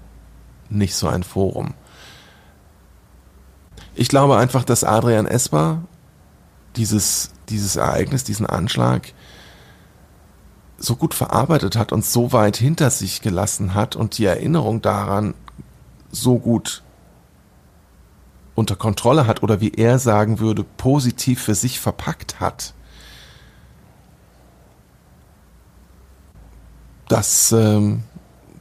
nicht 0.69 0.95
so 0.95 1.07
ein 1.07 1.23
Forum. 1.23 1.73
Ich 3.95 4.07
glaube 4.07 4.37
einfach, 4.37 4.63
dass 4.63 4.83
Adrian 4.83 5.27
Esper 5.27 5.83
dieses, 6.75 7.31
dieses 7.49 7.75
Ereignis, 7.75 8.23
diesen 8.23 8.45
Anschlag 8.45 9.13
so 10.77 10.95
gut 10.95 11.13
verarbeitet 11.13 11.75
hat 11.75 11.91
und 11.91 12.05
so 12.05 12.33
weit 12.33 12.57
hinter 12.57 12.89
sich 12.89 13.21
gelassen 13.21 13.73
hat 13.73 13.95
und 13.95 14.17
die 14.17 14.25
Erinnerung 14.25 14.81
daran 14.81 15.33
so 16.11 16.39
gut 16.39 16.83
unter 18.55 18.75
Kontrolle 18.75 19.27
hat 19.27 19.43
oder 19.43 19.61
wie 19.61 19.71
er 19.71 19.97
sagen 19.99 20.39
würde, 20.39 20.63
positiv 20.63 21.41
für 21.41 21.55
sich 21.55 21.79
verpackt 21.79 22.39
hat, 22.39 22.73
dass, 27.07 27.51
ähm, 27.51 28.03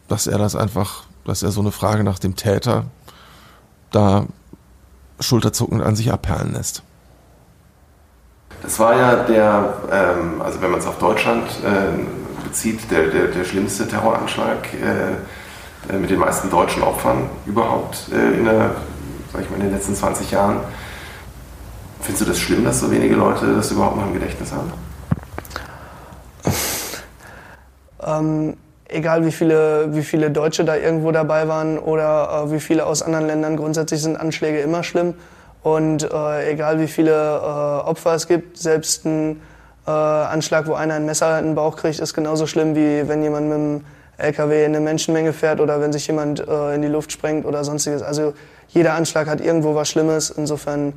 dass 0.09 0.27
er 0.27 0.39
das 0.39 0.57
einfach, 0.57 1.05
dass 1.25 1.43
er 1.43 1.51
so 1.51 1.61
eine 1.61 1.73
Frage 1.73 2.05
nach 2.05 2.19
dem 2.19 2.37
Täter 2.37 2.87
da 3.91 4.27
schulterzuckend 5.23 5.83
an 5.83 5.97
sich 5.97 6.13
abperlen 6.13 6.53
lässt. 6.53 6.83
Das 8.63 8.79
war 8.79 8.97
ja 8.97 9.17
der, 9.25 9.75
ähm, 9.91 10.41
also 10.41 10.61
wenn 10.61 10.71
man 10.71 10.81
es 10.81 10.87
auf 10.87 10.99
Deutschland 10.99 11.49
äh, 11.65 12.47
bezieht, 12.47 12.91
der, 12.91 13.09
der, 13.09 13.27
der, 13.29 13.45
schlimmste 13.45 13.89
Terroranschlag 13.89 14.69
äh, 14.75 15.97
mit 15.97 16.11
den 16.11 16.19
meisten 16.19 16.49
deutschen 16.49 16.83
Opfern 16.83 17.29
überhaupt 17.45 18.07
äh, 18.13 18.39
in, 18.39 18.45
der, 18.45 18.77
sag 19.33 19.43
ich 19.43 19.51
mal, 19.51 19.57
in 19.57 19.63
den 19.63 19.73
letzten 19.73 19.97
20 19.97 20.31
Jahren. 20.31 20.61
Findest 22.01 22.21
du 22.21 22.31
das 22.31 22.39
schlimm, 22.39 22.65
dass 22.65 22.81
so 22.81 22.91
wenige 22.91 23.15
Leute 23.15 23.55
das 23.55 23.71
überhaupt 23.73 23.97
noch 23.97 24.07
im 24.07 24.13
Gedächtnis 24.13 24.53
haben? 24.53 24.73
Ähm, 28.05 28.57
egal 28.93 29.25
wie 29.25 29.33
viele, 29.33 29.95
wie 29.95 30.03
viele 30.03 30.31
Deutsche 30.31 30.65
da 30.65 30.77
irgendwo 30.77 31.13
dabei 31.13 31.49
waren 31.49 31.79
oder 31.79 32.45
äh, 32.47 32.53
wie 32.53 32.61
viele 32.61 32.87
aus 32.87 33.03
anderen 33.03 33.27
Ländern, 33.27 33.57
grundsätzlich 33.57 34.03
sind 34.03 34.17
Anschläge 34.17 34.61
immer 34.61 34.83
schlimm. 34.83 35.15
Und 35.63 36.03
äh, 36.03 36.51
egal 36.51 36.81
wie 36.81 36.89
viele 36.89 37.13
äh, 37.13 37.89
Opfer 37.89 38.15
es 38.15 38.27
gibt, 38.27 38.59
selbst 38.59 39.05
ein 39.05 39.41
äh, 39.87 39.91
Anschlag, 39.91 40.67
wo 40.67 40.75
einer 40.75 40.95
ein 40.95 41.07
Messer 41.07 41.39
in 41.39 41.47
den 41.47 41.55
Bauch 41.55 41.77
kriegt, 41.77 42.01
ist 42.01 42.15
genauso 42.15 42.47
schlimm, 42.47 42.75
wie 42.75 43.09
wenn 43.09 43.23
jemand 43.23 43.47
mit 43.47 43.55
einem 43.55 43.85
LKW 44.19 44.65
in 44.65 44.75
eine 44.75 44.81
Menschenmenge 44.81 45.33
fährt 45.33 45.61
oder 45.61 45.81
wenn 45.81 45.93
sich 45.93 46.07
jemand 46.07 46.47
äh, 46.47 46.75
in 46.75 46.83
die 46.83 46.89
Luft 46.89 47.13
sprengt 47.13 47.47
oder 47.47 47.65
sonstiges. 47.65 48.03
Also 48.03 48.35
jeder 48.69 48.95
Anschlag 48.95 49.29
hat 49.29 49.41
irgendwo 49.41 49.75
was 49.75 49.89
Schlimmes. 49.89 50.31
Insofern 50.31 50.95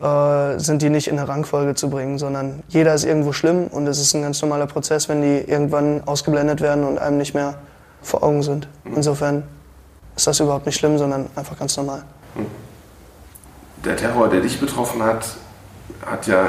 äh, 0.00 0.60
sind 0.60 0.82
die 0.82 0.90
nicht 0.90 1.08
in 1.08 1.18
eine 1.18 1.28
Rangfolge 1.28 1.74
zu 1.74 1.90
bringen, 1.90 2.18
sondern 2.18 2.62
jeder 2.68 2.94
ist 2.94 3.04
irgendwo 3.04 3.32
schlimm 3.32 3.66
und 3.66 3.86
es 3.88 3.98
ist 3.98 4.14
ein 4.14 4.22
ganz 4.22 4.40
normaler 4.40 4.66
Prozess, 4.66 5.08
wenn 5.08 5.22
die 5.22 5.50
irgendwann 5.50 6.02
ausgeblendet 6.06 6.60
werden 6.60 6.84
und 6.84 6.98
einem 6.98 7.18
nicht 7.18 7.34
mehr 7.34 7.54
vor 8.00 8.22
Augen 8.22 8.44
sind. 8.44 8.68
Mhm. 8.84 8.94
Insofern 8.94 9.42
ist 10.14 10.26
das 10.26 10.38
überhaupt 10.38 10.66
nicht 10.66 10.78
schlimm, 10.78 10.98
sondern 10.98 11.26
einfach 11.34 11.58
ganz 11.58 11.76
normal. 11.76 12.04
Mhm. 12.36 12.46
Der 13.84 13.96
Terror, 13.96 14.28
der 14.28 14.40
dich 14.40 14.60
betroffen 14.60 15.02
hat, 15.02 15.24
hat 16.06 16.28
ja 16.28 16.44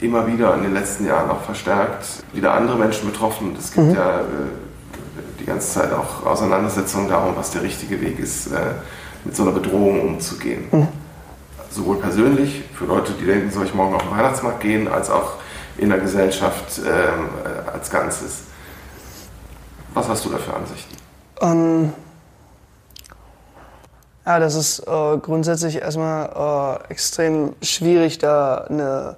immer 0.00 0.26
wieder 0.28 0.54
in 0.54 0.62
den 0.62 0.74
letzten 0.74 1.06
Jahren 1.06 1.28
auch 1.30 1.40
verstärkt 1.40 2.06
wieder 2.34 2.52
andere 2.52 2.76
Menschen 2.76 3.10
betroffen. 3.10 3.56
Es 3.58 3.72
gibt 3.72 3.88
mhm. 3.88 3.94
ja 3.94 4.20
äh, 4.20 4.22
die 5.40 5.44
ganze 5.44 5.80
Zeit 5.80 5.92
auch 5.92 6.24
Auseinandersetzungen 6.24 7.08
darum, 7.08 7.34
was 7.34 7.50
der 7.50 7.62
richtige 7.62 8.00
Weg 8.00 8.20
ist, 8.20 8.46
äh, 8.48 8.58
mit 9.24 9.34
so 9.34 9.42
einer 9.42 9.52
Bedrohung 9.52 10.02
umzugehen. 10.02 10.66
Mhm 10.70 11.05
sowohl 11.76 11.98
persönlich 11.98 12.64
für 12.74 12.86
Leute, 12.86 13.12
die 13.12 13.24
denken, 13.24 13.50
soll 13.50 13.66
ich 13.66 13.74
morgen 13.74 13.94
auf 13.94 14.02
den 14.02 14.10
Weihnachtsmarkt 14.10 14.60
gehen, 14.60 14.88
als 14.88 15.10
auch 15.10 15.34
in 15.76 15.90
der 15.90 15.98
Gesellschaft 15.98 16.78
ähm, 16.78 17.28
äh, 17.44 17.70
als 17.70 17.90
Ganzes. 17.90 18.44
Was 19.94 20.08
hast 20.08 20.24
du 20.24 20.30
da 20.30 20.38
für 20.38 20.54
Ansichten? 20.54 20.96
Ähm, 21.40 21.92
ja, 24.24 24.38
das 24.38 24.54
ist 24.54 24.80
äh, 24.80 25.18
grundsätzlich 25.18 25.76
erstmal 25.76 26.80
äh, 26.88 26.92
extrem 26.92 27.54
schwierig, 27.62 28.18
da 28.18 28.66
eine, 28.68 29.16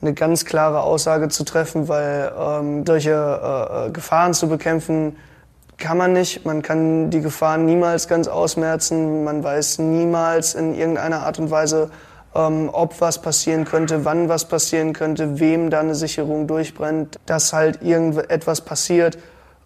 eine 0.00 0.14
ganz 0.14 0.44
klare 0.44 0.82
Aussage 0.82 1.28
zu 1.28 1.44
treffen, 1.44 1.88
weil 1.88 2.32
ähm, 2.38 2.86
solche 2.86 3.10
äh, 3.10 3.86
äh 3.86 3.90
Gefahren 3.90 4.34
zu 4.34 4.48
bekämpfen 4.48 5.16
kann 5.78 5.98
man 5.98 6.12
nicht. 6.12 6.44
Man 6.44 6.62
kann 6.62 7.10
die 7.10 7.20
Gefahren 7.20 7.66
niemals 7.66 8.08
ganz 8.08 8.28
ausmerzen. 8.28 9.24
Man 9.24 9.42
weiß 9.42 9.78
niemals 9.78 10.54
in 10.54 10.74
irgendeiner 10.74 11.26
Art 11.26 11.38
und 11.38 11.50
Weise, 11.50 11.90
ähm, 12.34 12.70
ob 12.72 13.00
was 13.00 13.20
passieren 13.20 13.64
könnte, 13.64 14.04
wann 14.04 14.28
was 14.28 14.46
passieren 14.46 14.92
könnte, 14.92 15.40
wem 15.40 15.70
da 15.70 15.80
eine 15.80 15.94
Sicherung 15.94 16.46
durchbrennt, 16.46 17.18
dass 17.26 17.52
halt 17.52 17.82
irgendetwas 17.82 18.60
passiert 18.60 19.18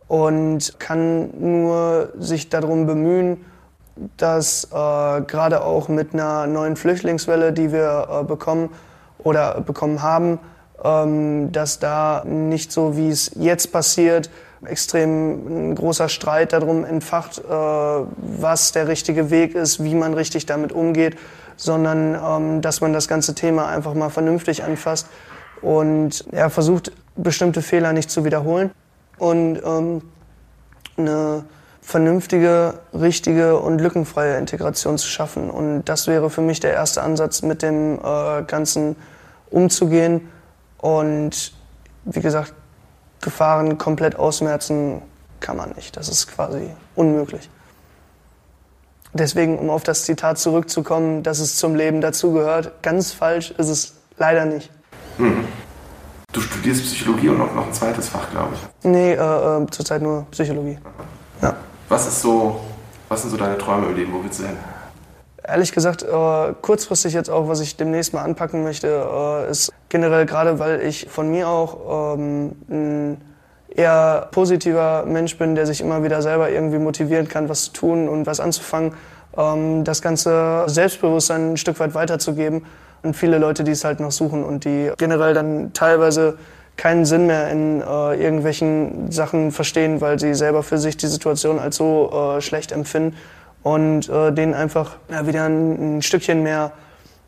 und 0.08 0.78
kann 0.78 1.30
nur 1.38 2.10
sich 2.18 2.48
darum 2.48 2.86
bemühen, 2.86 3.44
dass 4.16 4.64
äh, 4.64 5.20
gerade 5.22 5.62
auch 5.62 5.88
mit 5.88 6.14
einer 6.14 6.46
neuen 6.46 6.76
Flüchtlingswelle, 6.76 7.52
die 7.52 7.72
wir 7.72 8.08
äh, 8.10 8.24
bekommen 8.24 8.70
oder 9.18 9.60
bekommen 9.60 10.02
haben, 10.02 10.38
ähm, 10.82 11.52
dass 11.52 11.78
da 11.78 12.24
nicht 12.24 12.72
so, 12.72 12.96
wie 12.96 13.10
es 13.10 13.32
jetzt 13.34 13.72
passiert, 13.72 14.30
extrem 14.64 15.74
großer 15.74 16.08
Streit 16.08 16.52
darum 16.52 16.84
entfacht, 16.84 17.38
äh, 17.38 17.42
was 17.48 18.72
der 18.72 18.88
richtige 18.88 19.30
Weg 19.30 19.54
ist, 19.54 19.82
wie 19.82 19.94
man 19.94 20.14
richtig 20.14 20.46
damit 20.46 20.72
umgeht, 20.72 21.16
sondern 21.56 22.14
ähm, 22.14 22.60
dass 22.60 22.80
man 22.80 22.92
das 22.92 23.08
ganze 23.08 23.34
Thema 23.34 23.68
einfach 23.68 23.94
mal 23.94 24.10
vernünftig 24.10 24.64
anfasst 24.64 25.06
und 25.62 26.24
ja, 26.32 26.48
versucht, 26.48 26.92
bestimmte 27.16 27.62
Fehler 27.62 27.92
nicht 27.92 28.10
zu 28.10 28.24
wiederholen 28.24 28.70
und 29.18 29.60
ähm, 29.64 30.02
eine 30.96 31.44
vernünftige, 31.82 32.74
richtige 32.92 33.58
und 33.58 33.80
lückenfreie 33.80 34.36
Integration 34.38 34.98
zu 34.98 35.08
schaffen. 35.08 35.50
Und 35.50 35.84
das 35.84 36.06
wäre 36.06 36.30
für 36.30 36.42
mich 36.42 36.60
der 36.60 36.72
erste 36.72 37.02
Ansatz, 37.02 37.42
mit 37.42 37.62
dem 37.62 37.98
äh, 37.98 38.42
Ganzen 38.46 38.96
umzugehen 39.50 40.28
und 40.78 41.52
wie 42.04 42.20
gesagt, 42.20 42.54
Gefahren 43.20 43.78
komplett 43.78 44.16
ausmerzen 44.16 45.02
kann 45.40 45.56
man 45.56 45.70
nicht. 45.72 45.96
Das 45.96 46.08
ist 46.08 46.28
quasi 46.28 46.70
unmöglich. 46.94 47.48
Deswegen, 49.12 49.58
um 49.58 49.70
auf 49.70 49.82
das 49.82 50.04
Zitat 50.04 50.38
zurückzukommen, 50.38 51.22
dass 51.22 51.40
es 51.40 51.56
zum 51.56 51.74
Leben 51.74 52.00
dazugehört, 52.00 52.82
ganz 52.82 53.12
falsch 53.12 53.50
ist 53.50 53.68
es 53.68 53.94
leider 54.18 54.44
nicht. 54.44 54.70
Hm. 55.16 55.44
Du 56.32 56.40
studierst 56.40 56.84
Psychologie 56.84 57.28
und 57.28 57.40
auch 57.40 57.52
noch 57.52 57.66
ein 57.66 57.72
zweites 57.72 58.08
Fach, 58.08 58.30
glaube 58.30 58.54
ich. 58.54 58.84
Nee, 58.84 59.14
äh, 59.14 59.16
äh, 59.16 59.66
zurzeit 59.70 60.00
nur 60.00 60.26
Psychologie. 60.30 60.78
Ja. 61.42 61.56
Was, 61.88 62.06
ist 62.06 62.22
so, 62.22 62.60
was 63.08 63.22
sind 63.22 63.30
so 63.30 63.36
deine 63.36 63.58
Träume 63.58 63.88
im 63.88 63.96
Leben? 63.96 64.12
Wo 64.12 64.22
willst 64.22 64.38
du 64.38 64.46
hin? 64.46 64.56
Ehrlich 65.46 65.72
gesagt, 65.72 66.02
äh, 66.02 66.52
kurzfristig 66.60 67.14
jetzt 67.14 67.30
auch, 67.30 67.48
was 67.48 67.60
ich 67.60 67.76
demnächst 67.76 68.12
mal 68.12 68.22
anpacken 68.22 68.62
möchte, 68.62 68.88
äh, 68.88 69.50
ist 69.50 69.72
generell 69.88 70.26
gerade, 70.26 70.58
weil 70.58 70.82
ich 70.82 71.08
von 71.08 71.30
mir 71.30 71.48
auch 71.48 72.14
ähm, 72.16 72.52
ein 72.68 73.20
eher 73.74 74.28
positiver 74.32 75.04
Mensch 75.06 75.38
bin, 75.38 75.54
der 75.54 75.66
sich 75.66 75.80
immer 75.80 76.02
wieder 76.02 76.22
selber 76.22 76.50
irgendwie 76.50 76.78
motivieren 76.78 77.28
kann, 77.28 77.48
was 77.48 77.64
zu 77.64 77.72
tun 77.72 78.08
und 78.08 78.26
was 78.26 78.40
anzufangen, 78.40 78.92
ähm, 79.36 79.84
das 79.84 80.02
ganze 80.02 80.64
Selbstbewusstsein 80.66 81.52
ein 81.52 81.56
Stück 81.56 81.80
weit 81.80 81.94
weiterzugeben 81.94 82.64
an 83.02 83.14
viele 83.14 83.38
Leute, 83.38 83.64
die 83.64 83.72
es 83.72 83.84
halt 83.84 84.00
noch 84.00 84.12
suchen 84.12 84.44
und 84.44 84.64
die 84.64 84.92
generell 84.98 85.32
dann 85.32 85.72
teilweise 85.72 86.36
keinen 86.76 87.04
Sinn 87.04 87.26
mehr 87.26 87.50
in 87.50 87.80
äh, 87.80 88.22
irgendwelchen 88.22 89.10
Sachen 89.10 89.52
verstehen, 89.52 90.00
weil 90.00 90.18
sie 90.18 90.34
selber 90.34 90.62
für 90.62 90.78
sich 90.78 90.96
die 90.96 91.06
Situation 91.06 91.58
als 91.58 91.76
so 91.76 92.10
äh, 92.36 92.40
schlecht 92.40 92.72
empfinden 92.72 93.16
und 93.62 94.08
äh, 94.08 94.32
denen 94.32 94.54
einfach 94.54 94.96
ja, 95.10 95.26
wieder 95.26 95.44
ein, 95.44 95.98
ein, 95.98 96.02
Stückchen 96.02 96.42
mehr 96.42 96.72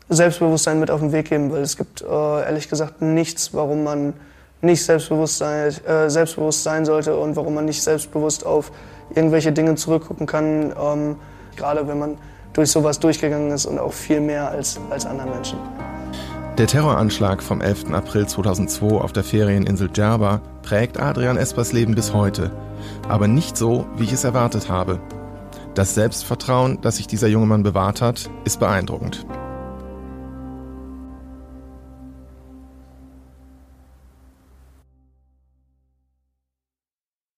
Selbstbewusstsein 0.09 0.79
mit 0.79 0.91
auf 0.91 0.99
den 0.99 1.11
Weg 1.11 1.29
geben, 1.29 1.51
weil 1.51 1.61
es 1.61 1.77
gibt 1.77 2.01
äh, 2.01 2.05
ehrlich 2.05 2.69
gesagt 2.69 3.01
nichts, 3.01 3.53
warum 3.53 3.83
man 3.83 4.13
nicht 4.61 4.83
selbstbewusst 4.83 5.37
sein, 5.37 5.73
äh, 5.85 6.09
selbstbewusst 6.09 6.63
sein 6.63 6.85
sollte 6.85 7.17
und 7.17 7.35
warum 7.35 7.55
man 7.55 7.65
nicht 7.65 7.83
selbstbewusst 7.83 8.45
auf 8.45 8.71
irgendwelche 9.13 9.51
Dinge 9.51 9.75
zurückgucken 9.75 10.25
kann, 10.25 10.73
ähm, 10.81 11.15
gerade 11.55 11.87
wenn 11.87 11.99
man 11.99 12.17
durch 12.53 12.71
sowas 12.71 12.99
durchgegangen 12.99 13.51
ist 13.51 13.65
und 13.65 13.79
auch 13.79 13.93
viel 13.93 14.21
mehr 14.21 14.49
als, 14.49 14.79
als 14.89 15.05
andere 15.05 15.29
Menschen. 15.29 15.57
Der 16.57 16.67
Terroranschlag 16.67 17.41
vom 17.41 17.61
11. 17.61 17.93
April 17.93 18.27
2002 18.27 18.85
auf 18.87 19.11
der 19.11 19.23
Ferieninsel 19.23 19.89
Djerba 19.89 20.41
prägt 20.61 20.99
Adrian 20.99 21.35
Espers 21.35 21.73
Leben 21.73 21.95
bis 21.95 22.13
heute, 22.13 22.51
aber 23.09 23.27
nicht 23.27 23.57
so, 23.57 23.87
wie 23.97 24.03
ich 24.03 24.13
es 24.13 24.23
erwartet 24.23 24.69
habe. 24.69 24.99
Das 25.75 25.95
Selbstvertrauen, 25.95 26.79
das 26.81 26.97
sich 26.97 27.07
dieser 27.07 27.27
junge 27.27 27.47
Mann 27.47 27.63
bewahrt 27.63 28.01
hat, 28.01 28.29
ist 28.45 28.59
beeindruckend. 28.59 29.25